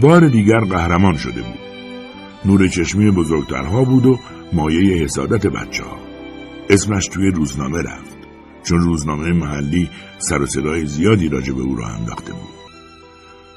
بار 0.00 0.28
دیگر 0.28 0.60
قهرمان 0.60 1.16
شده 1.16 1.42
بود. 1.42 1.58
نور 2.44 2.68
چشمی 2.68 3.10
بزرگترها 3.10 3.84
بود 3.84 4.06
و 4.06 4.18
مایه 4.52 5.02
حسادت 5.04 5.46
بچه 5.46 5.84
ها. 5.84 5.96
اسمش 6.70 7.06
توی 7.06 7.30
روزنامه 7.30 7.82
رفت. 7.82 8.16
چون 8.64 8.80
روزنامه 8.80 9.32
محلی 9.32 9.90
سر 10.18 10.42
و 10.42 10.46
صدای 10.46 10.86
زیادی 10.86 11.28
راجع 11.28 11.52
به 11.52 11.62
او 11.62 11.76
را 11.76 11.86
انداخته 11.86 12.32
بود. 12.32 12.50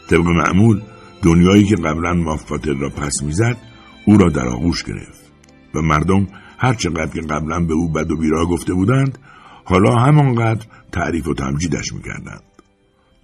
طبق 0.10 0.26
معمول 0.26 0.82
دنیایی 1.22 1.64
که 1.64 1.76
قبلا 1.76 2.14
مافاتر 2.14 2.74
را 2.74 2.90
پس 2.90 3.24
می‌زد 3.24 3.58
او 4.06 4.18
را 4.18 4.30
در 4.30 4.48
آغوش 4.48 4.84
گرفت 4.84 5.32
و 5.76 5.82
مردم 5.82 6.28
هر 6.58 6.74
چقدر 6.74 7.14
که 7.14 7.22
قبلا 7.22 7.60
به 7.60 7.74
او 7.74 7.92
بد 7.92 8.12
و 8.12 8.18
بیرا 8.18 8.46
گفته 8.46 8.74
بودند 8.74 9.18
حالا 9.66 9.96
همانقدر 9.96 10.66
تعریف 10.92 11.28
و 11.28 11.34
تمجیدش 11.34 11.94
می‌کردند. 11.94 12.44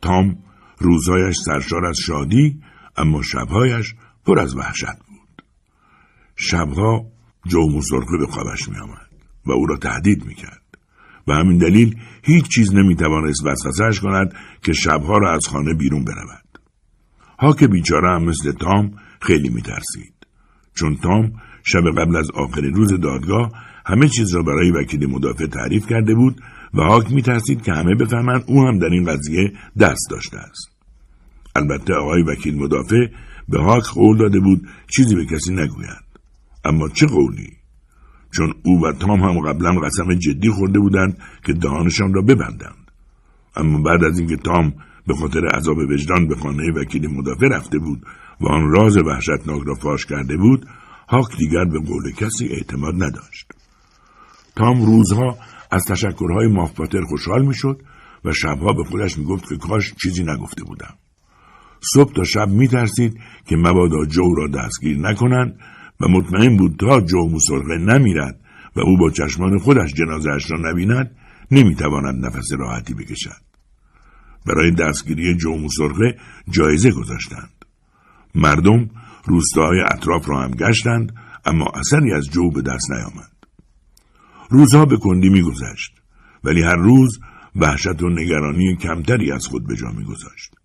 تام 0.01 0.36
روزهایش 0.78 1.36
سرشار 1.38 1.86
از 1.86 1.97
شادی 1.97 2.59
اما 2.99 3.21
شبهایش 3.21 3.95
پر 4.25 4.39
از 4.39 4.55
وحشت 4.55 4.97
بود 5.07 5.43
شبها 6.35 7.05
جو 7.47 7.69
مسرخه 7.69 8.17
به 8.19 8.27
خوابش 8.27 8.69
می 8.69 8.77
آمد 8.77 9.09
و 9.45 9.51
او 9.51 9.65
را 9.65 9.77
تهدید 9.77 10.25
می 10.25 10.35
کرد 10.35 10.61
و 11.27 11.33
همین 11.33 11.57
دلیل 11.57 11.99
هیچ 12.23 12.47
چیز 12.47 12.73
نمی 12.73 12.95
توانست 12.95 13.45
وسوسهش 13.45 13.99
کند 13.99 14.33
که 14.63 14.73
شبها 14.73 15.17
را 15.17 15.33
از 15.33 15.47
خانه 15.47 15.73
بیرون 15.73 16.05
برود 16.05 16.59
هاک 17.39 17.63
بیچاره 17.63 18.09
هم 18.09 18.23
مثل 18.23 18.51
تام 18.51 18.91
خیلی 19.21 19.49
می 19.49 19.61
ترسید 19.61 20.13
چون 20.75 20.95
تام 20.95 21.31
شب 21.63 21.83
قبل 21.97 22.15
از 22.15 22.31
آخرین 22.31 22.73
روز 22.73 22.93
دادگاه 22.99 23.51
همه 23.85 24.07
چیز 24.07 24.35
را 24.35 24.43
برای 24.43 24.71
وکیل 24.71 25.09
مدافع 25.09 25.45
تعریف 25.45 25.87
کرده 25.87 26.15
بود 26.15 26.41
و 26.73 26.81
هاک 26.81 27.11
می 27.11 27.21
ترسید 27.21 27.61
که 27.61 27.73
همه 27.73 27.95
بفهمند 27.95 28.43
او 28.47 28.63
هم 28.67 28.79
در 28.79 28.89
این 28.89 29.05
قضیه 29.05 29.53
دست 29.79 30.07
داشته 30.09 30.37
است. 30.37 30.78
البته 31.55 31.93
آقای 31.93 32.21
وکیل 32.21 32.57
مدافع 32.57 33.07
به 33.49 33.61
هاک 33.61 33.83
قول 33.83 34.17
داده 34.17 34.39
بود 34.39 34.67
چیزی 34.95 35.15
به 35.15 35.25
کسی 35.25 35.53
نگوید. 35.53 36.09
اما 36.65 36.89
چه 36.89 37.05
قولی؟ 37.05 37.53
چون 38.31 38.53
او 38.63 38.85
و 38.85 38.93
تام 38.93 39.23
هم 39.23 39.39
قبلا 39.39 39.71
قسم 39.71 40.13
جدی 40.13 40.49
خورده 40.49 40.79
بودند 40.79 41.17
که 41.45 41.53
دهانشان 41.53 42.13
را 42.13 42.21
ببندند. 42.21 42.91
اما 43.55 43.81
بعد 43.81 44.03
از 44.03 44.19
اینکه 44.19 44.37
تام 44.37 44.73
به 45.07 45.15
خاطر 45.15 45.47
عذاب 45.47 45.77
وجدان 45.77 46.27
به 46.27 46.35
خانه 46.35 46.71
وکیل 46.71 47.07
مدافع 47.07 47.47
رفته 47.47 47.79
بود 47.79 48.05
و 48.41 48.47
آن 48.47 48.71
راز 48.71 48.97
وحشتناک 48.97 49.63
را 49.65 49.75
فاش 49.75 50.05
کرده 50.05 50.37
بود 50.37 50.65
هاک 51.09 51.37
دیگر 51.37 51.65
به 51.65 51.79
قول 51.79 52.11
کسی 52.11 52.47
اعتماد 52.47 52.93
نداشت. 53.03 53.51
تام 54.55 54.85
روزها 54.85 55.37
از 55.71 55.85
تشکرهای 55.85 56.47
مافپاتر 56.47 57.01
خوشحال 57.01 57.45
می‌شد 57.45 57.81
و 58.25 58.33
شبها 58.33 58.73
به 58.73 58.83
خودش 58.83 59.17
می‌گفت 59.17 59.49
که 59.49 59.57
کاش 59.57 59.93
چیزی 60.01 60.23
نگفته 60.23 60.63
بودم. 60.63 60.93
صبح 61.82 62.13
تا 62.13 62.23
شب 62.23 62.49
میترسید 62.49 63.19
که 63.45 63.55
مبادا 63.55 64.05
جو 64.05 64.36
را 64.36 64.47
دستگیر 64.47 64.97
نکنند 64.97 65.59
و 66.01 66.07
مطمئن 66.07 66.57
بود 66.57 66.75
تا 66.80 67.01
جو 67.01 67.30
مسرقه 67.30 67.77
نمیرد 67.77 68.39
و 68.75 68.80
او 68.80 68.97
با 68.97 69.09
چشمان 69.09 69.57
خودش 69.57 69.93
جنازهاش 69.93 70.51
را 70.51 70.71
نبیند 70.71 71.11
نمی‌تواند 71.51 72.25
نفس 72.25 72.51
راحتی 72.59 72.93
بکشد. 72.93 73.41
برای 74.45 74.71
دستگیری 74.71 75.36
جو 75.36 75.57
مسرقه 75.57 76.17
جایزه 76.49 76.91
گذاشتند. 76.91 77.65
مردم 78.36 78.89
روستاهای 79.25 79.80
اطراف 79.91 80.30
را 80.30 80.41
هم 80.41 80.51
گشتند 80.51 81.15
اما 81.45 81.65
اثری 81.75 82.13
از 82.13 82.25
جو 82.25 82.51
به 82.51 82.61
دست 82.61 82.91
نیامد. 82.91 83.32
روزها 84.49 84.86
به 84.86 84.97
کندی 84.97 85.30
میگذشت 85.30 85.91
ولی 86.43 86.61
هر 86.61 86.75
روز 86.75 87.19
وحشت 87.55 88.01
و 88.01 88.09
نگرانی 88.09 88.75
کمتری 88.75 89.32
از 89.32 89.47
خود 89.47 89.67
به 89.67 89.75
جا 89.75 89.88
میگذاشت 89.89 90.59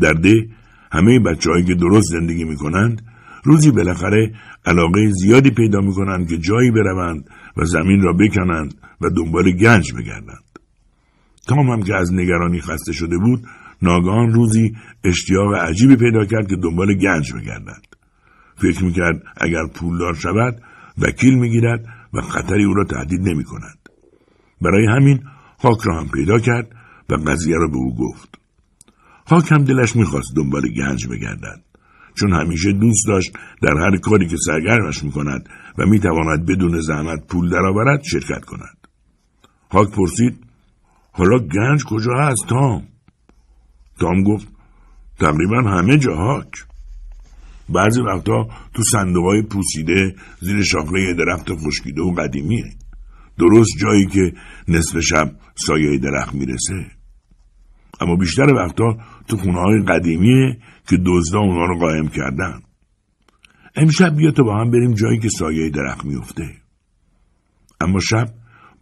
در 0.00 0.12
ده 0.12 0.48
همه 0.92 1.18
بچههایی 1.18 1.64
که 1.64 1.74
درست 1.74 2.06
زندگی 2.12 2.44
می‌کنند 2.44 3.02
روزی 3.44 3.70
بالاخره 3.70 4.34
علاقه 4.66 5.10
زیادی 5.10 5.50
پیدا 5.50 5.80
می‌کنند 5.80 6.28
که 6.28 6.38
جایی 6.38 6.70
بروند 6.70 7.30
و 7.56 7.64
زمین 7.64 8.02
را 8.02 8.12
بکنند 8.12 8.74
و 9.00 9.10
دنبال 9.10 9.50
گنج 9.50 9.92
بگردند 9.92 10.44
تام 11.46 11.70
هم 11.70 11.82
که 11.82 11.94
از 11.94 12.12
نگرانی 12.12 12.60
خسته 12.60 12.92
شده 12.92 13.18
بود 13.18 13.44
ناگهان 13.82 14.32
روزی 14.32 14.76
اشتیاق 15.04 15.54
عجیبی 15.54 15.96
پیدا 15.96 16.24
کرد 16.24 16.48
که 16.48 16.56
دنبال 16.56 16.94
گنج 16.94 17.32
بگردد 17.32 17.82
فکر 18.56 18.84
می‌کرد 18.84 19.22
اگر 19.36 19.66
پولدار 19.74 20.14
شود 20.14 20.62
وکیل 20.98 21.34
می‌گیرد 21.34 21.84
و 22.14 22.20
خطری 22.20 22.64
او 22.64 22.74
را 22.74 22.84
تهدید 22.84 23.28
نمی 23.28 23.44
کند. 23.44 23.78
برای 24.60 24.86
همین 24.86 25.22
خاک 25.58 25.78
را 25.84 26.00
هم 26.00 26.08
پیدا 26.08 26.38
کرد 26.38 26.68
و 27.10 27.14
قضیه 27.14 27.56
را 27.56 27.68
به 27.68 27.76
او 27.76 27.96
گفت. 27.96 28.43
خاک 29.26 29.52
هم 29.52 29.64
دلش 29.64 29.96
می‌خواست 29.96 30.36
دنبال 30.36 30.62
گنج 30.68 31.06
بگردد 31.06 31.60
چون 32.14 32.32
همیشه 32.32 32.72
دوست 32.72 33.06
داشت 33.06 33.32
در 33.62 33.78
هر 33.78 33.96
کاری 33.96 34.28
که 34.28 34.36
سرگرمش 34.46 35.04
می 35.04 35.12
کند 35.12 35.48
و 35.78 35.86
می 35.86 36.00
تواند 36.00 36.46
بدون 36.46 36.80
زحمت 36.80 37.26
پول 37.26 37.50
درآورد 37.50 38.02
شرکت 38.02 38.44
کند. 38.44 38.78
هاک 39.70 39.90
پرسید 39.90 40.38
حالا 41.12 41.38
گنج 41.38 41.84
کجا 41.84 42.12
هست 42.18 42.46
تام؟ 42.48 42.82
تام 44.00 44.22
گفت 44.22 44.48
تقریبا 45.18 45.70
همه 45.70 45.98
جا 45.98 46.16
هاک. 46.16 46.64
بعضی 47.68 48.02
وقتا 48.02 48.48
تو 48.74 48.82
صندوق 48.82 49.42
پوسیده 49.42 50.14
زیر 50.40 50.62
شاخه 50.62 51.14
درخت 51.14 51.52
خشکیده 51.52 52.02
و 52.02 52.14
قدیمیه. 52.14 52.64
درست 53.38 53.78
جایی 53.80 54.06
که 54.06 54.32
نصف 54.68 55.00
شب 55.00 55.32
سایه 55.54 55.98
درخت 55.98 56.34
می‌رسه. 56.34 56.86
اما 58.00 58.16
بیشتر 58.16 58.54
وقتا 58.54 58.96
تو 59.28 59.36
خونه 59.36 59.60
های 59.60 59.82
قدیمیه 59.82 60.58
که 60.88 60.96
دزدا 61.06 61.38
اونا 61.38 61.66
رو 61.66 61.78
قایم 61.78 62.08
کردن. 62.08 62.60
امشب 63.76 64.16
بیا 64.16 64.30
تا 64.30 64.42
با 64.42 64.60
هم 64.60 64.70
بریم 64.70 64.94
جایی 64.94 65.18
که 65.18 65.28
سایه 65.28 65.70
درخت 65.70 66.04
میفته. 66.04 66.50
اما 67.80 68.00
شب 68.00 68.28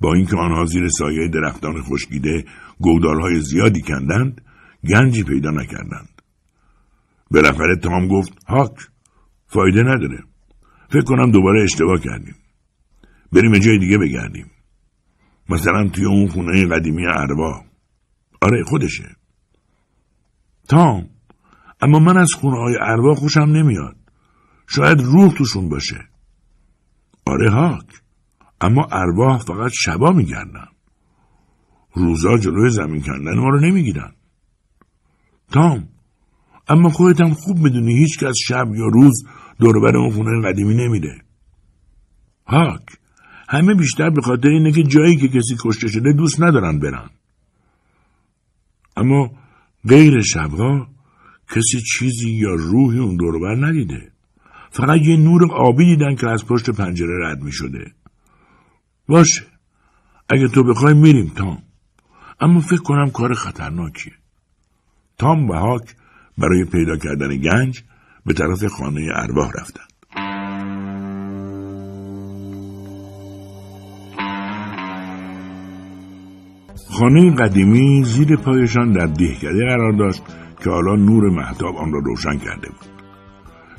با 0.01 0.15
اینکه 0.15 0.37
آنها 0.37 0.65
زیر 0.65 0.89
سایه 0.89 1.29
درختان 1.29 1.83
خشکیده 1.83 2.45
گودالهای 2.81 3.41
زیادی 3.41 3.81
کندند 3.81 4.41
گنجی 4.89 5.23
پیدا 5.23 5.51
نکردند. 5.51 6.23
بالاخره 7.31 7.77
تام 7.77 8.09
گفت 8.09 8.33
هاک 8.49 8.77
فایده 9.47 9.83
نداره. 9.83 10.19
فکر 10.89 11.05
کنم 11.05 11.31
دوباره 11.31 11.63
اشتباه 11.63 12.01
کردیم. 12.01 12.35
بریم 13.33 13.59
جای 13.59 13.79
دیگه 13.79 13.99
بگردیم. 13.99 14.47
مثلا 15.49 15.89
توی 15.89 16.05
اون 16.05 16.29
خونه 16.29 16.67
قدیمی 16.67 17.07
اروا. 17.07 17.65
آره 18.43 18.65
خودشه. 18.65 19.17
تام 20.69 21.09
اما 21.81 21.99
من 21.99 22.17
از 22.17 22.33
خونه 22.33 22.57
های 22.57 22.77
اروا 22.81 23.15
خوشم 23.15 23.41
نمیاد. 23.41 23.97
شاید 24.69 25.01
روح 25.01 25.33
توشون 25.33 25.69
باشه. 25.69 26.09
آره 27.27 27.51
هاک. 27.51 27.87
اما 28.61 28.89
ارواح 28.93 29.39
فقط 29.39 29.71
شبا 29.75 30.11
میگردن. 30.11 30.69
روزا 31.95 32.39
جلوی 32.39 32.71
زمین 32.71 33.03
کندن 33.03 33.39
ما 33.39 33.49
رو 33.49 33.61
نمی‌گیرن. 33.61 34.13
تام 35.53 35.89
اما 36.69 36.91
هم 37.21 37.35
خوب 37.35 37.59
می‌دونی 37.59 37.99
هیچ 37.99 38.19
کس 38.19 38.35
شب 38.37 38.75
یا 38.75 38.87
روز 38.87 39.25
دوربر 39.59 39.97
اون 39.97 40.11
خونه 40.11 40.49
قدیمی 40.49 40.75
نمیره. 40.75 41.19
هاک 42.47 42.83
همه 43.49 43.75
بیشتر 43.75 44.11
به 44.11 44.23
خاطر 44.23 44.49
اینه 44.49 44.73
که 44.73 44.83
جایی 44.83 45.17
که 45.17 45.29
کسی 45.29 45.57
کشته 45.65 45.89
شده 45.89 46.13
دوست 46.13 46.43
ندارن 46.43 46.79
برن. 46.79 47.11
اما 48.97 49.31
غیر 49.89 50.21
شبها 50.21 50.89
کسی 51.49 51.81
چیزی 51.81 52.31
یا 52.31 52.55
روحی 52.55 52.99
اون 52.99 53.17
دوربر 53.17 53.67
ندیده. 53.67 54.13
فقط 54.71 55.01
یه 55.01 55.17
نور 55.17 55.53
آبی 55.53 55.85
دیدن 55.85 56.15
که 56.15 56.29
از 56.29 56.47
پشت 56.47 56.71
پنجره 56.71 57.27
رد 57.27 57.43
می 57.43 57.53
شده. 57.53 57.93
باشه. 59.09 59.47
اگه 60.29 60.49
تو 60.49 60.65
بخوای 60.65 60.95
میریم 60.95 61.33
تام. 61.37 61.63
اما 62.41 62.61
فکر 62.61 62.83
کنم 62.83 63.11
کار 63.11 63.35
خطرناکیه. 63.35 64.13
تام 65.19 65.51
و 65.51 65.53
هاک 65.53 65.97
برای 66.39 66.65
پیدا 66.65 66.97
کردن 66.97 67.37
گنج 67.37 67.83
به 68.27 68.35
طرف 68.35 68.65
خانه 68.65 69.09
ارواح 69.15 69.51
رفتند. 69.61 69.92
خانه 76.93 77.35
قدیمی 77.35 78.05
زیر 78.05 78.37
پایشان 78.37 78.93
در 78.93 79.07
دهکده 79.07 79.67
قرار 79.69 79.93
داشت 79.93 80.23
که 80.65 80.71
حالا 80.71 80.97
نور 80.97 81.31
محتاب 81.31 81.77
آن 81.77 81.93
را 81.93 81.99
روشن 81.99 82.39
کرده 82.39 82.69
بود. 82.69 82.89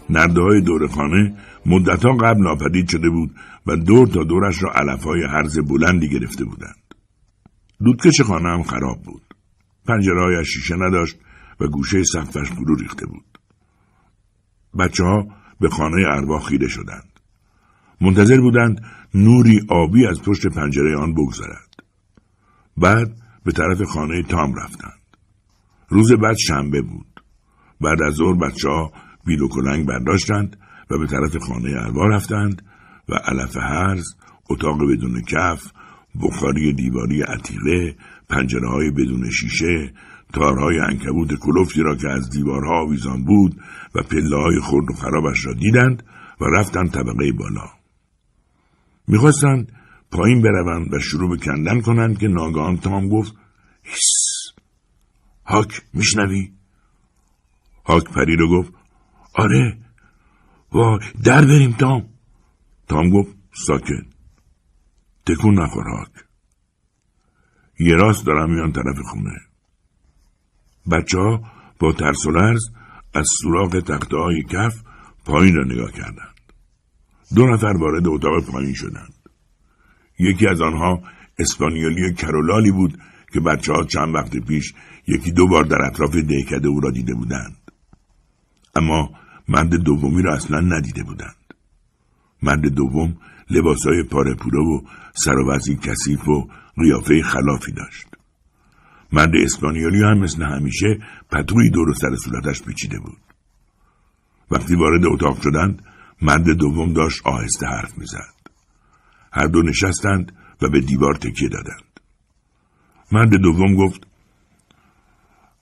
نرده 0.10 0.42
های 0.42 0.62
دور 0.62 0.88
خانه 0.88 1.36
مدتها 1.66 2.14
قبل 2.14 2.44
ناپدید 2.44 2.90
شده 2.90 3.10
بود 3.10 3.36
و 3.68 3.76
دور 3.76 4.08
تا 4.08 4.24
دورش 4.24 4.64
را 4.64 4.72
علف 4.72 5.04
های 5.04 5.24
حرز 5.24 5.60
بلندی 5.60 6.10
گرفته 6.10 6.46
بودند. 6.46 6.94
دودکش 7.84 8.22
خانه 8.22 8.50
هم 8.50 8.64
خراب 8.64 9.02
بود. 9.04 9.22
پنجره 9.88 10.44
شیشه 10.44 10.76
نداشت 10.76 11.18
و 11.60 11.68
گوشه 11.68 12.04
سقفش 12.04 12.48
فرو 12.52 12.76
ریخته 12.76 13.06
بود. 13.06 13.40
بچه 14.80 15.04
ها 15.04 15.28
به 15.60 15.70
خانه 15.70 16.06
ارواح 16.08 16.44
خیره 16.44 16.68
شدند. 16.68 17.20
منتظر 18.02 18.42
بودند 18.42 18.82
نوری 19.14 19.62
آبی 19.70 20.08
از 20.08 20.22
پشت 20.22 20.48
پنجره 20.48 20.98
آن 20.98 21.14
بگذرد. 21.14 21.73
بعد 22.78 23.18
به 23.46 23.52
طرف 23.52 23.82
خانه 23.82 24.24
تام 24.24 24.56
رفتند. 24.56 25.00
روز 25.90 26.14
بعد 26.14 26.36
شنبه 26.38 26.82
بود. 26.82 27.22
بعد 27.82 28.02
از 28.02 28.14
ظهر 28.14 28.34
بچه 28.34 28.70
ها 28.70 28.92
بیل 29.26 29.42
و 29.42 29.48
کلنگ 29.48 29.88
برداشتند 29.88 30.58
و 30.90 30.98
به 30.98 31.08
طرف 31.08 31.38
خانه 31.38 31.70
اروا 31.70 32.08
رفتند 32.08 32.62
و 33.10 33.14
علف 33.14 33.58
هرز، 33.58 34.16
اتاق 34.50 34.78
بدون 34.92 35.22
کف، 35.22 35.72
بخاری 36.22 36.74
دیواری 36.74 37.22
عتیقه، 37.22 37.96
پنجره 38.30 38.70
های 38.70 38.92
بدون 38.92 39.30
شیشه، 39.32 39.94
تارهای 40.34 40.80
انکبوت 40.80 41.34
کلفتی 41.34 41.82
را 41.82 41.96
که 41.96 42.10
از 42.10 42.30
دیوارها 42.30 42.82
آویزان 42.82 43.24
بود 43.24 43.62
و 43.96 44.04
پله 44.04 44.38
های 44.38 44.60
خرد 44.60 44.92
و 44.92 44.94
خرابش 44.94 45.46
را 45.46 45.54
دیدند 45.54 46.04
و 46.42 46.46
رفتند 46.46 46.92
طبقه 46.92 47.32
بالا. 47.32 47.70
می‌خواستند 49.08 49.72
پایین 50.14 50.42
بروند 50.42 50.94
و 50.94 51.00
شروع 51.00 51.30
به 51.30 51.46
کندن 51.46 51.82
کنند 51.82 52.20
که 52.20 52.28
ناگهان 52.28 52.78
تام 52.78 53.10
گفت 53.10 53.34
هیس! 53.84 54.54
هاک 55.46 55.82
میشنوی؟ 55.94 56.52
هاک 57.86 58.04
پری 58.04 58.36
رو 58.36 58.50
گفت 58.50 58.74
آره 59.34 59.78
وای 60.72 61.00
در 61.24 61.46
بریم 61.46 61.72
تام. 61.72 62.10
تام 62.88 63.10
گفت 63.10 63.36
ساکت 63.54 64.06
تکون 65.26 65.60
نخور 65.60 65.84
هاک 65.84 66.12
یه 67.80 67.96
راست 67.96 68.26
دارم 68.26 68.54
میان 68.54 68.72
طرف 68.72 68.98
خونه. 69.12 69.40
بچه 70.92 71.18
ها 71.18 71.52
با 71.80 71.94
ترس 71.94 72.26
و 72.26 72.32
لرز 72.32 72.62
از 73.14 73.28
سوراخ 73.42 73.70
تخته 73.72 74.18
های 74.18 74.44
کف 74.44 74.84
پایین 75.26 75.56
را 75.56 75.64
نگاه 75.64 75.92
کردند. 75.92 76.36
دو 77.36 77.48
نفر 77.48 77.74
وارد 77.80 78.08
اتاق 78.08 78.46
پایین 78.52 78.74
شدند. 78.74 79.13
یکی 80.20 80.48
از 80.48 80.62
آنها 80.62 81.02
اسپانیولی 81.40 82.14
کرولالی 82.14 82.72
بود 82.72 83.00
که 83.34 83.40
بچه 83.40 83.74
ها 83.74 83.84
چند 83.84 84.16
وقت 84.16 84.38
پیش 84.38 84.74
یکی 85.08 85.32
دو 85.32 85.48
بار 85.48 85.64
در 85.64 85.82
اطراف 85.82 86.16
دهکده 86.16 86.68
او 86.68 86.80
را 86.80 86.92
دیده 86.92 87.14
بودند. 87.14 87.58
اما 88.76 89.10
مرد 89.48 89.76
دومی 89.76 90.22
را 90.22 90.36
اصلا 90.36 90.60
ندیده 90.60 91.04
بودند. 91.04 91.54
مرد 92.44 92.68
دوم 92.68 93.18
لباسای 93.50 94.04
پاره 94.04 94.36
پوره 94.36 94.60
و 94.60 94.82
سر 95.14 95.36
و 95.36 95.58
کثیف 95.60 96.28
و 96.28 96.48
قیافه 96.78 97.22
خلافی 97.22 97.72
داشت. 97.72 98.08
مرد 99.12 99.32
اسپانیولی 99.36 100.04
هم 100.04 100.18
مثل 100.18 100.44
همیشه 100.44 101.00
پتوی 101.32 101.70
دور 101.70 101.94
سر 101.94 102.16
صورتش 102.16 102.64
پیچیده 102.64 103.00
بود. 103.00 103.18
وقتی 104.52 104.76
وارد 104.76 105.06
اتاق 105.06 105.42
شدند 105.42 105.84
مرد 106.22 106.50
دوم 106.50 106.94
داشت 106.94 107.28
آهسته 107.28 107.68
حرف 107.68 107.98
می‌زد. 107.98 108.43
هر 109.34 109.48
دو 109.48 109.62
نشستند 109.62 110.32
و 110.62 110.70
به 110.70 110.80
دیوار 110.80 111.16
تکیه 111.16 111.50
دادند. 111.50 112.00
مرد 113.12 113.36
دوم 113.36 113.76
گفت 113.76 114.08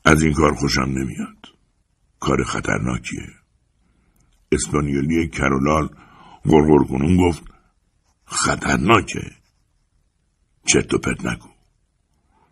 از 0.06 0.24
این 0.24 0.34
کار 0.34 0.56
خوشم 0.56 0.82
نمیاد. 0.82 1.48
کار 2.20 2.44
خطرناکیه. 2.44 3.28
اسپانیولی 4.52 5.28
کرولال 5.28 5.90
غرغر 6.44 6.84
کنون 6.84 7.18
گفت 7.18 7.44
خطرناکه. 8.26 9.32
چرت 10.66 10.94
و 10.94 10.98
پرت 10.98 11.26
نگو. 11.26 11.50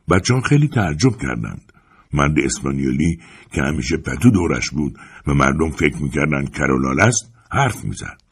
بچه 0.09 0.33
ها 0.33 0.41
خیلی 0.41 0.67
تعجب 0.67 1.17
کردند. 1.21 1.73
مرد 2.13 2.39
اسپانیولی 2.43 3.21
که 3.51 3.61
همیشه 3.61 3.97
پتو 3.97 4.31
دورش 4.31 4.69
بود 4.69 4.99
و 5.27 5.33
مردم 5.33 5.71
فکر 5.71 5.97
می‌کردند 5.97 6.53
کرولال 6.53 6.99
است 6.99 7.33
حرف 7.51 7.83
می‌زد. 7.85 8.28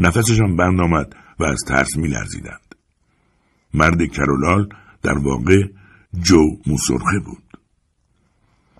نفسشان 0.00 0.56
بند 0.56 0.80
آمد 0.80 1.16
و 1.38 1.44
از 1.44 1.58
ترس 1.68 1.96
میلرزیدند. 1.96 2.74
مرد 3.74 4.06
کرولال 4.12 4.68
در 5.02 5.18
واقع 5.18 5.62
جو 6.22 6.40
موسرخه 6.66 7.18
بود. 7.24 7.42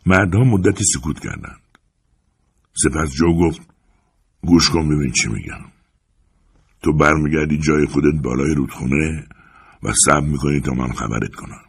مردها 0.07 0.45
مدتی 0.45 0.85
سکوت 0.85 1.21
کردند. 1.21 1.61
سپس 2.73 3.11
جو 3.14 3.39
گفت 3.39 3.61
گوش 4.43 4.71
کن 4.71 4.89
ببین 4.89 5.12
چی 5.12 5.29
میگم. 5.29 5.64
تو 6.83 6.93
برمیگردی 6.93 7.59
جای 7.59 7.87
خودت 7.87 8.23
بالای 8.23 8.55
رودخونه 8.55 9.27
و 9.83 9.93
صبر 10.07 10.27
می‌کنی 10.27 10.61
تا 10.61 10.73
من 10.73 10.93
خبرت 10.93 11.35
کنم. 11.35 11.62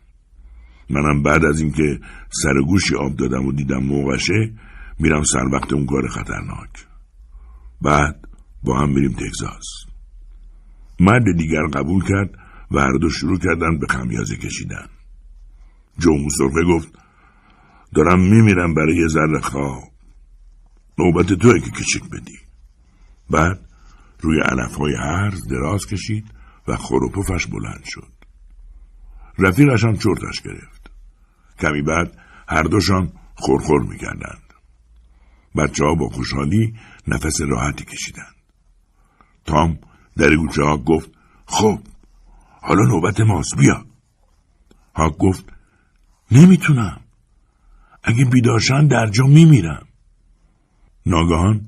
منم 0.90 1.24
بعد 1.24 1.46
از 1.46 1.62
اینکه 1.62 2.00
سر 2.44 2.62
گوشی 2.68 2.96
آب 2.96 3.16
دادم 3.16 3.46
و 3.46 3.52
دیدم 3.52 3.84
موقعشه 3.84 4.54
میرم 5.00 5.24
سر 5.24 5.46
وقت 5.54 5.74
اون 5.74 5.86
کار 5.86 6.08
خطرناک. 6.08 6.88
بعد 7.82 8.28
با 8.64 8.80
هم 8.80 8.90
میریم 8.90 9.14
تگزاس 9.14 9.66
مرد 11.00 11.38
دیگر 11.38 11.68
قبول 11.74 12.04
کرد 12.04 12.30
و 12.72 12.80
هر 12.80 12.98
دو 13.02 13.10
شروع 13.10 13.40
کردن 13.40 13.80
به 13.80 13.88
خمیازه 13.90 14.38
کشیدن 14.38 14.88
جو 16.00 16.12
موسرفه 16.12 16.64
گفت 16.68 16.90
دارم 17.96 18.20
میمیرم 18.20 18.74
برای 18.74 18.96
یه 18.96 19.08
ذره 19.08 19.40
خواب 19.42 19.92
نوبت 21.00 21.34
توی 21.34 21.62
که 21.62 21.72
کچک 21.72 22.10
بدی 22.10 22.40
بعد 23.30 23.60
روی 24.20 24.42
علفهای 24.42 24.96
هرز 24.96 25.48
دراز 25.48 25.86
کشید 25.86 26.26
و 26.68 26.76
خروپفش 26.76 27.48
بلند 27.48 27.84
شد. 27.86 28.12
رفیقش 29.38 29.84
هم 29.84 29.98
چرتش 29.98 30.42
گرفت. 30.42 30.92
کمی 31.60 31.82
بعد 31.82 32.18
هر 32.48 32.64
دوشان 32.64 33.12
خورخور 33.36 33.82
می‌کردند. 33.82 34.54
بچه 35.56 35.84
ها 35.86 35.96
با 35.96 36.10
خوشحالی 36.10 36.74
نفس 37.08 37.42
راحتی 37.42 37.86
کشیدند. 37.86 38.41
تام 39.46 39.80
در 40.18 40.36
گوچه 40.36 40.64
ها 40.64 40.78
گفت 40.78 41.12
خب 41.46 41.80
حالا 42.62 42.84
نوبت 42.84 43.20
ماست 43.20 43.58
بیا. 43.58 43.86
هاک 44.96 45.18
گفت 45.18 45.54
نمی‌تونم. 46.32 47.00
اگه 48.04 48.26
بیدارشان 48.26 48.88
در 48.88 49.08
جا 49.08 49.26
میمیرم. 49.26 49.88
ناگهان 51.06 51.68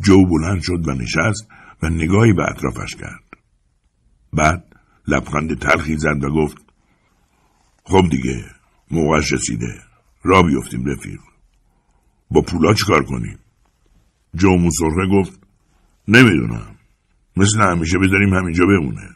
جو 0.00 0.26
بلند 0.26 0.62
شد 0.62 0.88
و 0.88 0.92
نشست 0.92 1.48
و 1.82 1.88
نگاهی 1.88 2.32
به 2.32 2.42
اطرافش 2.50 2.96
کرد. 2.96 3.24
بعد 4.32 4.64
لبخند 5.08 5.58
تلخی 5.58 5.96
زد 5.96 6.24
و 6.24 6.30
گفت 6.30 6.56
خب 7.84 8.08
دیگه 8.08 8.44
موقعش 8.90 9.32
رسیده 9.32 9.82
را 10.22 10.42
بیفتیم 10.42 10.84
رفیق 10.84 11.20
با 12.30 12.40
پولا 12.40 12.74
چیکار 12.74 13.04
کنیم 13.04 13.38
جو 14.34 14.48
موسرخه 14.48 15.06
گفت 15.12 15.40
نمی‌دونم 16.08 16.71
مثل 17.36 17.60
همیشه 17.60 17.98
بذاریم 17.98 18.34
همینجا 18.34 18.64
بمونه. 18.64 19.08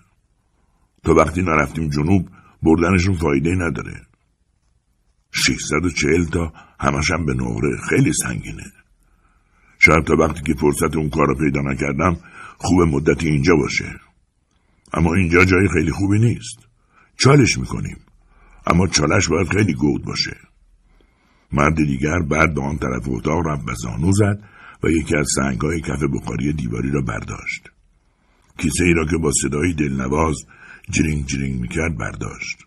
تا 1.04 1.14
وقتی 1.14 1.42
نرفتیم 1.42 1.88
جنوب 1.88 2.28
بردنشون 2.62 3.14
فایده 3.14 3.54
نداره. 3.54 4.06
640 5.32 6.24
تا 6.24 6.52
همشم 6.80 7.26
به 7.26 7.34
نقره 7.34 7.76
خیلی 7.88 8.12
سنگینه. 8.12 8.72
شاید 9.78 10.04
تا 10.04 10.14
وقتی 10.16 10.42
که 10.42 10.54
فرصت 10.54 10.96
اون 10.96 11.10
کار 11.10 11.26
رو 11.26 11.34
پیدا 11.34 11.60
نکردم 11.60 12.16
خوب 12.58 12.82
مدتی 12.82 13.28
اینجا 13.28 13.56
باشه. 13.56 14.00
اما 14.92 15.14
اینجا 15.14 15.44
جای 15.44 15.68
خیلی 15.68 15.90
خوبی 15.90 16.18
نیست. 16.18 16.58
چالش 17.16 17.58
می‌کنیم. 17.58 17.96
اما 18.66 18.86
چالش 18.86 19.28
باید 19.28 19.48
خیلی 19.48 19.74
گود 19.74 20.04
باشه. 20.04 20.36
مرد 21.52 21.76
دیگر 21.76 22.18
بعد 22.18 22.54
به 22.54 22.62
آن 22.62 22.78
طرف 22.78 23.08
اتاق 23.08 23.46
رفت 23.46 23.68
و 23.68 23.74
زانو 23.74 24.12
زد 24.12 24.42
و 24.82 24.88
یکی 24.90 25.16
از 25.16 25.26
سنگهای 25.36 25.80
کف 25.80 26.02
بخاری 26.14 26.52
دیواری 26.52 26.90
را 26.90 27.00
برداشت. 27.00 27.70
کیسه 28.58 28.84
ای 28.84 28.92
را 28.92 29.06
که 29.06 29.16
با 29.16 29.32
صدایی 29.42 29.74
دلنواز 29.74 30.36
جرینگ 30.90 31.26
جرینگ 31.26 31.60
می‌کرد 31.60 31.98
برداشت. 31.98 32.58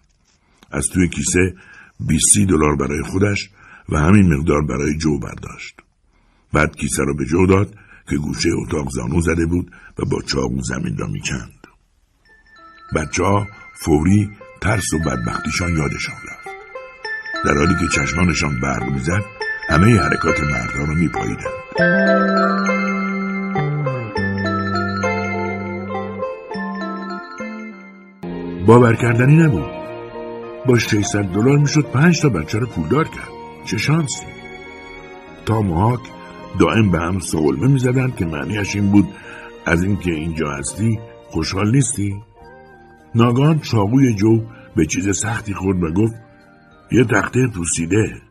از 0.72 0.86
توی 0.94 1.10
کیسه 1.10 1.56
بیستی 2.00 2.46
دلار 2.46 2.76
برای 2.76 3.04
خودش 3.04 3.50
و 3.90 3.98
همین 3.98 4.34
مقدار 4.34 4.62
برای 4.66 4.98
جو 4.98 5.20
برداشت. 5.20 5.76
بعد 6.54 6.76
کیسه 6.76 7.04
را 7.04 7.14
به 7.14 7.26
جو 7.26 7.46
داد 7.46 7.76
که 8.10 8.18
گوشه 8.18 8.50
اتاق 8.54 8.90
زانو 8.90 9.22
زده 9.22 9.46
بود 9.46 9.72
و 10.00 10.06
با 10.06 10.22
چاقو 10.22 10.62
زمین 10.62 10.98
را 10.98 11.08
می‌کند. 11.08 11.68
بچه 12.96 13.24
ها 13.24 13.48
فوری 13.86 14.30
ترس 14.62 14.94
و 14.94 15.00
بدبختیشان 15.00 15.78
یادشان 15.78 16.16
رفت. 16.16 16.50
در 17.46 17.54
حالی 17.58 17.76
که 17.80 17.88
چشمانشان 17.96 18.60
برق 18.60 18.84
می‌زد 18.84 19.22
همه 19.70 20.00
حرکات 20.00 20.40
مردها 20.40 20.84
را 20.84 20.94
میپاییدند. 20.94 22.89
باور 28.70 28.96
کردنی 28.96 29.36
نبود. 29.36 29.72
با 30.66 30.78
600 30.78 31.22
دلار 31.22 31.58
می‌شد 31.58 31.92
پنج 31.92 32.22
تا 32.22 32.30
بچه 32.30 32.60
رو 32.60 32.68
پولدار 32.68 33.08
کرد. 33.08 33.30
چه 33.66 33.78
شانسی. 33.78 34.26
تا 35.46 35.62
محاک 35.62 36.00
دائم 36.60 36.92
به 36.92 37.00
هم 37.00 37.20
سولمه 37.20 37.68
می‌زدند 37.68 38.16
که 38.16 38.26
معنیش 38.26 38.76
این 38.76 38.92
بود 38.92 39.08
از 39.66 39.84
اینکه 39.84 40.12
اینجا 40.12 40.52
هستی 40.52 41.00
خوشحال 41.28 41.72
نیستی؟ 41.72 42.16
ناگان 43.16 43.60
چاقوی 43.60 44.14
جو 44.14 44.42
به 44.76 44.86
چیز 44.86 45.18
سختی 45.18 45.54
خورد 45.54 45.84
و 45.84 45.92
گفت 45.92 46.16
یه 46.92 47.04
تخته 47.04 47.48
پوسیده. 47.48 48.22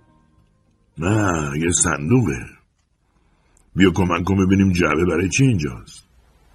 نه 0.98 1.50
یه 1.60 1.70
صندوقه. 1.70 2.46
بیا 3.76 3.90
کمک 3.90 4.24
کن 4.24 4.46
ببینیم 4.46 4.72
جعبه 4.72 5.04
برای 5.04 5.28
چی 5.28 5.44
اینجاست. 5.44 6.04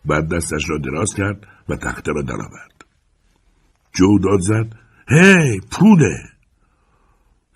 بعد 0.06 0.36
دستش 0.36 0.70
را 0.70 0.78
دراز 0.78 1.14
کرد 1.14 1.48
و 1.70 1.76
تخته 1.76 2.12
را 2.12 2.22
درآورد. 2.22 2.73
جو 3.94 4.20
داد 4.20 4.40
زد 4.40 4.76
هی 5.10 5.60
پوله 5.72 6.18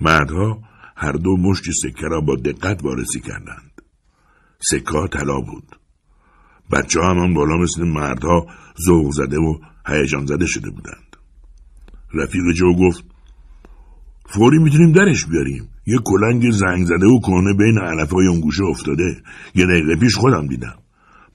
مردها 0.02 0.60
هر 0.96 1.12
دو 1.12 1.38
مشت 1.38 1.64
سکه 1.72 2.08
را 2.08 2.22
با 2.22 2.36
دقت 2.36 2.84
وارسی 2.84 3.20
کردند. 3.20 3.82
سکه 4.60 5.08
طلا 5.12 5.40
بود. 5.40 5.80
بچه 6.72 7.00
ها 7.00 7.10
همان 7.12 7.34
بالا 7.34 7.58
مثل 7.58 7.84
مردها 7.84 8.48
ذوق 8.86 9.12
زده 9.12 9.38
و 9.38 9.60
هیجان 9.88 10.26
زده 10.26 10.46
شده 10.46 10.70
بودند. 10.70 11.16
رفیق 12.14 12.52
جو 12.56 12.74
گفت 12.76 13.06
فوری 14.26 14.58
می‌تونیم 14.58 14.92
درش 14.92 15.26
بیاریم. 15.26 15.70
یه 15.86 16.00
کلنگ 16.06 16.52
زنگ 16.52 16.86
زده 16.86 17.06
و 17.06 17.20
کنه 17.20 17.54
بین 17.54 17.78
علفهای 17.78 18.28
اون 18.28 18.40
گوشه 18.40 18.64
افتاده. 18.64 19.24
یه 19.56 19.66
دقیقه 19.66 19.96
پیش 19.96 20.16
خودم 20.16 20.48
دیدم. 20.48 20.78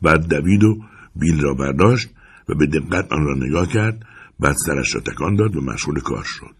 بعد 0.03 0.29
دوید 0.29 0.65
و 0.65 0.79
بیل 1.17 1.41
را 1.41 1.55
برداشت 1.55 2.09
و 2.49 2.55
به 2.55 2.67
دقت 2.67 3.13
آن 3.13 3.25
را 3.25 3.35
نگاه 3.35 3.69
کرد 3.69 4.07
بعد 4.43 4.57
سرش 4.67 4.95
را 4.95 5.01
تکان 5.01 5.35
داد 5.37 5.57
و 5.57 5.61
مشغول 5.61 6.01
کار 6.01 6.25
شد. 6.25 6.57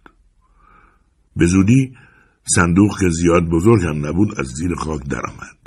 به 1.37 1.47
زودی 1.47 1.95
صندوق 2.45 3.01
که 3.01 3.09
زیاد 3.09 3.43
بزرگ 3.43 3.85
هم 3.85 4.07
نبود 4.07 4.41
از 4.41 4.47
زیر 4.47 4.75
خاک 4.75 5.03
درآمد. 5.09 5.59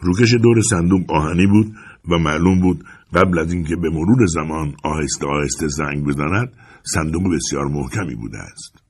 روکش 0.00 0.34
دور 0.34 0.60
صندوق 0.70 1.12
آهنی 1.12 1.46
بود 1.46 1.74
و 2.08 2.18
معلوم 2.18 2.60
بود 2.60 2.84
قبل 3.14 3.38
از 3.38 3.52
اینکه 3.52 3.76
به 3.76 3.90
مرور 3.90 4.26
زمان 4.26 4.74
آهسته 4.84 5.26
آهسته 5.26 5.68
زنگ 5.68 6.04
بزند 6.04 6.52
صندوق 6.94 7.34
بسیار 7.34 7.64
محکمی 7.64 8.14
بوده 8.14 8.38
است. 8.38 8.82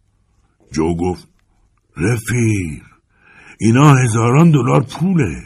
جو 0.73 0.97
گفت 0.97 1.29
رفیق 1.97 2.83
اینا 3.61 3.95
هزاران 3.95 4.51
دلار 4.51 4.83
پوله. 4.83 5.43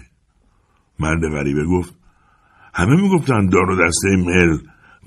مرد 1.00 1.20
غریبه 1.32 1.64
گفت 1.64 1.94
همه 2.74 3.02
می‌گفتن 3.02 3.46
دار 3.46 3.70
و 3.70 3.86
دسته 3.86 4.16
مل 4.16 4.58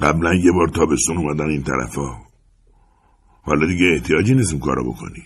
قبلا 0.01 0.33
یه 0.33 0.51
بار 0.51 0.67
تابستون 0.67 1.17
اومدن 1.17 1.49
این 1.49 1.63
طرفا. 1.63 2.17
حالا 3.41 3.67
دیگه 3.67 3.85
احتیاجی 3.93 4.35
نیست 4.35 4.51
این 4.51 4.59
کارو 4.59 4.93
بکنی. 4.93 5.23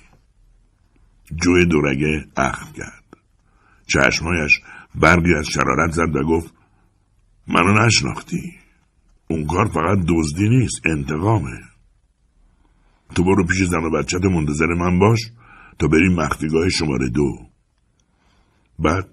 جوی 1.36 1.65
دورگه 1.65 2.26
اخم 2.38 2.72
کرد. 2.74 3.03
چشمایش 3.88 4.61
برقی 4.95 5.36
از 5.36 5.47
شرارت 5.47 5.91
زد 5.91 6.15
و 6.15 6.24
گفت 6.24 6.53
منو 7.47 7.86
نشناختی. 7.86 8.53
اون 9.30 9.45
کار 9.45 9.65
فقط 9.68 9.97
دزدی 10.07 10.49
نیست 10.49 10.86
انتقامه. 10.86 11.59
تو 13.15 13.24
برو 13.24 13.45
پیش 13.45 13.63
زن 13.63 13.84
و 13.84 13.89
بچت 13.89 14.26
منتظر 14.26 14.65
من 14.65 14.99
باش. 14.99 15.32
تا 15.80 15.88
بریم 15.88 16.13
مخفیگاه 16.13 16.70
شماره 16.70 17.09
دو. 17.09 17.38
بعد 18.80 19.07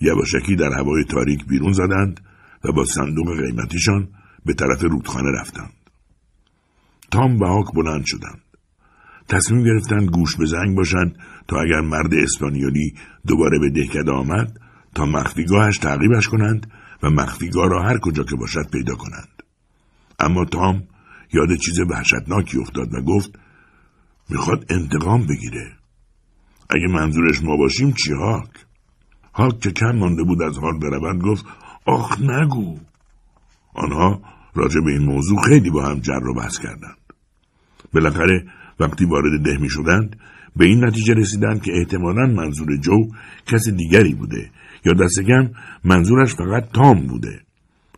یواشکی 0.00 0.56
در 0.56 0.72
هوای 0.72 1.04
تاریک 1.04 1.46
بیرون 1.46 1.72
زدند 1.72 2.20
و 2.64 2.72
با 2.72 2.84
صندوق 2.84 3.40
قیمتیشان 3.40 4.08
به 4.46 4.54
طرف 4.54 4.82
رودخانه 4.82 5.40
رفتند. 5.40 5.72
تام 7.10 7.40
و 7.40 7.44
هاک 7.44 7.74
بلند 7.74 8.04
شدند. 8.04 8.40
تصمیم 9.28 9.64
گرفتند 9.64 10.10
گوش 10.10 10.36
به 10.36 10.46
زنگ 10.46 10.76
باشند 10.76 11.16
تا 11.48 11.60
اگر 11.60 11.80
مرد 11.80 12.14
اسپانیولی 12.14 12.94
دوباره 13.26 13.58
به 13.58 13.70
دهکده 13.70 14.12
آمد 14.12 14.60
تا 14.94 15.06
مخفیگاهش 15.06 15.78
تعقیبش 15.78 16.28
کنند 16.28 16.72
و 17.02 17.10
مخفیگاه 17.10 17.68
را 17.68 17.82
هر 17.82 17.98
کجا 17.98 18.22
که 18.22 18.36
باشد 18.36 18.70
پیدا 18.70 18.94
کنند. 18.94 19.42
اما 20.18 20.44
تام 20.44 20.82
یاد 21.32 21.54
چیز 21.56 21.80
وحشتناکی 21.90 22.58
افتاد 22.58 22.94
و 22.94 23.02
گفت 23.02 23.38
می‌خواد 24.30 24.64
انتقام 24.68 25.26
بگیره. 25.26 25.72
اگه 26.70 26.86
منظورش 26.86 27.42
ما 27.42 27.56
باشیم 27.56 27.92
چی 27.92 28.12
هاک؟ 28.12 28.50
هاک 29.34 29.60
که 29.60 29.70
کم 29.70 29.92
مانده 29.92 30.22
بود 30.22 30.42
از 30.42 30.58
حال 30.58 30.78
بروند 30.78 31.22
گفت 31.22 31.44
آخ 31.86 32.20
نگو. 32.20 32.78
آنها 33.74 34.22
راجع 34.54 34.80
به 34.80 34.90
این 34.90 35.02
موضوع 35.02 35.40
خیلی 35.42 35.70
با 35.70 35.84
هم 35.84 36.00
جر 36.00 36.26
و 36.26 36.34
بحث 36.34 36.58
کردند. 36.58 36.96
بالاخره 37.94 38.44
وقتی 38.80 39.04
وارد 39.04 39.42
ده 39.44 39.58
می 39.58 39.68
شدند 39.70 40.16
به 40.56 40.64
این 40.64 40.84
نتیجه 40.84 41.14
رسیدند 41.14 41.62
که 41.62 41.72
احتمالا 41.78 42.26
منظور 42.26 42.76
جو 42.76 42.96
کس 43.46 43.68
دیگری 43.68 44.14
بوده 44.14 44.50
یا 44.84 44.92
دست 44.92 45.20
کم 45.20 45.50
منظورش 45.84 46.34
فقط 46.34 46.68
تام 46.72 47.06
بوده 47.06 47.40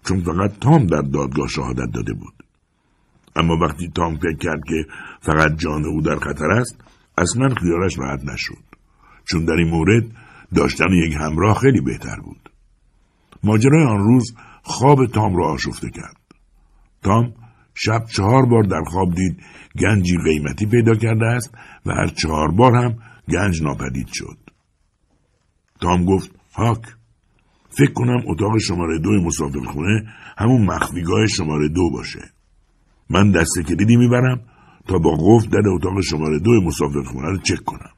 چون 0.05 0.21
فقط 0.21 0.59
تام 0.61 0.87
در 0.87 1.01
دادگاه 1.01 1.49
شهادت 1.49 1.93
داده 1.95 2.13
بود. 2.13 2.35
اما 3.37 3.57
وقتی 3.57 3.91
تام 3.95 4.17
فکر 4.17 4.37
کرد 4.37 4.61
که 4.69 4.87
فقط 5.21 5.57
جان 5.57 5.85
او 5.85 6.01
در 6.01 6.17
خطر 6.17 6.51
است 6.51 6.77
اصلا 7.19 7.49
خیالش 7.49 7.99
راحت 7.99 8.25
نشد. 8.25 8.65
چون 9.25 9.45
در 9.45 9.53
این 9.53 9.69
مورد 9.69 10.05
داشتن 10.55 10.93
یک 10.93 11.15
همراه 11.15 11.59
خیلی 11.59 11.81
بهتر 11.81 12.17
بود. 12.25 12.51
ماجرای 13.45 13.85
آن 13.85 13.99
روز 13.99 14.35
خواب 14.65 15.07
تام 15.07 15.37
را 15.37 15.47
آشفته 15.47 15.91
کرد. 15.91 16.17
تام 17.03 17.35
شب 17.75 18.05
چهار 18.17 18.47
بار 18.47 18.63
در 18.63 18.83
خواب 18.87 19.15
دید 19.15 19.43
گنجی 19.79 20.17
قیمتی 20.25 20.67
پیدا 20.67 20.95
کرده 20.95 21.27
است 21.27 21.55
و 21.87 21.93
هر 21.93 22.07
چهار 22.07 22.51
بار 22.51 22.75
هم 22.75 22.99
گنج 23.29 23.63
ناپدید 23.63 24.09
شد. 24.13 24.39
تام 25.81 26.05
گفت 26.05 26.31
هاک 26.55 26.83
فکر 27.69 27.93
کنم 27.93 28.23
اتاق 28.27 28.59
شماره 28.59 28.99
دو 28.99 29.11
مسافرخونه 29.11 30.05
همون 30.39 30.65
مخفیگاه 30.65 31.27
شماره 31.27 31.69
دو 31.69 31.91
باشه. 31.91 32.21
من 33.11 33.31
دست 33.31 33.59
کلیدی 33.69 33.97
می‌برم 33.97 34.41
تا 34.89 34.99
با 34.99 35.11
قفل 35.11 35.51
در 35.51 35.69
اتاق 35.69 36.01
شماره 36.01 36.39
دو 36.39 36.51
مسافرخونه 36.51 37.29
رو 37.29 37.39
چک 37.39 37.65
کنم. 37.65 37.91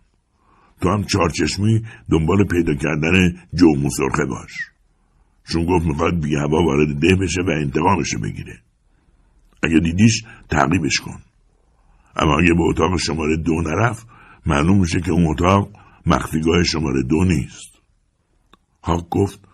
تو 0.81 0.89
هم 0.89 1.05
چارچشمی 1.05 1.83
دنبال 2.11 2.45
پیدا 2.45 2.75
کردن 2.75 3.37
جو 3.55 3.67
مسرخه 3.77 4.25
باش. 4.25 4.76
چون 5.53 5.66
گفت 5.66 5.86
می‌خواد 5.86 6.20
بی 6.20 6.36
هوا 6.36 6.64
وارد 6.64 7.01
ده 7.01 7.16
بشه 7.16 7.40
و 7.40 7.51
انتقامشو 7.51 8.20
بگیره. 8.20 8.59
اگه 9.62 9.80
دیدیش 9.80 10.24
تعقیبش 10.49 11.01
کن. 11.01 11.20
اما 12.16 12.38
اگه 12.38 12.55
به 12.55 12.62
اتاق 12.62 12.97
شماره 12.97 13.36
دو 13.36 13.62
نرفت 13.62 14.07
معلوم 14.47 14.80
میشه 14.80 15.01
که 15.01 15.11
اون 15.11 15.26
اتاق 15.30 15.70
مخفیگاه 16.07 16.62
شماره 16.62 17.03
دو 17.03 17.24
نیست. 17.24 17.82
هاک 18.84 19.09
گفت 19.11 19.49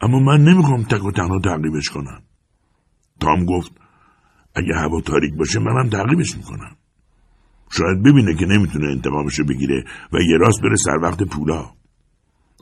اما 0.00 0.18
من 0.18 0.44
نمی‌خوام 0.44 0.82
تک 0.82 1.04
و 1.04 1.10
تنها 1.10 1.38
تعقیبش 1.38 1.90
کنم. 1.90 2.22
تام 3.20 3.44
گفت 3.44 3.72
اگه 4.54 4.74
هوا 4.74 5.00
تاریک 5.00 5.34
باشه 5.34 5.58
منم 5.58 5.88
تعقیبش 5.88 6.36
می‌کنم. 6.36 6.76
شاید 7.70 8.02
ببینه 8.02 8.34
که 8.34 8.46
نمی‌تونه 8.46 8.90
انتقامشو 8.90 9.44
بگیره 9.44 9.84
و 10.12 10.18
یه 10.20 10.36
راست 10.36 10.62
بره 10.62 10.76
سر 10.76 10.98
وقت 11.02 11.22
پولا. 11.22 11.70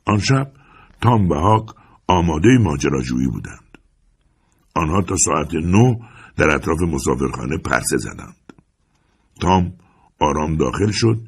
آن 0.07 0.19
شب 0.19 0.53
تام 1.01 1.29
و 1.29 1.35
هاک 1.35 1.67
آماده 2.07 2.59
ماجراجویی 2.59 3.29
بودند. 3.29 3.79
آنها 4.75 5.03
تا 5.03 5.17
ساعت 5.17 5.55
نو 5.55 5.95
در 6.37 6.51
اطراف 6.51 6.81
مسافرخانه 6.81 7.57
پرسه 7.59 7.97
زدند. 7.97 8.53
تام 9.41 9.73
آرام 10.21 10.57
داخل 10.57 10.91
شد 10.91 11.21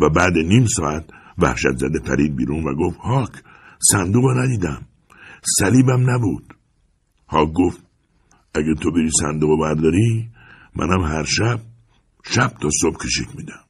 و 0.00 0.08
بعد 0.08 0.32
نیم 0.32 0.66
ساعت 0.66 1.04
وحشت 1.38 1.76
زده 1.76 1.98
پرید 1.98 2.36
بیرون 2.36 2.64
و 2.64 2.74
گفت 2.74 2.98
هاک 2.98 3.32
صندوق 3.92 4.30
ندیدم. 4.38 4.86
صلیبم 5.58 6.10
نبود. 6.10 6.54
هاک 7.28 7.52
گفت 7.52 7.82
اگه 8.54 8.74
تو 8.74 8.90
بری 8.92 9.10
صندوق 9.20 9.60
برداری 9.60 10.30
منم 10.76 11.02
هر 11.02 11.24
شب 11.24 11.60
شب 12.24 12.48
تا 12.48 12.68
صبح 12.80 12.96
کشیک 12.96 13.28
میدم. 13.36 13.64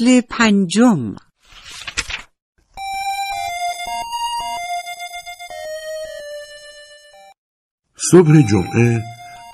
فصل 0.00 0.20
پنجم 0.20 1.14
صبح 8.10 8.40
جمعه 8.50 9.02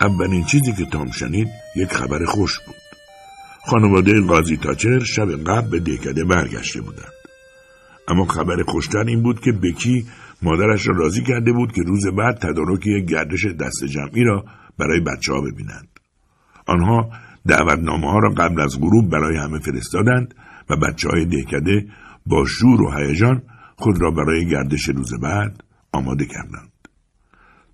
اولین 0.01 0.45
چیزی 0.45 0.73
که 0.73 0.85
تام 0.85 1.11
شنید 1.11 1.49
یک 1.77 1.93
خبر 1.93 2.25
خوش 2.25 2.59
بود. 2.59 2.75
خانواده 3.67 4.21
قاضی 4.21 4.57
تاچر 4.57 4.99
شب 4.99 5.45
قبل 5.45 5.71
به 5.71 5.81
دهکده 5.81 6.25
برگشته 6.25 6.81
بودند. 6.81 7.13
اما 8.09 8.25
خبر 8.25 8.63
خوشتر 8.63 9.05
این 9.07 9.23
بود 9.23 9.41
که 9.41 9.53
بکی 9.53 10.07
مادرش 10.43 10.89
را 10.89 10.97
راضی 10.97 11.23
کرده 11.23 11.53
بود 11.53 11.73
که 11.73 11.83
روز 11.83 12.07
بعد 12.07 12.39
تدارک 12.39 12.87
یک 12.87 13.05
گردش 13.05 13.47
دست 13.47 13.85
جمعی 13.85 14.25
را 14.25 14.45
برای 14.79 15.01
بچه 15.01 15.33
ها 15.33 15.41
ببینند. 15.41 15.89
آنها 16.67 17.11
دعوتنامه 17.49 18.11
ها 18.11 18.19
را 18.19 18.31
قبل 18.31 18.61
از 18.61 18.81
غروب 18.81 19.11
برای 19.11 19.37
همه 19.37 19.59
فرستادند 19.59 20.35
و 20.71 20.77
بچه 20.77 21.09
های 21.09 21.25
دهکده 21.25 21.87
با 22.27 22.45
شور 22.45 22.83
و 22.83 22.93
هیجان 22.99 23.43
خود 23.77 24.03
را 24.03 24.11
برای 24.11 24.49
گردش 24.49 24.89
روز 24.89 25.21
بعد 25.23 25.65
آماده 25.93 26.27
کردند. 26.27 26.73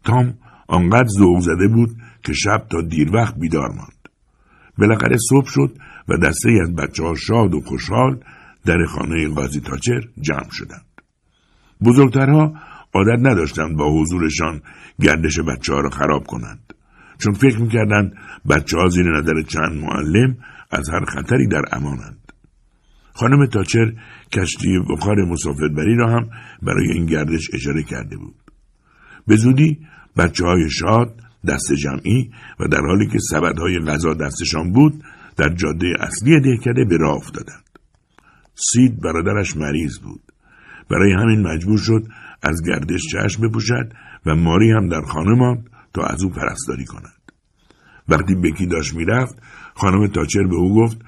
تام 0.05 0.35
آنقدر 0.69 1.09
ذوق 1.09 1.41
زده 1.41 1.69
بود 1.69 1.97
که 2.25 2.33
شب 2.33 2.67
تا 2.71 2.81
دیر 2.81 3.17
وقت 3.17 3.35
بیدار 3.39 3.69
ماند. 3.69 4.09
بالاخره 4.79 5.17
صبح 5.29 5.49
شد 5.49 5.77
و 6.09 6.17
دسته 6.17 6.59
از 6.63 6.75
بچه 6.75 7.03
ها 7.03 7.15
شاد 7.15 7.55
و 7.55 7.61
خوشحال 7.61 8.21
در 8.67 8.85
خانه 8.85 9.29
قاضی 9.29 9.61
تاچر 9.61 10.01
جمع 10.21 10.51
شدند. 10.51 10.87
بزرگترها 11.85 12.55
عادت 12.95 13.19
نداشتند 13.27 13.77
با 13.77 14.01
حضورشان 14.01 14.63
گردش 15.01 15.39
بچه 15.39 15.73
ها 15.73 15.81
را 15.81 15.91
خراب 15.91 16.27
کنند. 16.27 16.72
چون 17.25 17.35
فکر 17.35 17.59
می‌کردند 17.59 18.13
بچه 18.51 18.77
ها 18.77 18.89
زیر 18.89 19.07
نظر 19.19 19.43
چند 19.43 19.73
معلم 19.73 20.37
از 20.71 20.89
هر 20.91 21.05
خطری 21.05 21.49
در 21.49 21.63
امانند. 21.73 22.33
خانم 23.15 23.47
تاچر 23.47 23.93
کشتی 24.33 24.79
بخار 24.91 25.25
مسافربری 25.25 25.97
را 25.97 26.11
هم 26.11 26.31
برای 26.63 26.93
این 26.93 27.07
گردش 27.07 27.51
اجاره 27.55 27.83
کرده 27.83 28.17
بود. 28.17 28.35
به 29.27 29.37
زودی 29.37 29.79
بچه 30.17 30.45
های 30.45 30.71
شاد 30.71 31.15
دست 31.49 31.73
جمعی 31.73 32.31
و 32.61 32.69
در 32.69 32.81
حالی 32.81 33.07
که 33.07 33.19
سبدهای 33.31 33.79
غذا 33.79 34.15
دستشان 34.15 34.73
بود 34.73 35.05
در 35.37 35.49
جاده 35.49 35.93
اصلی 36.01 36.41
دهکده 36.41 36.85
به 36.85 36.97
راه 36.97 37.17
افتادند. 37.17 37.79
سید 38.55 39.01
برادرش 39.01 39.57
مریض 39.57 39.99
بود. 39.99 40.23
برای 40.91 41.13
همین 41.13 41.43
مجبور 41.43 41.79
شد 41.79 42.03
از 42.43 42.63
گردش 42.67 43.01
چشم 43.13 43.49
بپوشد 43.49 43.93
و 44.27 44.35
ماری 44.35 44.71
هم 44.71 44.89
در 44.89 45.01
خانه 45.01 45.39
ماند 45.39 45.71
تا 45.95 46.03
از 46.03 46.23
او 46.23 46.31
پرستاری 46.31 46.85
کند. 46.85 47.23
وقتی 48.09 48.35
بکی 48.35 48.67
داشت 48.67 48.95
می‌رفت 48.95 49.43
خانم 49.75 50.07
تاچر 50.07 50.43
به 50.43 50.57
او 50.57 50.75
گفت 50.75 50.99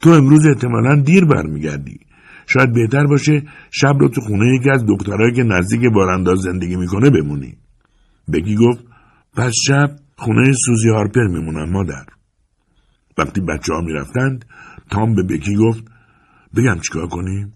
تو 0.00 0.10
امروز 0.10 0.46
احتمالا 0.46 1.02
دیر 1.02 1.24
برمیگردی. 1.24 2.00
شاید 2.46 2.72
بهتر 2.72 3.06
باشه 3.06 3.42
شب 3.70 3.94
رو 4.00 4.08
تو 4.08 4.20
خونه 4.20 4.56
یکی 4.56 4.70
از 4.70 4.84
دکترهایی 4.88 5.32
که 5.32 5.42
نزدیک 5.42 5.80
بارانداز 5.94 6.38
زندگی 6.38 6.76
می‌کنه 6.76 7.10
بمونی. 7.10 7.56
بکی 8.32 8.56
گفت 8.56 8.84
پس 9.36 9.52
شب 9.66 9.96
خونه 10.16 10.52
سوزی 10.52 10.88
هارپر 10.88 11.26
میمونم 11.26 11.70
مادر. 11.70 12.06
وقتی 13.18 13.40
بچه 13.40 13.74
ها 13.74 13.80
می‌رفتند 13.80 14.44
تام 14.90 15.14
به 15.14 15.22
بکی 15.22 15.56
گفت 15.56 15.84
بگم 16.56 16.80
چیکار 16.80 17.06
کنیم؟ 17.06 17.52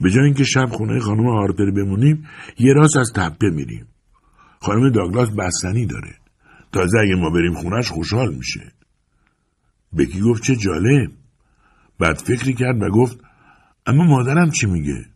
به 0.00 0.10
جای 0.10 0.24
اینکه 0.24 0.44
شب 0.44 0.66
خونه 0.70 1.00
خانم 1.00 1.26
هارپر 1.26 1.70
بمونیم 1.70 2.26
یه 2.58 2.72
راست 2.72 2.96
از 2.96 3.12
تپه 3.14 3.50
میریم. 3.50 3.86
خانم 4.60 4.90
داگلاس 4.90 5.30
بستنی 5.30 5.86
داره. 5.86 6.14
تازه 6.72 6.98
اگه 6.98 7.14
ما 7.14 7.30
بریم 7.30 7.54
خونش 7.54 7.90
خوشحال 7.90 8.34
میشه. 8.34 8.72
بکی 9.98 10.20
گفت 10.20 10.42
چه 10.42 10.56
جالب. 10.56 11.10
بعد 11.98 12.16
فکری 12.16 12.52
کرد 12.52 12.82
و 12.82 12.90
گفت 12.90 13.18
اما 13.86 14.04
مادرم 14.04 14.50
چی 14.50 14.66
میگه؟ 14.66 15.06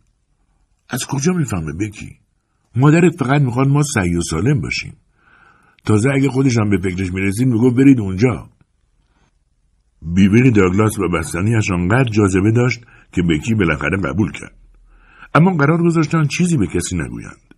از 0.89 1.05
کجا 1.05 1.33
می‌فهمه 1.33 1.73
بکی 1.73 2.19
مادرت 2.75 3.15
فقط 3.15 3.41
می‌خواد 3.41 3.67
ما 3.67 3.83
سعی 3.83 4.15
و 4.15 4.21
سالم 4.21 4.61
باشیم. 4.61 4.97
تازه 5.85 6.09
اگه 6.09 6.29
خودش 6.29 6.55
به 6.69 6.77
فکرش 6.77 7.13
می‌رسید 7.13 7.47
می‌گفت 7.47 7.75
برید 7.75 7.99
اونجا. 7.99 8.49
بیوه 10.01 10.49
داگلاس 10.49 10.99
و 10.99 11.09
بستنیش 11.09 11.71
آنقدر 11.71 12.09
جاذبه 12.09 12.51
داشت 12.51 12.81
که 13.11 13.21
بکی 13.21 13.53
بالاخره 13.53 13.97
قبول 13.97 14.31
کرد. 14.31 14.55
اما 15.35 15.53
قرار 15.53 15.83
گذاشتن 15.83 16.27
چیزی 16.27 16.57
به 16.57 16.67
کسی 16.67 16.95
نگویند. 16.95 17.52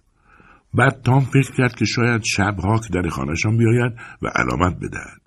بعد 0.77 1.01
تام 1.01 1.19
فکر 1.19 1.51
کرد 1.57 1.75
که 1.75 1.85
شاید 1.85 2.21
شب 2.23 2.59
هاک 2.59 2.91
در 2.91 3.09
خانهشان 3.09 3.57
بیاید 3.57 3.93
و 4.21 4.27
علامت 4.27 4.75
بدهد. 4.75 5.21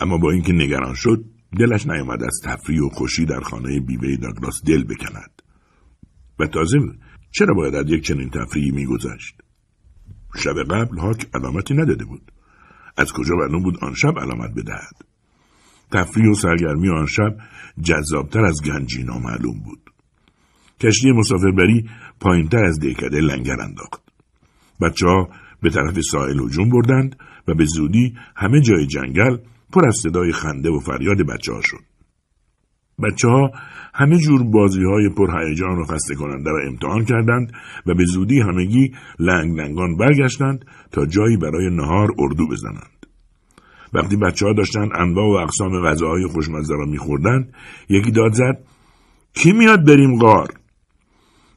اما 0.00 0.18
با 0.18 0.30
اینکه 0.30 0.52
نگران 0.52 0.94
شد 0.94 1.24
دلش 1.58 1.86
نیامد 1.86 2.22
از 2.22 2.40
تفریح 2.44 2.80
و 2.80 2.88
خوشی 2.88 3.24
در 3.24 3.40
خانه 3.40 3.80
بیوه 3.80 4.16
داگلاس 4.16 4.62
دل 4.66 4.84
بکند. 4.84 5.42
و 6.38 6.46
تازه 6.46 6.78
چرا 7.30 7.54
باید 7.54 7.74
از 7.74 7.90
یک 7.90 8.04
چنین 8.04 8.30
تفریحی 8.30 8.70
میگذشت؟ 8.70 9.34
شب 10.36 10.62
قبل 10.70 10.98
هاک 10.98 11.26
علامتی 11.34 11.74
نداده 11.74 12.04
بود. 12.04 12.32
از 12.96 13.12
کجا 13.12 13.34
معلوم 13.34 13.62
بود 13.62 13.84
آن 13.84 13.94
شب 13.94 14.18
علامت 14.18 14.50
بدهد؟ 14.56 15.04
تفریح 15.92 16.30
و 16.30 16.34
سرگرمی 16.34 16.88
آن 16.88 17.06
شب 17.06 17.36
جذابتر 17.82 18.44
از 18.44 18.62
گنجی 18.62 19.02
نامعلوم 19.02 19.62
بود. 19.64 19.90
کشتی 20.80 21.12
مسافربری 21.12 21.90
پایینتر 22.20 22.64
از 22.64 22.80
دهکده 22.80 23.20
لنگر 23.20 23.60
انداخت. 23.60 24.11
بچه 24.82 25.06
ها 25.06 25.28
به 25.62 25.70
طرف 25.70 26.00
ساحل 26.00 26.40
هجوم 26.40 26.70
بردند 26.70 27.16
و 27.48 27.54
به 27.54 27.64
زودی 27.64 28.14
همه 28.36 28.60
جای 28.60 28.86
جنگل 28.86 29.36
پر 29.72 29.86
از 29.86 29.96
صدای 29.96 30.32
خنده 30.32 30.70
و 30.70 30.78
فریاد 30.78 31.22
بچه 31.26 31.52
ها 31.52 31.60
شد. 31.62 31.92
بچه 33.02 33.28
ها 33.28 33.50
همه 33.94 34.18
جور 34.18 34.42
بازی 34.42 34.84
های 34.84 35.08
پرهیجان 35.08 35.78
و 35.78 35.84
خسته 35.84 36.14
کننده 36.14 36.50
را 36.50 36.66
امتحان 36.66 37.04
کردند 37.04 37.52
و 37.86 37.94
به 37.94 38.04
زودی 38.04 38.40
همگی 38.40 38.92
لنگ 39.18 39.60
لنگان 39.60 39.96
برگشتند 39.96 40.64
تا 40.92 41.06
جایی 41.06 41.36
برای 41.36 41.70
نهار 41.70 42.08
اردو 42.18 42.48
بزنند. 42.48 43.06
وقتی 43.92 44.16
بچه 44.16 44.46
ها 44.46 44.52
داشتند 44.52 44.90
انواع 44.94 45.26
و 45.26 45.44
اقسام 45.44 45.86
غذاهای 45.86 46.26
خوشمزه 46.26 46.74
را 46.74 46.84
میخوردند 46.84 47.54
یکی 47.88 48.10
داد 48.10 48.32
زد 48.32 48.58
کی 49.34 49.52
میاد 49.52 49.86
بریم 49.86 50.18
غار 50.18 50.48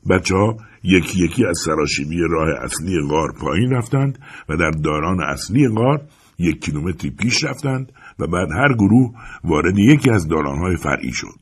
بچه 0.10 0.36
ها 0.36 0.58
یکی 0.86 1.26
یکی 1.26 1.46
از 1.46 1.58
سراشیبی 1.66 2.18
راه 2.30 2.50
اصلی 2.64 2.98
غار 3.10 3.34
پایین 3.40 3.72
رفتند 3.72 4.20
و 4.50 4.58
در 4.58 4.72
داران 4.72 5.24
اصلی 5.24 5.68
غار 5.68 6.02
یک 6.40 6.62
کیلومتری 6.62 7.10
پیش 7.10 7.44
رفتند 7.44 7.92
و 8.20 8.28
بعد 8.28 8.52
هر 8.52 8.74
گروه 8.74 9.14
وارد 9.44 9.78
یکی 9.78 10.10
از 10.10 10.28
دالانهای 10.28 10.76
فرعی 10.76 11.12
شد. 11.12 11.40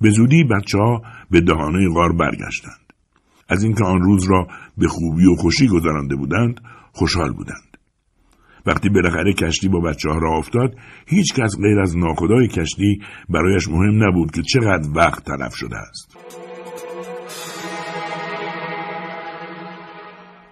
به 0.00 0.10
زودی 0.10 0.44
بچه 0.44 0.78
ها 0.78 1.02
به 1.30 1.40
دهانه 1.40 1.88
غار 1.94 2.12
برگشتند. 2.12 2.92
از 3.48 3.62
اینکه 3.62 3.84
آن 3.84 4.02
روز 4.02 4.30
را 4.30 4.46
به 4.78 4.88
خوبی 4.88 5.26
و 5.26 5.34
خوشی 5.34 5.68
گذرانده 5.68 6.16
بودند 6.16 6.60
خوشحال 6.92 7.32
بودند. 7.32 7.76
وقتی 8.66 8.88
بالاخره 8.88 9.32
کشتی 9.32 9.68
با 9.68 9.80
بچه 9.80 10.10
ها 10.10 10.18
را 10.18 10.38
افتاد 10.38 10.76
هیچ 11.06 11.34
کس 11.34 11.56
غیر 11.62 11.80
از 11.80 11.96
ناخدای 11.96 12.48
کشتی 12.48 12.98
برایش 13.28 13.68
مهم 13.68 14.04
نبود 14.04 14.30
که 14.30 14.42
چقدر 14.42 14.88
وقت 14.94 15.24
تلف 15.24 15.54
شده 15.54 15.76
است. 15.76 16.16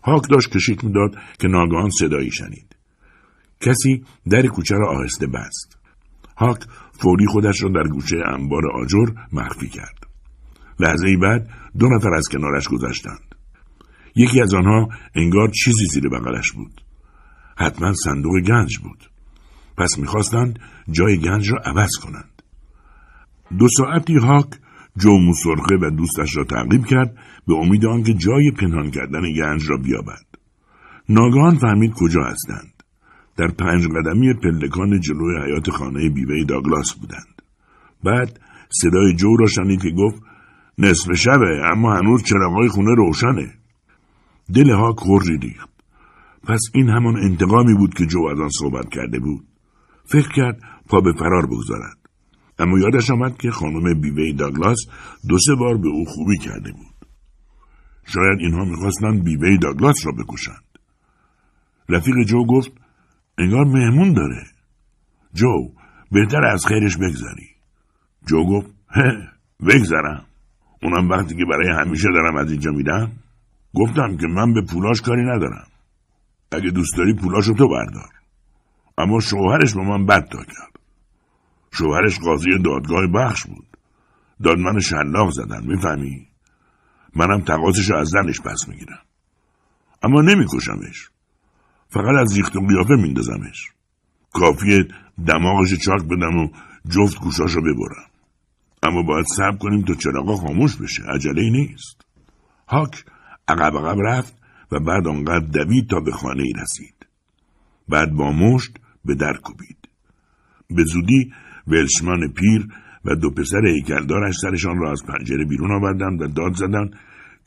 هاک 0.07 0.23
داشت 0.31 0.51
کشیک 0.51 0.85
می‌داد 0.85 1.15
که 1.39 1.49
ناگهان 1.49 1.91
صدایی 1.91 2.31
شنید. 2.31 2.77
کسی 3.61 4.05
در 4.31 4.47
کوچه 4.47 4.75
را 4.75 4.89
آهسته 4.89 5.27
بست. 5.27 5.79
هاک 6.37 6.59
فوری 6.93 7.27
خودش 7.27 7.63
را 7.63 7.69
در 7.69 7.89
گوشه 7.89 8.17
انبار 8.27 8.63
آجر 8.75 9.07
مخفی 9.33 9.69
کرد. 9.69 10.07
لحظه 10.81 11.17
بعد 11.23 11.51
دو 11.79 11.89
نفر 11.89 12.15
از 12.15 12.29
کنارش 12.29 12.69
گذشتند. 12.69 13.35
یکی 14.17 14.41
از 14.41 14.55
آنها 14.55 14.89
انگار 15.15 15.51
چیزی 15.51 15.87
زیر 15.87 16.09
بغلش 16.09 16.53
بود. 16.53 16.81
حتما 17.59 17.93
صندوق 18.05 18.41
گنج 18.41 18.79
بود. 18.79 19.11
پس 19.79 19.99
می‌خواستند 19.99 20.59
جای 20.91 21.19
گنج 21.19 21.51
را 21.51 21.59
عوض 21.65 21.91
کنند. 22.03 22.43
دو 23.59 23.69
ساعتی 23.77 24.17
هاک 24.17 24.47
جو 24.99 25.11
موسرخه 25.11 25.77
و 25.81 25.91
دوستش 25.91 26.37
را 26.37 26.45
تعقیب 26.45 26.87
کرد 26.87 27.17
به 27.47 27.55
امید 27.55 27.87
آنکه 27.87 28.15
جای 28.15 28.51
پنهان 28.51 28.91
کردن 28.91 29.33
گنج 29.33 29.71
را 29.71 29.77
بیابد. 29.77 30.27
ناگهان 31.09 31.55
فهمید 31.55 31.93
کجا 31.95 32.23
هستند. 32.23 32.83
در 33.37 33.49
پنج 33.49 33.87
قدمی 33.87 34.35
پلکان 34.35 35.01
جلوی 35.01 35.43
حیات 35.45 35.71
خانه 35.71 36.09
بیوه 36.09 36.45
داگلاس 36.45 36.95
بودند. 36.95 37.43
بعد 38.05 38.41
صدای 38.71 39.15
جو 39.15 39.37
را 39.37 39.47
شنید 39.47 39.83
که 39.83 39.91
گفت 39.91 40.23
نصف 40.79 41.13
شبه 41.13 41.61
اما 41.73 41.95
هنوز 41.95 42.23
چراغای 42.23 42.69
خونه 42.69 42.95
روشنه. 42.95 43.55
دل 44.55 44.71
ها 44.71 44.93
کری 44.93 45.39
ریخت. 45.39 45.69
پس 46.45 46.61
این 46.75 46.89
همان 46.89 47.17
انتقامی 47.17 47.75
بود 47.75 47.95
که 47.95 48.07
جو 48.07 48.27
از 48.27 48.41
آن 48.41 48.49
صحبت 48.49 48.89
کرده 48.91 49.19
بود. 49.19 49.45
فکر 50.05 50.29
کرد 50.29 50.61
پا 50.89 51.01
به 51.01 51.13
فرار 51.13 51.47
بگذارد. 51.47 52.06
اما 52.59 52.79
یادش 52.79 53.11
آمد 53.11 53.39
که 53.39 53.51
خانم 53.51 54.01
بیوه 54.01 54.33
داگلاس 54.33 54.79
دو 55.29 55.39
سه 55.39 55.55
بار 55.55 55.77
به 55.77 55.89
او 55.89 56.05
خوبی 56.05 56.39
کرده 56.39 56.73
بود. 56.73 57.09
شاید 58.07 58.39
اینها 58.41 58.65
می‌خواستند 58.65 59.25
بیوه 59.25 59.57
داگلاس 59.57 60.07
را 60.07 60.13
بکشند. 60.13 60.65
رفیق 61.89 62.15
جو 62.27 62.47
گفت 62.47 62.73
انگار 63.39 63.65
مهمون 63.65 64.13
داره. 64.13 64.47
جو 65.35 65.71
بهتر 66.13 66.45
از 66.45 66.67
خیرش 66.67 66.97
بگذاری. 66.97 67.49
جو 68.27 68.45
گفت 68.45 68.75
هه 68.91 69.13
بگذرم. 69.61 70.27
اونم 70.83 71.09
وقتی 71.09 71.37
که 71.37 71.45
برای 71.45 71.69
همیشه 71.69 72.09
دارم 72.15 72.37
از 72.37 72.51
اینجا 72.51 72.71
میدم 72.71 73.13
گفتم 73.75 74.17
که 74.17 74.27
من 74.27 74.53
به 74.55 74.63
پولاش 74.63 75.01
کاری 75.01 75.23
ندارم. 75.23 75.67
اگه 76.53 76.71
دوست 76.71 76.97
داری 76.97 77.15
پولاشو 77.15 77.55
تو 77.55 77.69
بردار. 77.69 78.11
اما 78.99 79.21
شوهرش 79.21 79.75
با 79.75 79.83
من 79.83 80.07
بد 80.07 80.29
تا 80.29 80.39
کرد. 80.39 80.76
شوهرش 81.73 82.19
قاضی 82.19 82.51
دادگاه 82.65 83.07
بخش 83.15 83.47
بود. 83.47 83.67
داد 84.43 84.59
من 84.59 84.81
شلاق 84.81 85.31
زدن 85.31 85.67
می‌فهمی؟ 85.67 86.29
منم 87.15 87.41
تقاضش 87.41 87.91
از 87.91 88.09
زنش 88.09 88.41
پس 88.41 88.69
می‌گیرم. 88.69 89.03
اما 90.03 90.21
نمیکشمش. 90.21 91.09
فقط 91.89 92.21
از 92.21 92.37
ریخت 92.37 92.57
و 92.57 92.67
قیافه 92.67 92.95
میندازمش. 92.97 93.71
کافیه 94.33 94.89
دماغش 95.27 95.75
چاک 95.75 96.03
بدم 96.03 96.37
و 96.39 96.49
جفت 96.89 97.21
گوشاشو 97.21 97.61
ببرم. 97.61 98.11
اما 98.83 99.03
باید 99.03 99.27
صبر 99.37 99.57
کنیم 99.57 99.85
تا 99.85 99.95
چراغا 99.95 100.37
خاموش 100.37 100.77
بشه. 100.77 101.03
عجله 101.03 101.51
نیست. 101.51 102.07
هاک 102.69 103.05
عقب 103.49 103.77
عقب 103.77 103.97
رفت 104.07 104.35
و 104.73 104.81
بعد 104.81 105.07
آنقدر 105.07 105.47
دوید 105.47 105.91
تا 105.91 106.01
به 106.01 106.13
خانه 106.13 106.43
ای 106.43 106.53
رسید. 106.53 107.07
بعد 107.89 108.13
با 108.13 108.33
مشت 108.33 108.79
به 109.05 109.15
در 109.15 109.37
کوبید. 109.37 109.89
به 110.71 110.85
زودی 110.85 111.33
ولشمان 111.69 112.33
پیر 112.33 112.69
و 113.05 113.15
دو 113.15 113.31
پسر 113.31 113.67
هیکلدارش 113.67 114.35
سرشان 114.43 114.79
را 114.79 114.91
از 114.91 115.03
پنجره 115.09 115.45
بیرون 115.45 115.73
آوردند 115.73 116.23
و 116.23 116.27
داد 116.27 116.55
زدند 116.55 116.91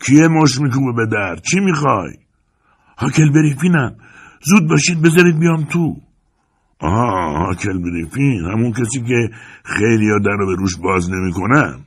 کیه 0.05 0.27
مش 0.27 0.61
میکوبه 0.61 0.91
به 0.91 1.05
در؟ 1.05 1.35
چی 1.35 1.59
می‌خوای؟ 1.59 2.13
هاکل 2.97 3.31
بریفینم. 3.31 3.95
زود 4.43 4.69
باشید 4.69 5.01
بذارید 5.01 5.39
بیام 5.39 5.63
تو. 5.63 5.95
آها 6.79 7.45
هاکل 7.45 7.77
بریفین 7.77 8.45
همون 8.45 8.71
کسی 8.71 9.01
که 9.01 9.29
خیلی 9.63 10.09
ها 10.09 10.19
در 10.19 10.35
رو 10.39 10.45
به 10.45 10.55
روش 10.55 10.75
باز 10.77 11.09
نمی‌کنن. 11.11 11.79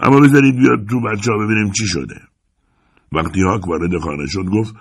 اما 0.00 0.20
بذارید 0.20 0.56
بیاد 0.56 0.86
تو 0.90 1.00
بچه 1.00 1.32
ها 1.32 1.38
ببینیم 1.38 1.70
چی 1.70 1.86
شده. 1.86 2.20
وقتی 3.12 3.42
هاک 3.42 3.68
وارد 3.68 3.98
خانه 3.98 4.26
شد 4.26 4.44
گفت 4.44 4.74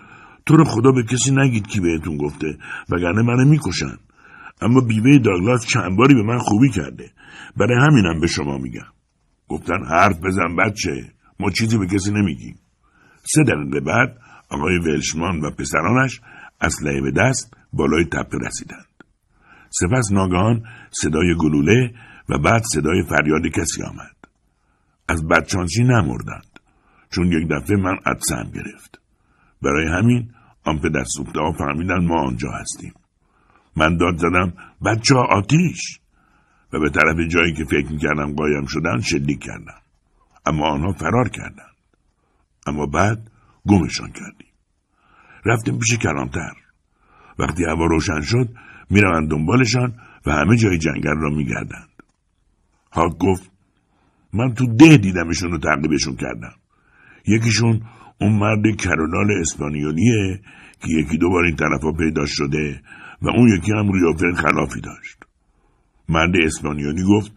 تو 0.46 0.56
رو 0.56 0.64
خدا 0.64 0.92
به 0.92 1.04
کسی 1.04 1.36
نگید 1.36 1.68
کی 1.68 1.80
بهتون 1.80 2.18
گفته 2.18 2.58
وگرنه 2.90 3.22
منو 3.22 3.46
می‌کشن. 3.46 3.98
اما 4.62 4.82
بیوه 4.82 5.18
داگلاس 5.18 5.66
چند 5.66 5.98
باری 5.98 6.16
به 6.16 6.24
من 6.24 6.38
خوبی 6.38 6.70
کرده. 6.70 7.12
برای 7.58 7.78
همینم 7.82 8.20
به 8.20 8.28
شما 8.28 8.58
میگم. 8.58 8.88
گفتن 9.48 9.86
حرف 9.86 10.20
بزن 10.20 10.56
بچه. 10.56 11.12
ما 11.40 11.50
چیزی 11.50 11.78
به 11.78 11.88
کسی 11.88 12.12
نمیگیم. 12.12 12.60
سه 13.24 13.44
دقیقه 13.44 13.80
بعد 13.80 14.18
آقای 14.50 14.78
ولشمان 14.78 15.42
و 15.42 15.52
پسرانش 15.52 16.22
اسلحه 16.62 17.02
به 17.02 17.12
دست 17.12 17.54
بالای 17.74 18.06
تپه 18.06 18.38
رسیدند. 18.38 18.86
سپس 19.70 20.12
ناگهان 20.12 20.64
صدای 20.92 21.36
گلوله 21.40 21.94
و 22.30 22.38
بعد 22.38 22.64
صدای 22.74 23.04
فریاد 23.04 23.48
کسی 23.48 23.84
آمد. 23.84 24.16
از 25.10 25.28
بدچانسی 25.28 25.84
نمردند 25.84 26.60
چون 27.10 27.32
یک 27.32 27.48
دفعه 27.52 27.78
من 27.78 27.98
عدسم 28.06 28.52
گرفت. 28.56 29.00
برای 29.62 29.88
همین 29.88 30.30
آن 30.64 30.80
پدر 30.80 31.04
سوخته 31.04 31.40
ها 31.40 31.52
فهمیدن 31.52 32.06
ما 32.06 32.28
آنجا 32.28 32.52
هستیم. 32.52 32.94
من 33.78 33.98
داد 33.98 34.18
زدم 34.18 34.54
بچه 34.86 35.16
آتیش. 35.16 36.00
و 36.74 36.80
به 36.80 36.90
طرف 36.90 37.18
جایی 37.32 37.54
که 37.54 37.66
فکر 37.66 37.92
می‌کردم 37.92 38.36
قایم 38.36 38.66
شدن 38.66 39.02
شلیک 39.02 39.40
کردم 39.40 39.82
اما 40.46 40.68
آنها 40.68 40.92
فرار 40.94 41.30
کردند 41.30 41.76
اما 42.68 42.86
بعد 42.86 43.32
گمشان 43.68 44.12
کردیم. 44.12 44.48
رفتیم 45.46 45.80
پیش 45.80 45.98
کلانتر. 45.98 46.54
وقتی 47.40 47.64
هوا 47.66 47.86
روشن 47.86 48.22
شد 48.22 48.50
می‌روند 48.90 49.32
دنبالشان 49.32 49.94
و 50.26 50.32
همه 50.32 50.58
جای 50.58 50.78
جنگل 50.78 51.18
را 51.18 51.30
میگردند. 51.30 51.90
هاک 52.92 53.18
گفت 53.20 53.52
من 54.34 54.54
تو 54.54 54.76
ده 54.76 54.98
دیدمشون 54.98 55.52
رو 55.52 55.58
تعقیبشون 55.58 56.16
کردم. 56.16 56.54
یکیشون 57.28 57.82
اون 58.22 58.34
مرد 58.34 58.76
کرولال 58.76 59.42
اسپانیولیه 59.42 60.42
که 60.82 60.88
یکی 60.90 61.18
دو 61.18 61.30
بار 61.30 61.46
این 61.46 61.56
طرفا 61.56 61.92
پیدا 61.92 62.26
شده 62.26 62.82
و 63.22 63.30
اون 63.30 63.58
یکی 63.58 63.72
هم 63.72 63.92
ریافر 63.92 64.32
خلافی 64.32 64.82
داشت. 64.82 65.18
مرد 66.10 66.36
اسپانیولی 66.44 67.04
گفت 67.04 67.32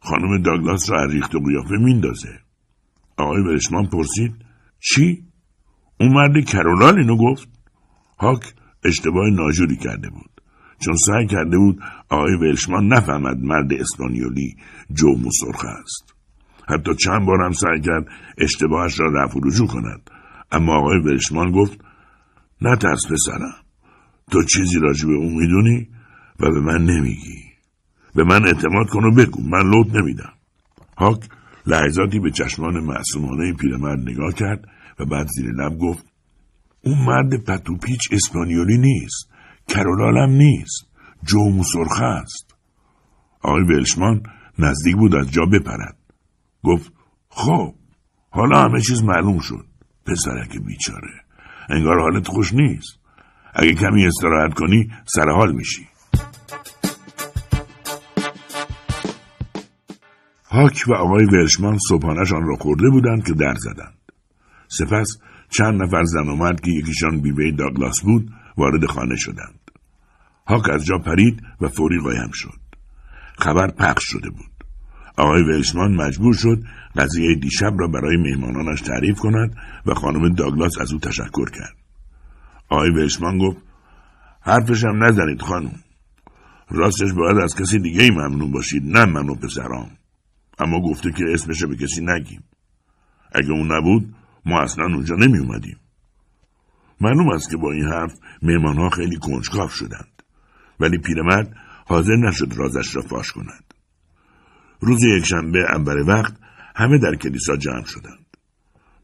خانم 0.00 0.42
داگلاس 0.42 0.90
را 0.90 1.02
از 1.02 1.12
ریخت 1.12 1.34
و 1.34 1.40
قیافه 1.40 1.76
میندازه. 1.78 2.40
آقای 3.16 3.42
ورشمان 3.42 3.86
پرسید 3.86 4.34
چی؟ 4.80 5.24
اون 6.00 6.12
مرد 6.12 6.44
کرولال 6.44 6.98
اینو 6.98 7.16
گفت؟ 7.16 7.48
هاک 8.18 8.54
اشتباه 8.84 9.30
ناجوری 9.30 9.76
کرده 9.76 10.10
بود. 10.10 10.30
چون 10.78 10.94
سعی 10.96 11.26
کرده 11.26 11.58
بود 11.58 11.80
آقای 12.08 12.34
ولشمان 12.34 12.86
نفهمد 12.86 13.36
مرد 13.38 13.72
اسپانیولی 13.72 14.56
جو 14.90 15.08
موسرخه 15.08 15.68
است. 15.68 16.14
حتی 16.68 16.94
چند 16.94 17.26
بار 17.26 17.42
هم 17.44 17.52
سعی 17.52 17.80
کرد 17.80 18.06
اشتباهش 18.38 19.00
را 19.00 19.06
رفع 19.12 19.40
رجوع 19.42 19.66
کند. 19.66 20.10
اما 20.52 20.76
آقای 20.76 20.98
ولشمان 20.98 21.50
گفت 21.50 21.80
نترس 22.62 23.06
پسرم. 23.06 23.63
تو 24.30 24.42
چیزی 24.42 24.78
راجع 24.78 25.06
به 25.06 25.14
اون 25.14 25.34
می‌دونی؟ 25.34 25.88
و 26.40 26.50
به 26.50 26.60
من 26.60 26.84
نمیگی. 26.84 27.44
به 28.14 28.24
من 28.24 28.44
اعتماد 28.46 28.88
کن 28.90 29.04
و 29.04 29.14
بگو. 29.14 29.42
من 29.42 29.70
لوت 29.70 29.94
نمیدم. 29.94 30.32
هاک 30.98 31.28
لحظاتی 31.66 32.20
به 32.20 32.30
چشمان 32.30 32.80
معصومانه 32.80 33.52
پیرمرد 33.52 34.00
نگاه 34.00 34.32
کرد 34.32 34.64
و 34.98 35.04
بعد 35.04 35.26
زیر 35.26 35.50
لب 35.50 35.78
گفت 35.78 36.06
اون 36.84 37.04
مرد 37.04 37.44
پتوپیچ 37.44 38.00
اسپانیولی 38.12 38.78
نیست. 38.78 39.30
کرولالم 39.68 40.30
نیست. 40.30 40.86
جو 41.24 41.38
موسرخه 41.38 42.04
است. 42.04 42.54
آقای 43.42 43.62
ولشمان 43.62 44.22
نزدیک 44.58 44.96
بود 44.96 45.14
از 45.14 45.30
جا 45.30 45.42
بپرد. 45.44 45.96
گفت 46.64 46.92
خب 47.28 47.74
حالا 48.30 48.62
همه 48.62 48.80
چیز 48.80 49.02
معلوم 49.02 49.38
شد. 49.38 49.66
پسرک 50.06 50.58
بیچاره. 50.58 51.12
انگار 51.68 52.00
حالت 52.00 52.28
خوش 52.28 52.52
نیست. 52.52 53.03
اگه 53.54 53.74
کمی 53.74 54.06
استراحت 54.06 54.54
کنی 54.54 54.90
سر 55.06 55.30
حال 55.30 55.52
میشی 55.52 55.88
هاک 60.50 60.84
و 60.86 60.94
آقای 60.94 61.24
ولشمان 61.24 61.78
صبحانشان 61.88 62.46
را 62.46 62.56
خورده 62.56 62.90
بودند 62.90 63.26
که 63.26 63.32
در 63.32 63.54
زدند 63.54 63.98
سپس 64.68 65.18
چند 65.50 65.82
نفر 65.82 66.04
زن 66.04 66.28
و 66.28 66.36
مرد 66.36 66.60
که 66.60 66.70
یکیشان 66.70 67.20
بیوه 67.20 67.50
داگلاس 67.50 68.00
بود 68.02 68.30
وارد 68.56 68.86
خانه 68.86 69.16
شدند 69.16 69.64
هاک 70.46 70.70
از 70.70 70.84
جا 70.84 70.98
پرید 70.98 71.42
و 71.60 71.68
فوری 71.68 71.98
قایم 71.98 72.30
شد. 72.32 72.60
خبر 73.38 73.70
پخش 73.70 74.02
شده 74.04 74.30
بود. 74.30 74.50
آقای 75.16 75.42
ولشمان 75.42 75.94
مجبور 75.94 76.34
شد 76.34 76.62
قضیه 76.96 77.34
دیشب 77.34 77.72
را 77.78 77.88
برای 77.88 78.16
مهمانانش 78.16 78.80
تعریف 78.80 79.18
کند 79.18 79.56
و 79.86 79.94
خانم 79.94 80.34
داگلاس 80.34 80.78
از 80.80 80.92
او 80.92 80.98
تشکر 80.98 81.50
کرد. 81.50 81.83
آقای 82.68 82.90
ولشمان 82.90 83.38
گفت 83.38 83.56
حرفشم 84.40 85.04
نزنید 85.04 85.42
خانم. 85.42 85.84
راستش 86.70 87.12
باید 87.12 87.38
از 87.38 87.56
کسی 87.56 87.78
دیگه 87.78 88.02
ای 88.02 88.10
ممنون 88.10 88.52
باشید 88.52 88.82
نه 88.86 89.04
من 89.04 89.28
و 89.28 89.34
پسرام. 89.34 89.90
اما 90.58 90.80
گفته 90.80 91.12
که 91.12 91.24
اسمش 91.32 91.64
به 91.64 91.76
کسی 91.76 92.00
نگیم. 92.04 92.44
اگه 93.32 93.50
اون 93.50 93.72
نبود 93.72 94.14
ما 94.46 94.60
اصلا 94.60 94.84
اونجا 94.84 95.14
نمی 95.14 95.38
اومدیم. 95.38 95.76
معلوم 97.00 97.28
است 97.28 97.50
که 97.50 97.56
با 97.56 97.72
این 97.72 97.84
حرف 97.84 98.12
ها 98.76 98.90
خیلی 98.90 99.16
کنجکاو 99.16 99.68
شدند. 99.68 100.22
ولی 100.80 100.98
پیرمرد 100.98 101.56
حاضر 101.86 102.16
نشد 102.16 102.52
رازش 102.56 102.96
را 102.96 103.02
فاش 103.02 103.32
کند. 103.32 103.74
روز 104.80 105.04
یکشنبه 105.04 105.58
اول 105.58 106.08
وقت 106.08 106.34
همه 106.76 106.98
در 106.98 107.14
کلیسا 107.14 107.56
جمع 107.56 107.84
شدند. 107.84 108.26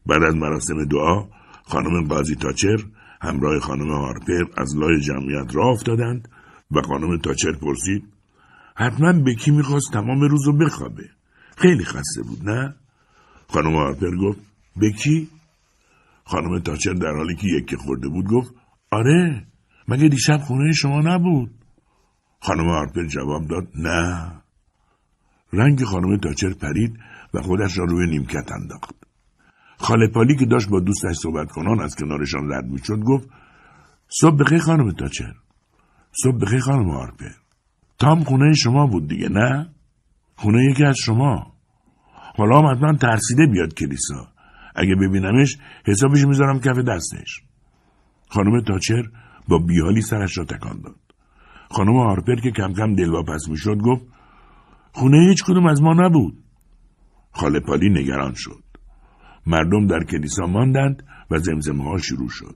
بعد 0.05 0.23
از 0.23 0.35
مراسم 0.35 0.85
دعا 0.85 1.27
خانم 1.63 2.07
قاضی 2.07 2.35
تاچر 2.35 2.85
همراه 3.21 3.59
خانم 3.59 3.91
هارپر 3.91 4.43
از 4.57 4.77
لای 4.77 4.99
جمعیت 4.99 5.55
را 5.55 5.69
افتادند 5.69 6.27
و 6.71 6.81
خانم 6.81 7.17
تاچر 7.17 7.51
پرسید 7.51 8.03
حتما 8.75 9.13
بکی 9.13 9.51
می‌خواست 9.51 9.93
تمام 9.93 10.21
روز 10.21 10.45
رو 10.45 10.57
بخوابه. 10.57 11.09
خیلی 11.57 11.85
خسته 11.85 12.21
بود 12.23 12.49
نه؟ 12.49 12.75
خانم 13.47 13.75
هارپر 13.75 14.15
گفت 14.17 14.39
بکی؟ 14.81 15.29
خانم 16.23 16.59
تاچر 16.59 16.93
در 16.93 17.13
حالی 17.17 17.35
که 17.35 17.47
یکی 17.47 17.75
خورده 17.75 18.09
بود 18.09 18.25
گفت 18.25 18.53
آره 18.91 19.45
مگه 19.87 20.07
دیشب 20.07 20.37
خونه 20.37 20.71
شما 20.71 20.99
نبود؟ 20.99 21.51
خانم 22.39 22.69
هارپر 22.69 23.05
جواب 23.05 23.47
داد 23.47 23.67
نه 23.75 24.31
رنگ 25.53 25.83
خانم 25.83 26.17
تاچر 26.17 26.53
پرید 26.53 26.99
و 27.33 27.41
خودش 27.41 27.77
را 27.77 27.85
روی 27.85 28.09
نیمکت 28.09 28.51
انداخت. 28.51 29.00
خاله 29.81 30.07
پالی 30.07 30.35
که 30.35 30.45
داشت 30.45 30.69
با 30.69 30.79
دوستش 30.79 31.15
صحبت 31.15 31.51
کنان 31.51 31.81
از 31.81 31.95
کنارشان 31.95 32.53
رد 32.53 32.65
می‌شد 32.65 32.99
گفت 32.99 33.29
صبح 34.21 34.35
بخیر 34.35 34.59
خانم 34.59 34.91
تاچر. 34.91 35.33
صبح 36.23 36.37
بخیر 36.37 36.59
خانم 36.59 36.89
هارپر 36.89 37.31
تام 37.99 38.23
خونه 38.23 38.53
شما 38.53 38.87
بود 38.87 39.07
دیگه 39.07 39.29
نه؟ 39.29 39.69
خونه 40.35 40.71
یکی 40.71 40.83
از 40.83 40.95
شما. 40.97 41.53
حالا 42.37 42.71
حتما 42.71 42.93
ترسیده 42.93 43.47
بیاد 43.47 43.73
کلیسا. 43.73 44.27
اگه 44.75 44.95
ببینمش 44.95 45.57
حسابش 45.85 46.25
می‌ذارم 46.25 46.59
کف 46.59 46.77
دستش. 46.77 47.41
خانم 48.29 48.61
تاچر 48.61 49.03
با 49.47 49.57
بیحالی 49.57 50.01
سرش 50.01 50.37
را 50.37 50.43
تکان 50.43 50.81
داد. 50.81 50.99
خانم 51.69 51.97
هارپر 51.97 52.35
که 52.35 52.51
کم 52.51 52.73
کم 52.73 52.95
دلواپس 52.95 53.47
می‌شد 53.49 53.77
گفت 53.77 54.05
خونه 54.93 55.19
هیچ 55.29 55.43
کدوم 55.43 55.65
از 55.65 55.81
ما 55.81 55.93
نبود. 55.93 56.43
خاله 57.31 57.59
پالی 57.59 57.89
نگران 57.89 58.33
شد. 58.35 58.70
مردم 59.47 59.87
در 59.87 60.03
کلیسا 60.03 60.45
ماندند 60.45 61.03
و 61.31 61.37
زمزمه 61.37 61.83
ها 61.83 61.97
شروع 61.97 62.29
شد. 62.29 62.55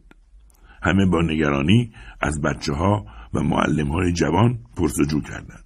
همه 0.84 1.06
با 1.06 1.22
نگرانی 1.22 1.92
از 2.22 2.42
بچه 2.42 2.74
ها 2.74 3.06
و 3.34 3.40
معلم 3.40 3.88
های 3.88 4.14
جوان 4.14 4.60
پرسجو 4.78 5.22
کردند. 5.22 5.66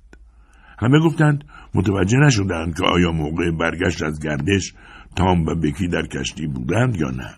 همه 0.80 1.00
گفتند 1.00 1.44
متوجه 1.74 2.18
نشدند 2.18 2.78
که 2.78 2.86
آیا 2.86 3.12
موقع 3.12 3.52
برگشت 3.52 4.04
از 4.04 4.20
گردش 4.20 4.74
تام 5.16 5.46
و 5.46 5.56
بکی 5.56 5.88
در 5.88 6.06
کشتی 6.06 6.48
بودند 6.48 6.96
یا 6.96 7.10
نه. 7.10 7.36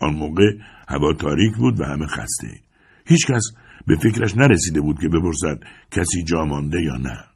آن 0.00 0.14
موقع 0.14 0.52
هوا 0.88 1.12
تاریک 1.12 1.56
بود 1.56 1.80
و 1.80 1.84
همه 1.84 2.06
خسته. 2.06 2.60
هیچکس 3.06 3.42
به 3.86 3.96
فکرش 3.96 4.36
نرسیده 4.36 4.80
بود 4.80 5.00
که 5.00 5.08
بپرسد 5.08 5.60
کسی 5.90 6.24
جا 6.24 6.44
مانده 6.44 6.82
یا 6.82 6.96
نه. 6.96 7.29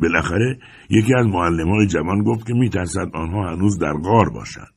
بالاخره 0.00 0.58
یکی 0.90 1.14
از 1.14 1.26
معلم 1.26 1.68
های 1.68 1.86
جوان 1.86 2.22
گفت 2.22 2.46
که 2.46 2.54
میترسد 2.54 3.10
آنها 3.14 3.50
هنوز 3.50 3.78
در 3.78 3.92
غار 3.92 4.30
باشند. 4.30 4.72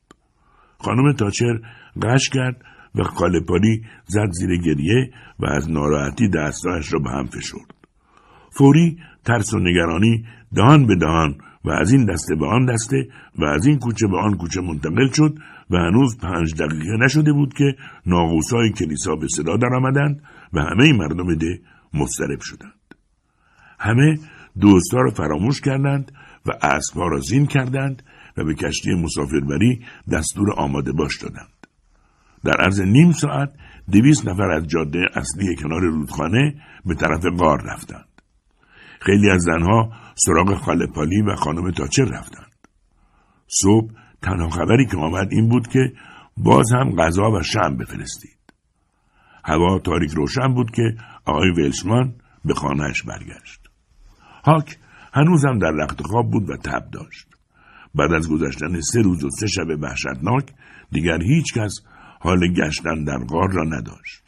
خانم 0.78 1.12
تاچر 1.12 1.60
قش 2.02 2.28
کرد 2.28 2.56
و 2.94 3.02
قالپاری 3.02 3.82
زد 4.06 4.30
زیر 4.30 4.56
گریه 4.56 5.10
و 5.40 5.46
از 5.46 5.70
ناراحتی 5.70 6.28
دستایش 6.28 6.92
را 6.92 6.98
به 6.98 7.10
هم 7.10 7.26
فشرد. 7.26 7.74
فوری 8.50 8.98
ترس 9.24 9.54
و 9.54 9.58
نگرانی 9.58 10.24
دهان 10.54 10.86
به 10.86 10.96
دهان 10.96 11.38
و 11.64 11.70
از 11.70 11.92
این 11.92 12.04
دسته 12.04 12.34
به 12.34 12.46
آن 12.46 12.66
دسته 12.66 13.08
و 13.38 13.44
از 13.44 13.66
این 13.66 13.78
کوچه 13.78 14.06
به 14.06 14.16
آن 14.18 14.36
کوچه 14.36 14.60
منتقل 14.60 15.08
شد 15.12 15.34
و 15.70 15.76
هنوز 15.76 16.18
پنج 16.18 16.54
دقیقه 16.54 16.96
نشده 17.04 17.32
بود 17.32 17.54
که 17.54 17.76
ناغوسای 18.06 18.72
کلیسا 18.72 19.16
به 19.16 19.28
صدا 19.28 19.56
درآمدند 19.56 20.22
و 20.52 20.60
همه 20.60 20.92
مردم 20.92 21.34
ده 21.34 21.60
مضطرب 21.94 22.40
شدند. 22.40 22.72
همه 23.78 24.18
دوستا 24.60 24.98
را 24.98 25.10
فراموش 25.10 25.60
کردند 25.60 26.12
و 26.46 26.50
اسبها 26.62 27.06
را 27.06 27.20
زین 27.20 27.46
کردند 27.46 28.02
و 28.36 28.44
به 28.44 28.54
کشتی 28.54 28.94
مسافربری 28.94 29.84
دستور 30.12 30.52
آماده 30.56 30.92
باش 30.92 31.22
دادند. 31.22 31.66
در 32.44 32.52
عرض 32.60 32.80
نیم 32.80 33.12
ساعت 33.12 33.52
دویست 33.92 34.28
نفر 34.28 34.50
از 34.50 34.66
جاده 34.66 35.06
اصلی 35.14 35.56
کنار 35.56 35.80
رودخانه 35.80 36.54
به 36.86 36.94
طرف 36.94 37.24
غار 37.38 37.62
رفتند. 37.64 38.08
خیلی 39.00 39.30
از 39.30 39.42
زنها 39.42 39.92
سراغ 40.14 40.54
خاله 40.54 40.86
پالی 40.86 41.22
و 41.22 41.34
خانم 41.34 41.70
تاچر 41.70 42.04
رفتند. 42.04 42.52
صبح 43.46 43.90
تنها 44.22 44.48
خبری 44.48 44.86
که 44.86 44.96
آمد 44.96 45.28
این 45.30 45.48
بود 45.48 45.68
که 45.68 45.92
باز 46.36 46.72
هم 46.72 46.96
غذا 46.96 47.30
و 47.30 47.42
شم 47.42 47.76
بفرستید. 47.76 48.36
هوا 49.44 49.78
تاریک 49.78 50.10
روشن 50.10 50.54
بود 50.54 50.70
که 50.70 50.96
آقای 51.24 51.50
ولشمان 51.50 52.14
به 52.44 52.54
خانهش 52.54 53.02
برگشت. 53.02 53.65
هاک 54.46 54.78
هنوزم 55.12 55.58
در 55.58 55.70
رخت 55.70 56.02
خواب 56.02 56.30
بود 56.30 56.50
و 56.50 56.56
تب 56.56 56.90
داشت. 56.90 57.28
بعد 57.94 58.12
از 58.12 58.28
گذشتن 58.28 58.80
سه 58.80 59.02
روز 59.02 59.24
و 59.24 59.30
سه 59.30 59.46
شب 59.46 59.82
وحشتناک 59.82 60.52
دیگر 60.92 61.22
هیچ 61.22 61.54
کس 61.54 61.74
حال 62.20 62.52
گشتن 62.52 63.04
در 63.04 63.18
غار 63.18 63.52
را 63.52 63.64
نداشت. 63.64 64.22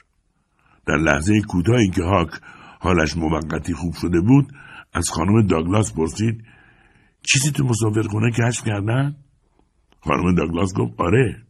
در 0.86 0.96
لحظه 0.96 1.40
کوتاهی 1.40 1.90
که 1.90 2.02
هاک 2.02 2.30
حالش 2.80 3.16
موقتی 3.16 3.74
خوب 3.74 3.94
شده 3.94 4.20
بود 4.20 4.52
از 4.92 5.08
خانم 5.10 5.46
داگلاس 5.46 5.92
پرسید 5.92 6.44
چیزی 7.22 7.50
تو 7.50 7.64
مسافرخونه 7.64 8.30
کشف 8.30 8.64
کردن؟ 8.64 9.16
خانم 10.00 10.34
داگلاس 10.34 10.74
گفت 10.74 11.00
آره. 11.00 11.42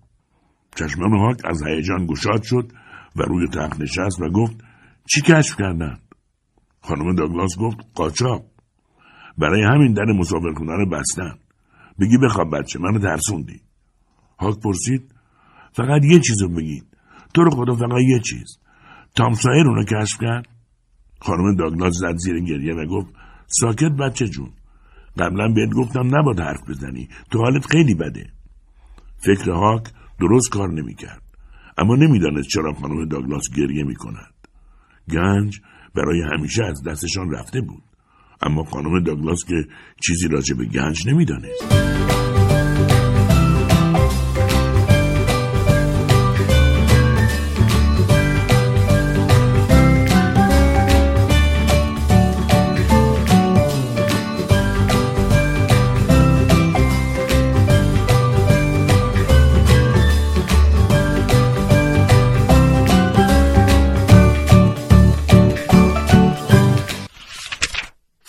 چشمان 0.76 1.18
هاک 1.18 1.40
از 1.44 1.62
هیجان 1.66 2.06
گشاد 2.06 2.42
شد 2.42 2.72
و 3.16 3.22
روی 3.22 3.48
تخت 3.48 3.80
نشست 3.80 4.20
و 4.20 4.30
گفت 4.30 4.56
چی 5.14 5.20
کشف 5.20 5.56
کردن؟ 5.56 5.98
خانم 6.80 7.14
داگلاس 7.14 7.58
گفت 7.58 7.76
قاچاق. 7.94 8.44
برای 9.38 9.62
همین 9.62 9.92
در 9.92 10.04
مسافرخونه 10.04 10.72
رو 10.72 10.90
بستن. 10.90 11.34
بگی 12.00 12.18
بخواب 12.18 12.56
بچه 12.56 12.78
منو 12.78 12.98
ترسوندی. 12.98 13.60
هاک 14.38 14.60
پرسید 14.60 15.14
فقط 15.72 16.04
یه 16.04 16.20
چیزو 16.20 16.48
بگید 16.48 16.84
تو 17.34 17.42
رو 17.42 17.50
خدا 17.50 17.74
فقط 17.74 18.00
یه 18.08 18.20
چیز. 18.20 18.58
تامسایر 19.14 19.66
اونو 19.66 19.84
کشف 19.84 20.18
کرد. 20.20 20.48
خانم 21.20 21.56
داگلاس 21.56 21.94
زد 21.94 22.16
زیر 22.16 22.40
گریه 22.40 22.74
و 22.74 22.86
گفت 22.86 23.14
ساکت 23.46 23.92
بچه 24.00 24.28
جون. 24.28 24.50
قبلا 25.18 25.48
بهت 25.48 25.70
گفتم 25.74 26.16
نباید 26.16 26.40
حرف 26.40 26.70
بزنی. 26.70 27.08
تو 27.30 27.38
حالت 27.38 27.66
خیلی 27.66 27.94
بده. 27.94 28.26
فکر 29.18 29.50
هاک 29.50 29.92
درست 30.20 30.50
کار 30.50 30.68
نمی‌کرد. 30.68 31.22
اما 31.78 31.96
نمی‌دانست 31.96 32.48
چرا 32.48 32.72
خانم 32.72 33.04
داگلاس 33.04 33.44
گریه 33.56 33.84
می‌کند. 33.84 34.34
گنج 35.10 35.60
برای 35.94 36.22
همیشه 36.32 36.64
از 36.64 36.82
دستشان 36.82 37.30
رفته 37.30 37.60
بود. 37.60 37.82
اما 38.42 38.64
خانم 38.64 39.04
داگلاس 39.04 39.44
که 39.44 39.54
چیزی 40.06 40.28
راجع 40.28 40.54
به 40.54 40.64
گنج 40.64 41.08
نمی‌دانست. 41.08 42.17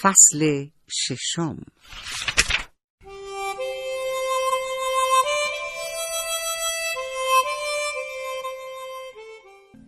فصل 0.02 0.66
ششم 0.90 1.58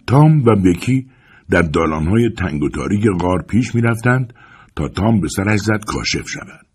تام 0.07 0.43
و 0.45 0.55
بکی 0.55 1.07
در 1.49 1.61
دالانهای 1.61 2.29
تنگ 2.37 2.63
و 2.63 2.69
تاریک 2.69 3.03
غار 3.19 3.41
پیش 3.41 3.75
می 3.75 3.81
رفتند 3.81 4.33
تا 4.75 4.87
تام 4.87 5.19
به 5.21 5.27
سرش 5.27 5.59
زد 5.59 5.85
کاشف 5.87 6.29
شود. 6.29 6.67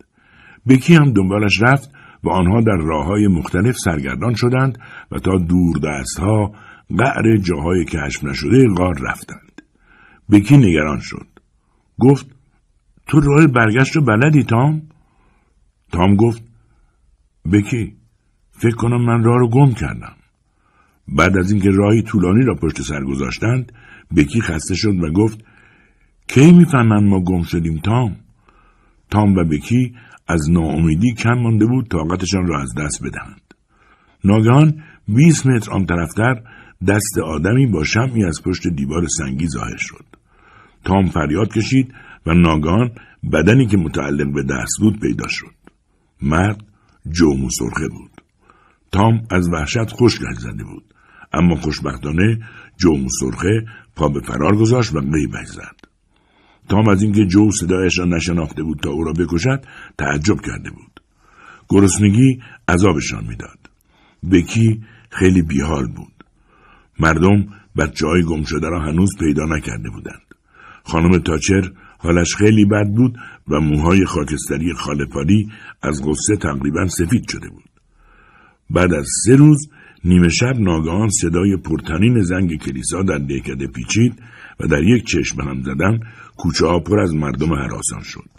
بکی 0.69 0.95
هم 0.95 1.13
دنبالش 1.13 1.63
رفت 1.63 1.91
و 2.25 2.31
آنها 2.31 2.61
در 2.61 2.77
راه 2.77 3.07
های 3.07 3.27
مختلف 3.27 3.77
سرگردان 3.77 4.35
شدند 4.35 4.79
و 5.11 5.19
تا 5.19 5.39
دور 5.39 5.79
دست 5.85 6.19
ها 6.19 6.53
قعر 6.99 7.37
جاهای 7.37 7.85
کشف 7.85 8.25
نشده 8.25 8.69
غار 8.77 8.95
رفتند. 9.03 9.63
بکی 10.31 10.57
نگران 10.57 11.01
شد 11.01 11.27
گفت 11.99 12.36
تو 13.07 13.21
راه 13.21 13.47
برگشت 13.47 13.97
رو 13.97 14.03
بلدی 14.03 14.43
تام؟ 14.43 14.83
تام 15.93 16.17
گفت 16.17 16.43
بکی 17.53 17.97
فکر 18.51 18.77
کنم 18.77 19.05
من 19.05 19.25
راه 19.25 19.39
رو 19.39 19.49
گم 19.49 19.73
کردم. 19.73 20.17
بعد 21.09 21.39
از 21.39 21.53
اینکه 21.53 21.71
راهی 21.71 22.03
طولانی 22.03 22.45
را 22.45 22.55
پشت 22.55 22.83
سر 22.83 23.05
گذاشتند 23.05 23.73
بکی 24.17 24.41
خسته 24.41 24.75
شد 24.75 25.03
و 25.03 25.13
گفت 25.13 25.45
کی 26.29 26.53
می‌فهمن 26.53 27.09
ما 27.09 27.21
گم 27.21 27.43
شدیم 27.43 27.79
تام؟ 27.79 28.17
تام 29.11 29.35
و 29.35 29.45
بکی 29.45 29.95
از 30.29 30.51
ناامیدی 30.51 31.15
کم 31.15 31.35
مانده 31.35 31.67
بود 31.67 31.89
طاقتشان 31.89 32.47
را 32.47 32.61
از 32.61 32.75
دست 32.75 33.03
بدهند. 33.05 33.55
ناگهان 34.25 34.83
20 35.09 35.47
متر 35.47 35.71
آن 35.71 35.87
طرفتر 35.87 36.43
دست 36.89 37.19
آدمی 37.19 37.67
با 37.67 37.85
شمعی 37.85 38.25
از 38.25 38.43
پشت 38.45 38.69
دیوار 38.69 39.07
سنگی 39.07 39.47
ظاهر 39.47 39.77
شد. 39.77 40.05
تام 40.85 41.07
فریاد 41.07 41.53
کشید 41.53 41.95
و 42.27 42.35
ناگهان 42.35 42.91
بدنی 43.33 43.67
که 43.67 43.77
متعلق 43.77 44.33
به 44.35 44.43
دست 44.43 44.79
بود 44.81 45.01
پیدا 45.01 45.29
شد. 45.29 45.55
مرد 46.23 46.65
جومو 47.11 47.51
سرخه 47.51 47.89
بود. 47.89 48.11
تام 48.93 49.27
از 49.31 49.49
وحشت 49.49 49.93
خشکش 49.93 50.37
زده 50.39 50.65
بود. 50.65 50.85
اما 51.33 51.57
خوشبختانه 51.57 52.39
جومو 52.79 53.09
سرخه 53.21 53.67
پا 53.97 54.09
به 54.09 54.21
فرار 54.21 54.57
گذاشت 54.57 54.95
و 54.95 55.01
غیبش 55.01 55.47
زد 55.47 55.77
تام 56.69 56.89
از 56.89 57.03
اینکه 57.03 57.27
جو 57.27 57.51
صدایش 57.51 57.99
را 57.99 58.05
نشناخته 58.05 58.63
بود 58.63 58.81
تا 58.81 58.91
او 58.91 59.05
را 59.05 59.13
بکشد 59.13 59.65
تعجب 59.99 60.41
کرده 60.41 60.71
بود. 60.71 61.01
گرسنگی 61.69 62.41
عذابشان 62.69 63.27
می‌داد. 63.27 63.59
بکی 64.33 64.81
خیلی 65.11 65.43
بیحال 65.43 65.87
بود. 65.87 66.25
مردم 67.01 67.47
بچه 67.77 68.07
های 68.07 68.23
گم 68.23 68.43
شده 68.45 68.69
را 68.69 68.81
هنوز 68.81 69.11
پیدا 69.21 69.45
نکرده 69.45 69.91
بودند. 69.91 70.35
خانم 70.85 71.19
تاچر 71.19 71.73
حالش 71.99 72.37
خیلی 72.37 72.65
بد 72.65 72.89
بود 72.97 73.17
و 73.49 73.61
موهای 73.61 74.05
خاکستری 74.05 74.75
خالپاری 74.75 75.49
از 75.83 76.03
غصه 76.05 76.37
تقریبا 76.37 76.89
سفید 76.89 77.29
شده 77.29 77.49
بود 77.49 77.71
بعد 78.71 78.95
از 78.95 79.07
سه 79.25 79.37
روز 79.37 79.69
نیمه 80.05 80.29
شب 80.29 80.57
ناگهان 80.59 81.09
صدای 81.09 81.57
پرتنین 81.57 82.23
زنگ 82.23 82.59
کلیسا 82.59 83.03
در 83.03 83.19
دهکده 83.19 83.67
پیچید 83.67 84.15
و 84.61 84.67
در 84.67 84.83
یک 84.83 85.07
چشم 85.07 85.41
هم 85.41 85.63
زدن 85.63 86.01
کوچه 86.37 86.67
ها 86.67 86.81
پر 86.81 87.01
از 87.01 87.15
مردم 87.15 87.55
حراسان 87.55 88.03
شد. 88.03 88.31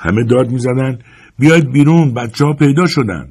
همه 0.00 0.24
داد 0.24 0.50
می‌زدند 0.50 1.04
بیاید 1.38 1.72
بیرون 1.72 2.14
بچه 2.14 2.44
ها 2.44 2.52
پیدا 2.52 2.86
شدن. 2.86 3.28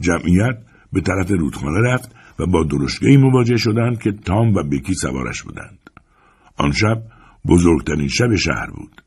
جمعیت 0.00 0.58
به 0.92 1.00
طرف 1.00 1.30
رودخانه 1.30 1.92
رفت 1.92 2.14
و 2.38 2.46
با 2.46 2.64
درشگهی 2.64 3.16
مواجه 3.16 3.56
شدند 3.56 3.98
که 3.98 4.12
تام 4.12 4.54
و 4.54 4.62
بکی 4.62 4.94
سوارش 4.94 5.42
بودند. 5.42 5.78
آن 6.56 6.72
شب 6.72 7.02
بزرگترین 7.48 8.08
شب 8.08 8.34
شهر 8.34 8.66
بود. 8.76 9.02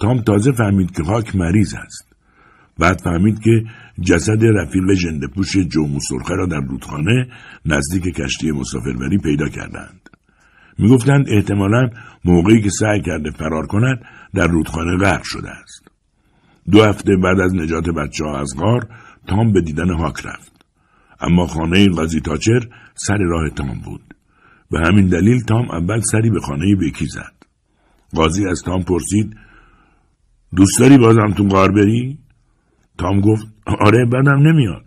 تام 0.00 0.20
تازه 0.22 0.52
فهمید 0.52 0.90
که 0.96 1.02
خاک 1.02 1.36
مریض 1.36 1.74
است. 1.74 2.16
بعد 2.78 3.00
فهمید 3.04 3.40
که 3.40 3.64
جسد 4.00 4.44
رفیق 4.44 4.92
جندپوش 5.02 5.56
جومو 5.56 6.00
سرخه 6.00 6.34
را 6.34 6.46
در 6.46 6.60
رودخانه 6.60 7.28
نزدیک 7.66 8.14
کشتی 8.14 8.50
مسافربری 8.50 9.18
پیدا 9.18 9.48
کردند. 9.48 10.10
می‌گفتند 10.78 11.26
احتمالا 11.28 11.90
موقعی 12.24 12.60
که 12.62 12.70
سعی 12.70 13.00
کرده 13.02 13.30
فرار 13.30 13.66
کند 13.66 13.98
در 14.34 14.46
رودخانه 14.46 14.96
غرق 14.96 15.22
شده 15.24 15.50
است. 15.50 15.88
دو 16.70 16.82
هفته 16.82 17.16
بعد 17.24 17.40
از 17.40 17.54
نجات 17.54 17.84
بچه 17.88 18.24
ها 18.24 18.38
از 18.38 18.54
غار 18.56 18.88
تام 19.26 19.52
به 19.52 19.60
دیدن 19.60 19.94
هاک 19.94 20.26
رفت. 20.26 20.52
اما 21.20 21.46
خانه 21.46 21.88
قاضی 21.88 22.20
تاچر 22.20 22.60
سر 22.94 23.18
راه 23.18 23.50
تام 23.50 23.80
بود. 23.84 24.14
به 24.70 24.78
همین 24.78 25.08
دلیل 25.08 25.40
تام 25.40 25.70
اول 25.70 26.00
سری 26.00 26.30
به 26.30 26.40
خانه 26.40 26.76
بکی 26.76 27.06
زد. 27.06 27.35
قاضی 28.16 28.46
از 28.48 28.62
تام 28.64 28.82
پرسید 28.82 29.36
دوست 30.56 30.80
داری 30.80 30.98
بازم 30.98 31.32
تو 31.36 31.48
غار 31.48 31.72
بری؟ 31.72 32.18
تام 32.98 33.20
گفت 33.20 33.46
آره 33.66 34.04
بدم 34.04 34.48
نمیاد. 34.48 34.84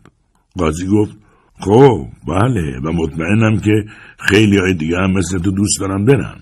قاضی 0.58 0.88
گفت 0.88 1.18
خب 1.60 2.08
بله 2.28 2.80
و 2.84 2.92
مطمئنم 2.92 3.60
که 3.60 3.86
خیلی 4.20 4.58
های 4.58 4.74
دیگه 4.74 4.98
هم 4.98 5.12
مثل 5.12 5.40
تو 5.40 5.52
دوست 5.52 5.80
دارم 5.80 6.06
برن. 6.06 6.40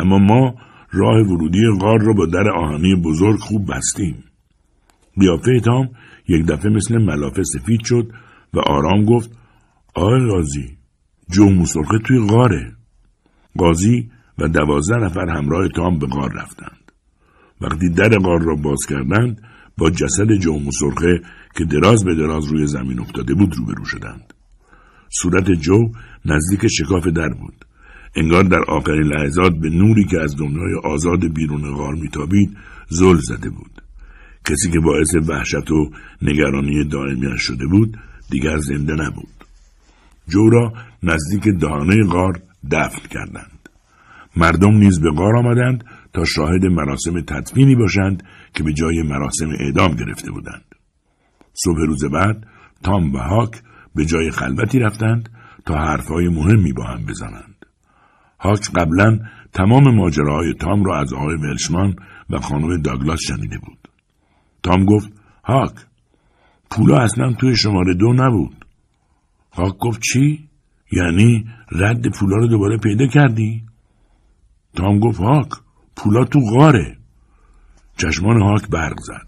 اما 0.00 0.18
ما 0.18 0.54
راه 0.90 1.22
ورودی 1.22 1.58
غار 1.80 2.00
رو 2.00 2.14
با 2.14 2.26
در 2.26 2.50
آهنی 2.50 2.94
بزرگ 2.94 3.38
خوب 3.38 3.72
بستیم. 3.72 4.24
بیافه 5.16 5.60
تام 5.60 5.88
یک 6.28 6.46
دفعه 6.46 6.70
مثل 6.72 6.98
ملافه 6.98 7.42
سفید 7.42 7.80
شد 7.84 8.12
و 8.54 8.58
آرام 8.58 9.04
گفت 9.04 9.30
آقای 9.94 10.30
قاضی 10.30 10.78
جو 11.30 11.50
مسرخه 11.50 11.98
توی 11.98 12.26
غاره. 12.28 12.72
قاضی 13.58 14.10
و 14.40 14.48
دوازده 14.48 14.96
نفر 14.96 15.28
همراه 15.28 15.68
تام 15.68 15.98
به 15.98 16.06
غار 16.06 16.32
رفتند. 16.32 16.92
وقتی 17.60 17.88
در 17.88 18.08
غار 18.08 18.42
را 18.42 18.54
باز 18.54 18.78
کردند 18.88 19.42
با 19.78 19.90
جسد 19.90 20.32
جو 20.42 20.58
مسرخه 20.58 21.20
که 21.56 21.64
دراز 21.64 22.04
به 22.04 22.14
دراز 22.14 22.44
روی 22.46 22.66
زمین 22.66 23.00
افتاده 23.00 23.34
بود 23.34 23.54
روبرو 23.56 23.84
شدند. 23.84 24.34
صورت 25.22 25.50
جو 25.50 25.78
نزدیک 26.24 26.66
شکاف 26.66 27.06
در 27.06 27.28
بود. 27.28 27.64
انگار 28.16 28.42
در 28.42 28.64
آخرین 28.68 29.02
لحظات 29.02 29.52
به 29.52 29.70
نوری 29.70 30.04
که 30.04 30.20
از 30.20 30.36
دنیای 30.36 30.74
آزاد 30.84 31.34
بیرون 31.34 31.74
غار 31.74 31.94
میتابید 31.94 32.56
زل 32.88 33.16
زده 33.16 33.50
بود. 33.50 33.82
کسی 34.44 34.70
که 34.70 34.80
باعث 34.80 35.14
وحشت 35.28 35.70
و 35.70 35.90
نگرانی 36.22 36.84
دائمیش 36.84 37.42
شده 37.42 37.66
بود 37.66 37.96
دیگر 38.30 38.58
زنده 38.58 38.92
نبود. 38.94 39.28
جو 40.28 40.50
را 40.50 40.72
نزدیک 41.02 41.48
دهانه 41.60 42.04
غار 42.04 42.40
دفن 42.70 43.08
کردند. 43.10 43.59
مردم 44.36 44.74
نیز 44.74 45.00
به 45.00 45.10
غار 45.10 45.36
آمدند 45.36 45.84
تا 46.12 46.24
شاهد 46.24 46.64
مراسم 46.64 47.20
تدفینی 47.20 47.74
باشند 47.74 48.22
که 48.54 48.62
به 48.62 48.72
جای 48.72 49.02
مراسم 49.02 49.48
اعدام 49.60 49.94
گرفته 49.94 50.30
بودند. 50.30 50.64
صبح 51.52 51.78
روز 51.86 52.04
بعد 52.04 52.46
تام 52.82 53.14
و 53.14 53.18
هاک 53.18 53.62
به 53.94 54.04
جای 54.04 54.30
خلوتی 54.30 54.78
رفتند 54.78 55.28
تا 55.66 55.74
حرفهای 55.74 56.28
مهمی 56.28 56.72
با 56.72 56.84
هم 56.84 57.06
بزنند. 57.06 57.66
هاک 58.40 58.70
قبلا 58.74 59.18
تمام 59.52 59.94
ماجراهای 59.94 60.54
تام 60.54 60.84
را 60.84 61.00
از 61.00 61.12
آقای 61.12 61.36
ولشمان 61.36 61.96
و 62.30 62.38
خانم 62.38 62.82
داگلاس 62.82 63.20
شنیده 63.20 63.58
بود. 63.58 63.88
تام 64.62 64.84
گفت 64.84 65.12
هاک 65.44 65.74
پولا 66.70 66.98
اصلا 66.98 67.32
توی 67.32 67.56
شماره 67.56 67.94
دو 67.94 68.12
نبود. 68.12 68.64
هاک 69.52 69.76
گفت 69.78 70.00
چی؟ 70.00 70.48
یعنی 70.92 71.44
رد 71.72 72.10
پولا 72.18 72.36
رو 72.36 72.46
دوباره 72.46 72.78
پیدا 72.78 73.06
کردی؟ 73.06 73.62
تام 74.76 74.98
گفت 74.98 75.20
هاک 75.20 75.48
پولا 75.96 76.24
تو 76.24 76.40
غاره. 76.40 76.96
چشمان 77.96 78.42
هاک 78.42 78.68
برق 78.68 79.00
زد. 79.00 79.26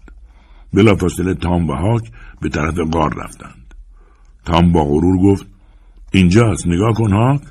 بلافاصله 0.73 1.33
تام 1.33 1.69
و 1.69 1.73
هاک 1.73 2.11
به 2.41 2.49
طرف 2.49 2.75
غار 2.91 3.13
رفتند. 3.17 3.73
تام 4.45 4.71
با 4.71 4.85
غرور 4.85 5.17
گفت 5.17 5.45
اینجاست 6.11 6.67
نگاه 6.67 6.93
کن 6.93 7.13
هاک 7.13 7.41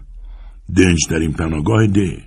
دنجترین 0.76 1.32
پناهگاه 1.32 1.86
ده 1.86 2.22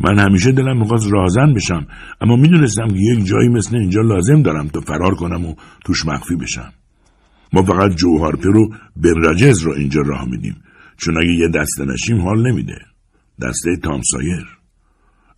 من 0.00 0.18
همیشه 0.18 0.52
دلم 0.52 0.78
می‌خواست 0.78 1.12
رازن 1.12 1.54
بشم 1.54 1.86
اما 2.20 2.36
می‌دونستم 2.36 2.88
که 2.88 2.98
یک 2.98 3.26
جایی 3.26 3.48
مثل 3.48 3.76
اینجا 3.76 4.00
لازم 4.00 4.42
دارم 4.42 4.68
تا 4.68 4.80
فرار 4.80 5.14
کنم 5.14 5.46
و 5.46 5.54
توش 5.84 6.06
مخفی 6.06 6.36
بشم 6.36 6.72
ما 7.52 7.62
فقط 7.62 7.90
جوهارپه 7.90 8.48
رو 8.48 8.68
برجز 8.96 9.62
رو 9.62 9.72
اینجا 9.72 10.00
راه 10.00 10.28
میدیم 10.28 10.56
چون 10.96 11.18
اگه 11.18 11.32
یه 11.32 11.48
دسته 11.48 11.84
نشیم 11.84 12.20
حال 12.20 12.52
نمیده 12.52 12.78
دسته 13.42 13.76
تامسایر 13.76 14.55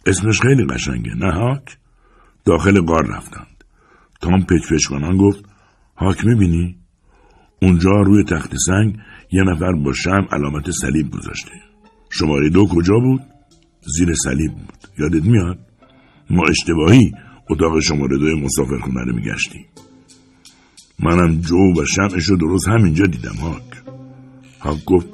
اسمش 0.08 0.40
خیلی 0.40 0.64
قشنگه 0.64 1.14
نه 1.14 1.32
هاک؟ 1.32 1.78
داخل 2.44 2.80
غار 2.80 3.06
رفتند. 3.06 3.64
تام 4.20 4.44
پچ 4.44 4.86
کنان 4.86 5.16
گفت 5.16 5.44
هاک 5.96 6.24
می‌بینی؟ 6.26 6.76
اونجا 7.62 7.90
روی 7.90 8.24
تخت 8.24 8.56
سنگ 8.66 8.96
یه 9.32 9.42
نفر 9.42 9.72
با 9.72 9.92
شم 9.92 10.28
علامت 10.32 10.70
صلیب 10.70 11.10
گذاشته. 11.10 11.52
شماره 12.10 12.48
دو 12.48 12.66
کجا 12.66 12.94
بود؟ 12.94 13.20
زیر 13.96 14.14
صلیب 14.14 14.52
بود. 14.52 14.78
یادت 14.98 15.24
میاد؟ 15.24 15.58
ما 16.30 16.42
اشتباهی 16.48 17.12
اتاق 17.50 17.80
شماره 17.80 18.18
دوی 18.18 18.42
مسافرخونه 18.42 19.00
رو 19.04 19.14
میگشتیم. 19.14 19.66
منم 20.98 21.40
جو 21.40 21.56
و 21.56 21.84
شمعش 21.84 22.24
رو 22.24 22.36
درست 22.36 22.68
همینجا 22.68 23.04
دیدم 23.06 23.34
هاک. 23.34 23.82
هاک 24.60 24.84
گفت 24.84 25.06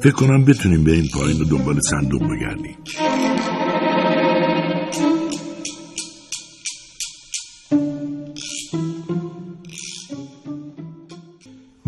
فکر 0.00 0.14
کنم 0.14 0.44
بتونیم 0.44 0.84
به 0.84 1.02
پایین 1.14 1.38
رو 1.38 1.44
دنبال 1.44 1.80
صندوق 1.80 2.22
بگردیم. 2.22 2.76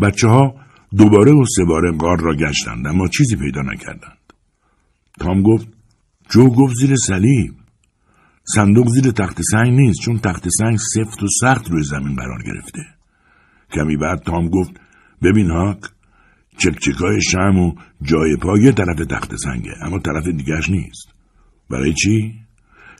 بچه 0.05 0.27
ها 0.27 0.55
دوباره 0.97 1.31
و 1.31 1.45
سه 1.55 1.65
باره 1.65 1.91
غار 1.91 2.19
را 2.19 2.35
گشتند 2.35 2.87
اما 2.87 3.07
چیزی 3.07 3.35
پیدا 3.35 3.61
نکردند. 3.61 4.33
تام 5.19 5.41
گفت 5.41 5.67
جو 6.29 6.49
گفت 6.49 6.75
زیر 6.75 6.95
صلیب. 6.95 7.53
صندوق 8.55 8.87
زیر 8.89 9.11
تخت 9.11 9.41
سنگ 9.51 9.79
نیست 9.79 10.01
چون 10.01 10.19
تخت 10.19 10.49
سنگ 10.49 10.77
سفت 10.77 11.23
و 11.23 11.27
سخت 11.41 11.71
روی 11.71 11.83
زمین 11.83 12.15
قرار 12.15 12.43
گرفته. 12.43 12.81
کمی 13.73 13.97
بعد 13.97 14.19
تام 14.19 14.49
گفت 14.49 14.71
ببین 15.21 15.51
هاک 15.51 15.79
چکچکای 16.57 17.21
شم 17.21 17.57
و 17.59 17.73
جای 18.01 18.35
پا 18.35 18.57
یه 18.57 18.71
طرف 18.71 19.05
تخت 19.09 19.35
سنگه 19.35 19.73
اما 19.81 19.99
طرف 19.99 20.27
دیگرش 20.27 20.69
نیست. 20.69 21.07
برای 21.69 21.93
چی؟ 21.93 22.33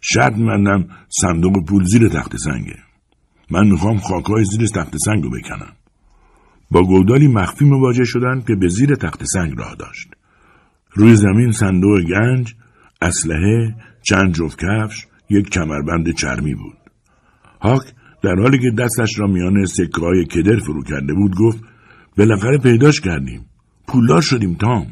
شرط 0.02 0.34
مندم 0.38 0.88
صندوق 1.22 1.66
پول 1.66 1.84
زیر 1.84 2.10
تخت 2.10 2.38
سنگه. 2.38 2.80
من 3.52 3.68
می‌خوام 3.68 3.98
خاکای 3.98 4.46
زیر 4.46 4.68
تخت 4.68 4.98
سنگ 5.06 5.24
رو 5.24 5.30
بکنم. 5.30 5.74
با 6.72 6.84
گودالی 6.84 7.28
مخفی 7.28 7.66
مواجه 7.66 8.04
شدند 8.04 8.46
که 8.48 8.56
به 8.56 8.68
زیر 8.68 8.96
تخت 8.96 9.24
سنگ 9.24 9.54
راه 9.58 9.76
داشت. 9.80 10.08
روی 10.94 11.16
زمین 11.16 11.52
صندوق 11.52 12.02
گنج 12.02 12.56
اسلحه 13.02 13.76
چند 14.02 14.34
جفت 14.34 14.60
کفش 14.60 15.08
یک 15.30 15.50
کمربند 15.50 16.16
چرمی 16.16 16.56
بود. 16.56 16.78
هاک 17.62 17.84
در 18.24 18.36
حالی 18.36 18.60
که 18.60 18.72
دستش 18.78 19.20
را 19.20 19.28
میان 19.28 19.66
سکه 19.66 20.02
های 20.02 20.26
کدر 20.26 20.60
فرو 20.60 20.84
کرده 20.84 21.14
بود 21.14 21.36
گفت 21.36 21.64
بالاخره 22.18 22.58
پیداش 22.58 23.02
کردیم. 23.02 23.46
پولدار 23.88 24.22
شدیم 24.22 24.54
تام. 24.54 24.88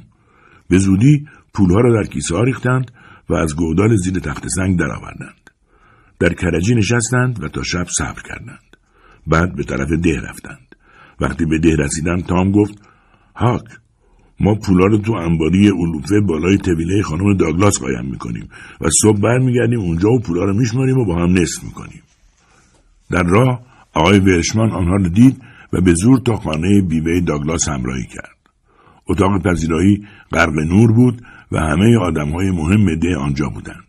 به 0.70 0.78
زودی 0.78 1.28
پولها 1.54 1.80
را 1.80 2.04
در 2.04 2.10
کیسه 2.10 2.36
ها 2.36 2.44
ریختند 2.44 2.92
و 3.30 3.34
از 3.34 3.56
گودال 3.56 3.96
زیر 3.96 4.20
تخت 4.20 4.48
سنگ 4.48 4.80
درآوردند. 4.80 5.50
در 6.20 6.34
کرجی 6.34 6.76
نشستند 6.76 7.44
و 7.44 7.48
تا 7.48 7.64
شب 7.64 7.86
صبر 7.98 8.22
کردند. 8.22 8.78
بعد 9.28 9.56
به 9.56 9.64
طرف 9.64 9.90
ده 10.04 10.22
رفتند. 10.22 10.73
وقتی 11.20 11.46
به 11.46 11.60
ده 11.60 11.76
رسیدند 11.76 12.26
تام 12.26 12.52
گفت 12.52 12.74
هاک 13.36 13.64
ما 14.40 14.56
پولا 14.56 14.86
رو 14.86 14.98
تو 14.98 15.14
انباری 15.14 15.68
علوفه 15.68 16.22
بالای 16.28 16.58
طویله 16.58 17.02
خانم 17.02 17.38
داگلاس 17.38 17.80
قایم 17.80 18.06
می‌کنیم 18.06 18.50
و 18.82 18.86
صبح 19.02 19.20
برمیگردیم 19.20 19.80
اونجا 19.80 20.10
و 20.10 20.20
پولا 20.20 20.44
رو 20.44 20.54
میشماریم 20.54 20.98
و 20.98 21.06
با 21.06 21.16
هم 21.16 21.38
نصف 21.38 21.64
می‌کنیم. 21.64 22.02
در 23.12 23.24
راه 23.24 23.62
آقای 23.94 24.20
ورشمان 24.20 24.72
آنها 24.72 24.96
را 24.96 25.08
دید 25.08 25.42
و 25.74 25.82
به 25.82 25.94
زور 25.94 26.20
تا 26.20 26.36
خانه 26.36 26.82
بیوه 26.82 27.20
داگلاس 27.20 27.70
همراهی 27.70 28.06
کرد. 28.14 28.38
اتاق 29.10 29.44
پذیرایی 29.44 30.08
غرق 30.32 30.54
نور 30.54 30.92
بود 30.92 31.22
و 31.52 31.60
همه 31.60 31.98
آدم 31.98 32.30
های 32.30 32.52
مهم 32.52 32.96
ده 32.96 33.18
آنجا 33.18 33.50
بودند. 33.50 33.84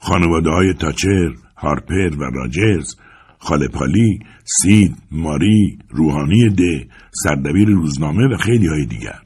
خانواده 0.00 0.50
های 0.50 0.74
تاچر، 0.74 1.32
هارپر 1.56 2.16
و 2.18 2.22
راجرز، 2.34 2.96
خالپالی، 3.40 4.20
سید، 4.44 4.96
ماری، 5.10 5.78
روحانی 5.88 6.48
ده، 6.48 6.86
سردبیر 7.12 7.68
روزنامه 7.68 8.34
و 8.34 8.36
خیلی 8.36 8.66
های 8.66 8.86
دیگر. 8.86 9.20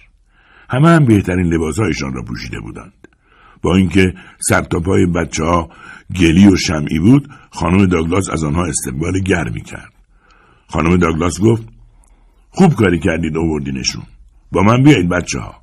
همه 0.70 0.88
هم 0.88 1.04
بهترین 1.04 1.46
لباسهایشان 1.46 2.12
را 2.12 2.22
پوشیده 2.22 2.60
بودند. 2.60 3.08
با 3.62 3.76
اینکه 3.76 4.14
سرتاپای 4.38 5.06
بچه 5.06 5.44
ها 5.44 5.68
گلی 6.20 6.48
و 6.48 6.56
شمعی 6.56 6.98
بود 6.98 7.28
خانم 7.50 7.86
داگلاس 7.86 8.30
از 8.30 8.44
آنها 8.44 8.64
استقبال 8.66 9.20
گرمی 9.20 9.60
کرد. 9.60 9.92
خانم 10.68 10.96
داگلاس 10.96 11.40
گفت 11.40 11.68
خوب 12.50 12.74
کاری 12.74 12.98
کردید 12.98 13.36
آوردینشون. 13.36 14.02
با 14.52 14.62
من 14.62 14.82
بیایید 14.82 15.08
بچه 15.08 15.38
ها. 15.38 15.54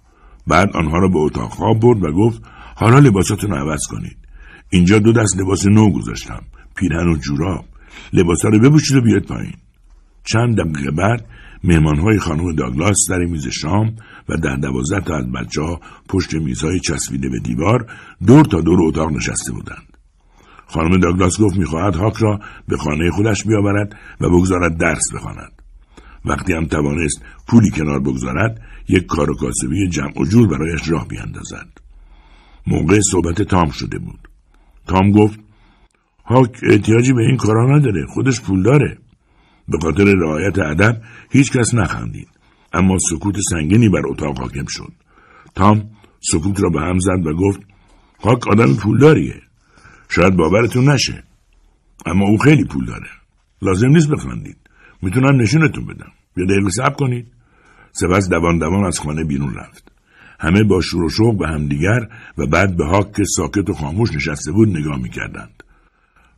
بعد 0.47 0.75
آنها 0.75 0.97
را 0.97 1.07
به 1.07 1.17
اتاق 1.19 1.49
خواب 1.49 1.79
برد 1.79 2.03
و 2.03 2.11
گفت 2.11 2.41
حالا 2.75 2.99
لباساتون 2.99 3.53
عوض 3.53 3.81
کنید. 3.89 4.17
اینجا 4.69 4.99
دو 4.99 5.11
دست 5.13 5.37
لباس 5.37 5.67
نو 5.67 5.89
گذاشتم. 5.89 6.43
پیرهن 6.75 7.07
و 7.07 7.17
جوراب. 7.17 7.65
لباسا 8.13 8.49
رو 8.49 8.59
بپوشید 8.59 8.97
و 8.97 9.01
بیاید 9.01 9.25
پایین. 9.25 9.53
چند 10.23 10.57
دقیقه 10.57 10.91
بعد 10.91 11.25
مهمانهای 11.63 12.19
خانم 12.19 12.55
داگلاس 12.55 12.97
در 13.09 13.17
میز 13.17 13.47
شام 13.47 13.95
و 14.29 14.37
در 14.37 14.55
دوازده 14.55 14.99
تا 14.99 15.15
از 15.15 15.31
بچه 15.31 15.61
ها 15.61 15.79
پشت 16.09 16.33
میزهای 16.33 16.79
چسبیده 16.79 17.29
به 17.29 17.39
دیوار 17.39 17.91
دور 18.27 18.45
تا 18.45 18.61
دور 18.61 18.79
اتاق 18.83 19.11
نشسته 19.11 19.51
بودند. 19.51 19.97
خانم 20.65 20.99
داگلاس 20.99 21.41
گفت 21.41 21.57
می‌خواهد 21.57 21.95
هاک 21.95 22.15
را 22.17 22.39
به 22.67 22.77
خانه 22.77 23.11
خودش 23.11 23.43
بیاورد 23.43 23.95
و 24.21 24.29
بگذارد 24.29 24.77
درس 24.77 25.13
بخواند. 25.13 25.61
وقتی 26.25 26.53
هم 26.53 26.65
توانست 26.65 27.21
پولی 27.47 27.69
کنار 27.69 27.99
بگذارد 27.99 28.61
یک 28.89 29.05
کار 29.05 29.31
و 29.31 29.35
کاسبی 29.35 29.89
جمع 29.89 30.21
و 30.21 30.25
جور 30.25 30.47
برایش 30.47 30.89
راه 30.89 31.07
بیاندازد. 31.07 31.67
موقع 32.67 32.99
صحبت 32.99 33.41
تام 33.41 33.69
شده 33.69 33.99
بود. 33.99 34.19
تام 34.87 35.11
گفت 35.11 35.39
هاک 36.31 36.59
احتیاجی 36.63 37.13
به 37.13 37.21
این 37.21 37.37
کارا 37.37 37.77
نداره. 37.77 38.05
خودش 38.05 38.41
پول 38.41 38.63
داره. 38.63 38.97
به 39.67 39.77
خاطر 39.81 40.03
رعایت 40.03 40.59
ادب 40.59 41.01
هیچ 41.31 41.51
کس 41.51 41.73
نخندید. 41.73 42.27
اما 42.73 42.97
سکوت 43.09 43.35
سنگینی 43.49 43.89
بر 43.89 44.01
اتاق 44.07 44.39
حاکم 44.39 44.65
شد. 44.67 44.91
تام 45.55 45.89
سکوت 46.19 46.61
را 46.61 46.69
به 46.69 46.81
هم 46.81 46.99
زد 46.99 47.25
و 47.25 47.33
گفت 47.33 47.59
هاک 48.19 48.47
آدم 48.47 48.75
پولداریه 48.75 49.41
شاید 50.09 50.35
باورتون 50.35 50.89
نشه. 50.89 51.23
اما 52.05 52.25
او 52.25 52.37
خیلی 52.37 52.63
پول 52.63 52.85
داره. 52.85 53.09
لازم 53.61 53.87
نیست 53.87 54.09
بخندید. 54.09 54.57
می‌تونم 55.01 55.41
نشونتون 55.41 55.85
بدم. 55.85 56.11
یه 56.37 56.45
دقیقه 56.45 56.69
صبر 56.69 56.93
کنید. 56.93 57.27
سپس 57.91 58.29
دوان 58.29 58.57
دوان 58.57 58.85
از 58.85 58.99
خانه 58.99 59.23
بیرون 59.23 59.55
رفت. 59.55 59.91
همه 60.39 60.63
با 60.63 60.81
شور 60.81 61.03
و 61.03 61.09
شوق 61.09 61.37
به 61.37 61.47
همدیگر 61.47 62.07
و 62.37 62.45
بعد 62.45 62.77
به 62.77 62.85
هاک 62.85 63.13
که 63.13 63.23
ساکت 63.35 63.69
و 63.69 63.73
خاموش 63.73 64.15
نشسته 64.15 64.51
بود 64.51 64.77
نگاه 64.77 65.01
می‌کردند. 65.01 65.60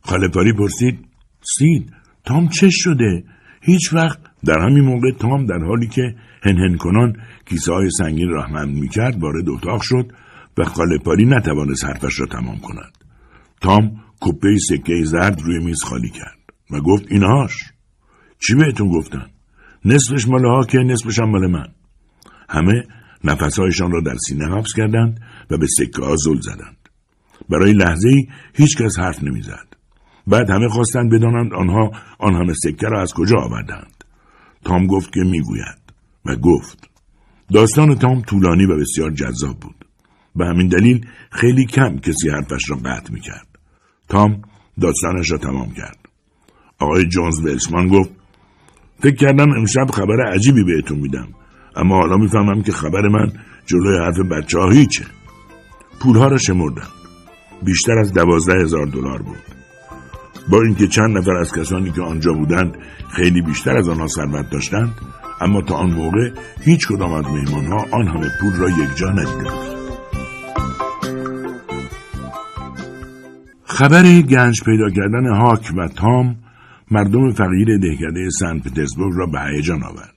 خاله 0.06 0.28
پاری 0.28 0.52
پرسید 0.52 0.98
سید 1.58 1.92
تام 2.24 2.48
چه 2.48 2.68
شده؟ 2.70 3.24
هیچ 3.62 3.92
وقت 3.92 4.18
در 4.44 4.58
همین 4.58 4.84
موقع 4.84 5.10
تام 5.10 5.46
در 5.46 5.58
حالی 5.58 5.86
که 5.86 6.14
هنهن 6.42 6.76
کنان 6.76 7.16
کیسه 7.46 7.72
های 7.72 7.90
سنگین 7.90 8.28
را 8.28 8.42
حمل 8.42 8.70
می‌کرد 8.70 9.22
وارد 9.22 9.48
اتاق 9.48 9.82
شد 9.82 10.12
و 10.58 10.64
خاله 10.64 10.98
پاری 10.98 11.24
نتوانست 11.24 11.84
حرفش 11.84 12.20
را 12.20 12.26
تمام 12.26 12.58
کند. 12.58 12.98
تام 13.60 14.00
کپه 14.20 14.56
سکه 14.68 15.04
زرد 15.04 15.40
روی 15.40 15.64
میز 15.64 15.82
خالی 15.82 16.10
کرد 16.10 16.38
و 16.70 16.80
گفت 16.80 17.04
اینهاش. 17.08 17.52
چی 18.46 18.54
بهتون 18.54 18.88
گفتن؟ 18.88 19.26
نصفش 19.84 20.28
مال 20.28 20.46
ها 20.46 20.64
که 20.64 20.78
نصفش 20.78 21.18
هم 21.18 21.30
مال 21.30 21.50
من. 21.50 21.66
همه 22.48 22.82
نفسهایشان 23.24 23.90
را 23.90 24.00
در 24.00 24.16
سینه 24.16 24.56
حبس 24.56 24.72
کردند 24.76 25.20
و 25.50 25.58
به 25.58 25.66
سکه 25.66 26.02
ها 26.02 26.16
زل 26.16 26.40
زدند. 26.40 26.76
برای 27.50 27.72
لحظه 27.72 28.08
ای 28.08 28.26
هیچ 28.54 28.76
کس 28.76 28.98
حرف 28.98 29.22
نمی‌زد. 29.22 29.83
بعد 30.26 30.50
همه 30.50 30.68
خواستند 30.68 31.12
بدانند 31.12 31.54
آنها 31.54 31.90
آن 32.18 32.34
همه 32.34 32.52
سکه 32.54 32.86
را 32.86 33.02
از 33.02 33.12
کجا 33.14 33.36
آوردند. 33.38 34.04
تام 34.64 34.86
گفت 34.86 35.12
که 35.12 35.20
می‌گوید 35.20 35.78
و 36.24 36.36
گفت 36.36 36.90
داستان 37.52 37.94
تام 37.94 38.22
طولانی 38.22 38.66
و 38.66 38.80
بسیار 38.80 39.10
جذاب 39.10 39.60
بود. 39.60 39.84
به 40.36 40.46
همین 40.46 40.68
دلیل 40.68 41.06
خیلی 41.30 41.66
کم 41.66 41.98
کسی 41.98 42.30
حرفش 42.30 42.70
را 42.70 42.76
قطع 42.76 43.12
می‌کرد. 43.12 43.46
تام 44.08 44.42
داستانش 44.80 45.30
را 45.30 45.38
تمام 45.38 45.70
کرد. 45.74 45.98
آقای 46.78 47.04
جونز 47.04 47.40
ولشمان 47.40 47.88
گفت 47.88 48.10
فکر 49.00 49.16
کردم 49.16 49.50
امشب 49.50 49.86
خبر 49.92 50.32
عجیبی 50.34 50.64
بهتون 50.64 50.98
میدم 50.98 51.28
اما 51.76 52.00
حالا 52.00 52.16
می‌فهمم 52.16 52.62
که 52.62 52.72
خبر 52.72 53.08
من 53.08 53.32
جلوی 53.66 53.98
حرف 53.98 54.18
بچه 54.18 54.58
ها 54.58 54.70
هیچه. 54.70 55.04
پولها 56.00 56.26
را 56.26 56.38
شمردم 56.38 56.88
بیشتر 57.62 57.98
از 57.98 58.12
دوازده 58.12 58.62
هزار 58.62 58.86
دلار 58.86 59.22
بود. 59.22 59.63
با 60.50 60.62
اینکه 60.62 60.86
چند 60.86 61.18
نفر 61.18 61.36
از 61.36 61.52
کسانی 61.52 61.90
که 61.90 62.02
آنجا 62.02 62.32
بودند 62.32 62.76
خیلی 63.16 63.42
بیشتر 63.42 63.76
از 63.76 63.88
آنها 63.88 64.06
ثروت 64.06 64.50
داشتند 64.50 64.94
اما 65.40 65.62
تا 65.62 65.74
آن 65.74 65.90
موقع 65.90 66.30
هیچ 66.60 66.88
کدام 66.88 67.12
از 67.12 67.24
ها 67.24 67.86
آن 67.90 68.08
همه 68.08 68.28
پول 68.40 68.52
را 68.58 68.68
جا 68.94 69.10
ندیده 69.10 69.50
بود 69.50 69.74
خبر 73.64 74.02
گنج 74.20 74.64
پیدا 74.64 74.90
کردن 74.90 75.26
هاک 75.26 75.72
و 75.76 75.88
تام 75.88 76.36
مردم 76.90 77.30
فقیر 77.30 77.78
دهکده 77.78 78.28
سن 78.40 78.58
پترزبورگ 78.58 79.12
را 79.16 79.26
به 79.26 79.40
هیجان 79.40 79.84
آورد. 79.84 80.14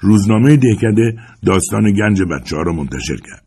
روزنامه 0.00 0.56
دهکده 0.56 1.16
داستان 1.46 1.92
گنج 1.92 2.22
بچه 2.22 2.56
ها 2.56 2.62
را 2.62 2.72
منتشر 2.72 3.16
کرد. 3.16 3.43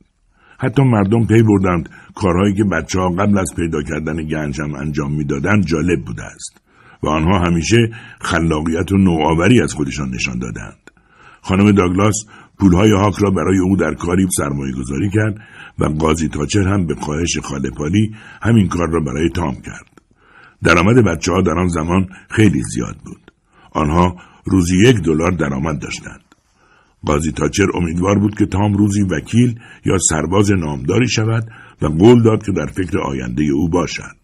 حتی 0.60 0.84
مردم 0.84 1.26
پی 1.26 1.44
بردند 1.44 1.90
کارهایی 2.16 2.54
که 2.54 2.64
بچه 2.64 3.00
ها 3.00 3.10
قبل 3.10 3.38
از 3.38 3.54
پیدا 3.56 3.82
کردن 3.82 4.28
گنج 4.28 4.62
هم 4.62 4.76
انجام 4.76 5.14
می‌دادند 5.14 5.66
جالب 5.66 6.06
بوده 6.06 6.24
است 6.24 6.62
و 7.04 7.08
آنها 7.08 7.40
همیشه 7.40 7.90
خلاقیت 8.22 8.92
و 8.92 8.98
نوآوری 8.98 9.62
از 9.62 9.74
خودشان 9.74 10.10
نشان 10.10 10.40
دادند. 10.40 10.92
خانم 11.42 11.72
داگلاس 11.72 12.16
پولهای 12.60 12.92
هاک 12.92 13.16
را 13.20 13.32
برای 13.32 13.60
او 13.60 13.78
در 13.78 13.94
کاری 13.94 14.28
سرمایه 14.38 14.74
گذاری 14.74 15.10
کرد 15.10 15.38
و 15.80 15.86
قاضی 15.86 16.28
تاچر 16.28 16.68
هم 16.68 16.86
به 16.86 16.96
خواهش 16.96 17.38
خاله 17.38 17.70
پالی 17.70 18.16
همین 18.42 18.68
کار 18.68 18.90
را 18.90 19.00
برای 19.00 19.30
تام 19.30 19.56
کرد. 19.56 19.86
درآمد 20.64 20.96
بچه 21.06 21.32
ها 21.32 21.42
در 21.42 21.60
آن 21.60 21.68
زمان 21.68 22.08
خیلی 22.30 22.62
زیاد 22.74 22.98
بود. 23.06 23.32
آنها 23.72 24.16
روزی 24.46 24.78
یک 24.78 24.96
دلار 25.02 25.32
درآمد 25.32 25.80
داشتند. 25.80 26.27
قاضی 27.08 27.32
تاچر 27.32 27.68
امیدوار 27.74 28.20
بود 28.20 28.36
که 28.36 28.46
تام 28.46 28.74
روزی 28.74 29.02
وکیل 29.02 29.60
یا 29.86 29.98
سرباز 30.10 30.52
نامداری 30.52 31.10
شود 31.10 31.48
و 31.82 31.86
قول 31.86 32.24
داد 32.24 32.46
که 32.46 32.52
در 32.52 32.66
فکر 32.66 33.00
آینده 33.00 33.44
او 33.44 33.70
باشد. 33.70 34.18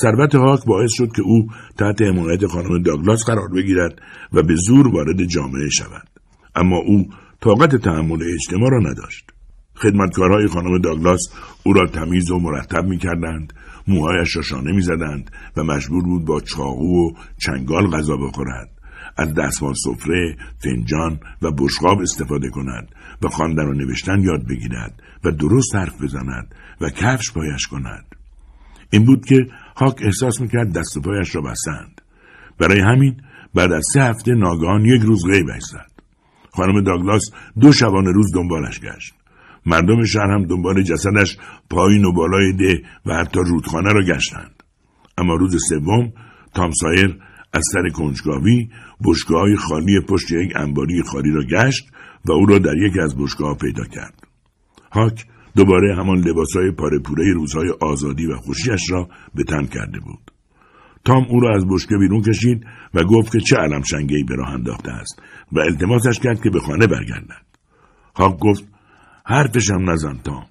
ثروت 0.00 0.34
هاک 0.34 0.64
باعث 0.66 0.90
شد 0.92 1.12
که 1.16 1.22
او 1.22 1.46
تحت 1.78 2.02
حمایت 2.02 2.46
خانم 2.46 2.82
داگلاس 2.82 3.24
قرار 3.24 3.48
بگیرد 3.48 4.02
و 4.32 4.42
به 4.42 4.54
زور 4.54 4.88
وارد 4.88 5.24
جامعه 5.24 5.68
شود. 5.68 6.08
اما 6.54 6.76
او 6.76 7.08
طاقت 7.40 7.76
تحمل 7.76 8.22
اجتماع 8.34 8.70
را 8.70 8.78
نداشت. 8.78 9.30
خدمتکارهای 9.74 10.46
خانم 10.46 10.78
داگلاس 10.78 11.20
او 11.64 11.72
را 11.72 11.86
تمیز 11.86 12.30
و 12.30 12.38
مرتب 12.38 12.84
می 12.84 12.98
کردند، 12.98 13.52
موهایش 13.88 14.36
را 14.36 14.42
شانه 14.42 14.72
می 14.72 14.82
زدند 14.82 15.30
و 15.56 15.64
مجبور 15.64 16.02
بود 16.02 16.24
با 16.24 16.40
چاقو 16.40 17.08
و 17.08 17.12
چنگال 17.38 17.90
غذا 17.90 18.16
بخورد. 18.16 18.71
از 19.16 19.34
دستمال 19.34 19.74
سفره، 19.74 20.36
فنجان 20.58 21.20
و 21.42 21.50
بشقاب 21.50 22.00
استفاده 22.00 22.50
کند 22.50 22.88
و 23.22 23.28
خواندن 23.28 23.64
و 23.64 23.72
نوشتن 23.72 24.20
یاد 24.20 24.46
بگیرد 24.48 25.02
و 25.24 25.30
درست 25.30 25.74
حرف 25.74 26.02
بزند 26.02 26.54
و 26.80 26.90
کفش 26.90 27.32
پایش 27.32 27.66
کند. 27.66 28.04
این 28.90 29.04
بود 29.04 29.24
که 29.24 29.46
هاک 29.76 29.96
احساس 30.02 30.40
می‌کرد 30.40 30.72
دست 30.72 30.98
پایش 30.98 31.34
را 31.34 31.42
بستند. 31.42 32.00
برای 32.58 32.80
همین 32.80 33.16
بعد 33.54 33.72
از 33.72 33.84
سه 33.92 34.02
هفته 34.02 34.34
ناگهان 34.34 34.84
یک 34.84 35.02
روز 35.02 35.26
غیبش 35.26 35.62
زد 35.62 35.90
خانم 36.50 36.84
داگلاس 36.84 37.22
دو 37.60 37.72
شبانه 37.72 38.12
روز 38.12 38.34
دنبالش 38.34 38.80
گشت. 38.80 39.14
مردم 39.66 40.04
شهر 40.04 40.30
هم 40.30 40.44
دنبال 40.44 40.82
جسدش 40.82 41.38
پایین 41.70 42.04
و 42.04 42.12
بالای 42.12 42.52
ده 42.52 42.82
و 43.06 43.14
حتی 43.14 43.40
رودخانه 43.40 43.92
را 43.92 44.02
گشتند. 44.02 44.62
اما 45.18 45.34
روز 45.34 45.56
سوم 45.68 46.12
تامسایر 46.54 47.18
از 47.52 47.62
سر 47.72 47.88
کنجکاوی 47.88 48.68
بشگاه 49.04 49.56
خالی 49.56 50.00
پشت 50.00 50.30
یک 50.30 50.52
انباری 50.56 51.02
خالی 51.02 51.30
را 51.32 51.42
گشت 51.44 51.88
و 52.24 52.32
او 52.32 52.46
را 52.46 52.58
در 52.58 52.76
یکی 52.76 53.00
از 53.00 53.16
بشگاه 53.16 53.56
پیدا 53.56 53.84
کرد. 53.84 54.26
هاک 54.92 55.26
دوباره 55.56 55.96
همان 55.96 56.18
لباسهای 56.18 56.70
پاره 56.70 56.98
پوره 56.98 57.32
روزهای 57.32 57.70
آزادی 57.80 58.26
و 58.26 58.36
خوشیش 58.36 58.90
را 58.90 59.08
به 59.34 59.44
تن 59.44 59.66
کرده 59.66 60.00
بود. 60.00 60.30
تام 61.04 61.26
او 61.28 61.40
را 61.40 61.56
از 61.56 61.66
بشکه 61.68 61.96
بیرون 61.96 62.22
کشید 62.22 62.66
و 62.94 63.04
گفت 63.04 63.32
که 63.32 63.40
چه 63.40 63.56
علم 63.56 63.82
شنگهای 63.82 64.24
به 64.24 64.34
راه 64.34 64.50
انداخته 64.50 64.90
است 64.90 65.22
و 65.52 65.60
التماسش 65.60 66.18
کرد 66.18 66.42
که 66.42 66.50
به 66.50 66.60
خانه 66.60 66.86
برگردد. 66.86 67.46
هاک 68.16 68.38
گفت 68.38 68.64
حرفشم 69.24 69.90
نزن 69.90 70.18
تام. 70.24 70.46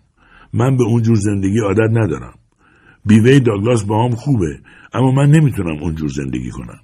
من 0.54 0.78
به 0.78 0.84
اونجور 0.84 1.16
زندگی 1.16 1.60
عادت 1.60 1.90
ندارم. 1.92 2.34
بیوه 3.06 3.40
داگلاس 3.40 3.84
با 3.84 4.06
هم 4.06 4.16
خوبه 4.16 4.60
اما 4.94 5.12
من 5.12 5.32
نمی‌تونم 5.32 5.84
اونجور 5.84 6.10
زندگی 6.10 6.50
کنم. 6.50 6.80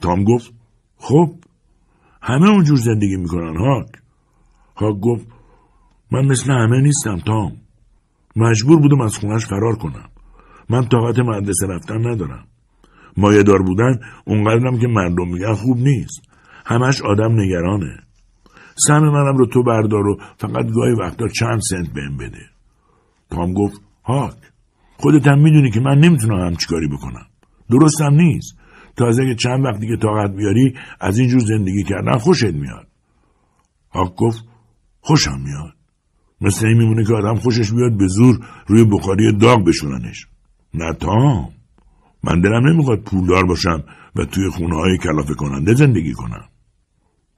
تام 0.00 0.24
گفت 0.24 0.52
خب 0.96 1.34
همه 2.22 2.48
اونجور 2.48 2.76
زندگی 2.76 3.16
می‌کنن 3.16 3.56
هاک. 3.56 3.86
هاک 4.76 5.00
گفت 5.00 5.26
من 6.12 6.24
مثل 6.24 6.52
همه 6.52 6.80
نیستم 6.80 7.18
تام. 7.18 7.52
مجبور 8.36 8.80
بودم 8.80 9.00
از 9.00 9.16
خونش 9.16 9.46
فرار 9.46 9.76
کنم. 9.76 10.08
من 10.68 10.88
طاقت 10.88 11.18
مدرسه 11.18 11.66
رفتن 11.66 12.06
ندارم. 12.06 12.46
مایهدار 13.16 13.62
بودن 13.62 14.00
اونقدرم 14.24 14.78
که 14.78 14.88
مردم 14.88 15.28
میگن 15.28 15.54
خوب 15.54 15.78
نیست. 15.78 16.20
همش 16.66 17.02
آدم 17.02 17.40
نگرانه. 17.40 17.96
سهم 18.86 19.02
منم 19.02 19.36
رو 19.36 19.46
تو 19.46 19.62
بردار 19.62 20.06
و 20.06 20.16
فقط 20.36 20.66
گاهی 20.74 20.94
وقتا 21.00 21.28
چند 21.28 21.60
سنت 21.70 21.92
بهم 21.94 22.16
بده. 22.16 22.42
تام 23.30 23.54
گفت 23.54 23.80
هاک 24.04 24.36
خودت 24.96 25.26
هم 25.26 25.38
می‌دونی 25.38 25.70
که 25.70 25.80
من 25.80 25.98
نمی‌تونم 25.98 26.46
هم 26.46 26.56
چیکاری 26.56 26.88
بکنم. 26.88 27.26
درستم 27.70 28.14
نیست. 28.14 28.59
تازه 29.00 29.24
که 29.24 29.34
چند 29.34 29.64
وقتی 29.64 29.86
که 29.86 29.96
طاقت 29.96 30.30
بیاری 30.36 30.74
از 31.00 31.18
اینجور 31.18 31.40
زندگی 31.40 31.82
کردن 31.82 32.18
خوشت 32.18 32.54
میاد. 32.54 32.86
هاک 33.90 34.14
گفت 34.14 34.44
خوشم 35.00 35.40
میاد. 35.44 35.74
مثل 36.40 36.66
این 36.66 36.78
میمونه 36.78 37.04
که 37.04 37.14
آدم 37.14 37.34
خوشش 37.34 37.72
بیاد 37.72 37.98
به 37.98 38.06
زور 38.06 38.38
روی 38.66 38.84
بخاری 38.84 39.32
داغ 39.32 39.64
بشوننش 39.64 40.26
نه 40.74 40.92
تام. 40.92 41.48
من 42.24 42.40
دلم 42.40 42.68
نمی‌خواد 42.68 43.00
پولدار 43.00 43.44
باشم 43.44 43.84
و 44.16 44.24
توی 44.24 44.48
خونه 44.48 44.76
های 44.76 44.98
کلافه 44.98 45.34
کننده 45.34 45.74
زندگی 45.74 46.12
کنم. 46.12 46.44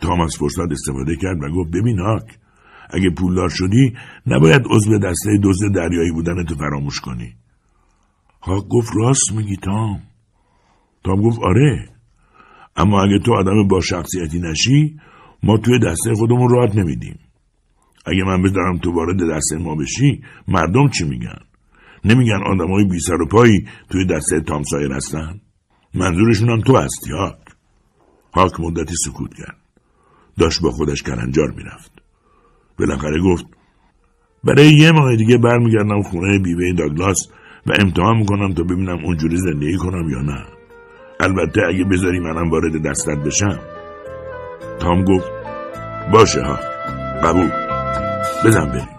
تام 0.00 0.20
از 0.20 0.36
فرصت 0.36 0.70
استفاده 0.70 1.16
کرد 1.16 1.42
و 1.42 1.48
گفت 1.48 1.70
ببین 1.70 1.98
هاک 1.98 2.38
اگه 2.90 3.10
پولدار 3.10 3.48
شدی 3.48 3.92
نباید 4.26 4.62
عضو 4.70 4.98
دسته 4.98 5.30
دزد 5.42 5.74
دریایی 5.74 6.10
بودن 6.12 6.44
تو 6.44 6.54
فراموش 6.54 7.00
کنی. 7.00 7.34
هاک 8.42 8.64
گفت 8.68 8.92
راست 8.96 9.32
میگی 9.32 9.56
تام. 9.56 10.11
تام 11.04 11.22
گفت 11.22 11.38
آره. 11.42 11.88
اما 12.76 13.02
اگه 13.02 13.18
تو 13.18 13.34
آدم 13.34 13.68
با 13.68 13.80
شخصیتی 13.80 14.40
نشی 14.40 14.96
ما 15.42 15.56
توی 15.56 15.78
دسته 15.78 16.14
خودمون 16.14 16.48
راحت 16.50 16.76
نمیدیم. 16.76 17.18
اگه 18.06 18.24
من 18.24 18.42
بدارم 18.42 18.78
تو 18.78 18.92
وارد 18.92 19.36
دسته 19.36 19.56
ما 19.58 19.74
بشی 19.74 20.22
مردم 20.48 20.88
چی 20.88 21.04
میگن؟ 21.04 21.38
نمیگن 22.04 22.42
آدمای 22.46 22.84
بی 22.84 23.00
سر 23.00 23.22
و 23.22 23.26
پایی 23.26 23.66
توی 23.90 24.04
دسته 24.04 24.40
تامسایر 24.40 24.92
هستن؟ 24.92 25.40
منظورشون 25.94 26.50
هم 26.50 26.60
تو 26.60 26.76
هستی 26.76 27.10
هاک 27.10 27.38
هاک 28.34 28.60
مدتی 28.60 28.94
سکوت 29.04 29.34
کرد. 29.34 29.56
داشت 30.38 30.62
با 30.62 30.70
خودش 30.70 31.02
کلنجار 31.02 31.50
می‌رفت. 31.50 31.92
بالاخره 32.78 33.20
گفت 33.22 33.46
برای 34.44 34.74
یه 34.74 34.92
ماه 34.92 35.16
دیگه 35.16 35.38
برمیگردم 35.38 36.02
خونه 36.02 36.38
بیوه 36.38 36.72
داگلاس 36.72 37.28
و 37.66 37.72
امتحان 37.80 38.16
می‌کنم 38.16 38.54
تا 38.54 38.62
ببینم 38.62 39.04
اونجوری 39.04 39.36
زندگی 39.36 39.76
کنم 39.76 40.10
یا 40.10 40.22
نه. 40.22 40.44
البته 41.22 41.60
اگه 41.68 41.84
بذاری 41.84 42.20
منم 42.20 42.50
وارد 42.50 42.82
دستت 42.86 43.18
بشم. 43.26 43.58
تام 44.80 45.04
گفت 45.04 45.30
باشه 46.12 46.40
ها. 46.42 46.58
قبول. 47.22 47.50
بزن 48.44 48.68
بریم. 48.68 48.91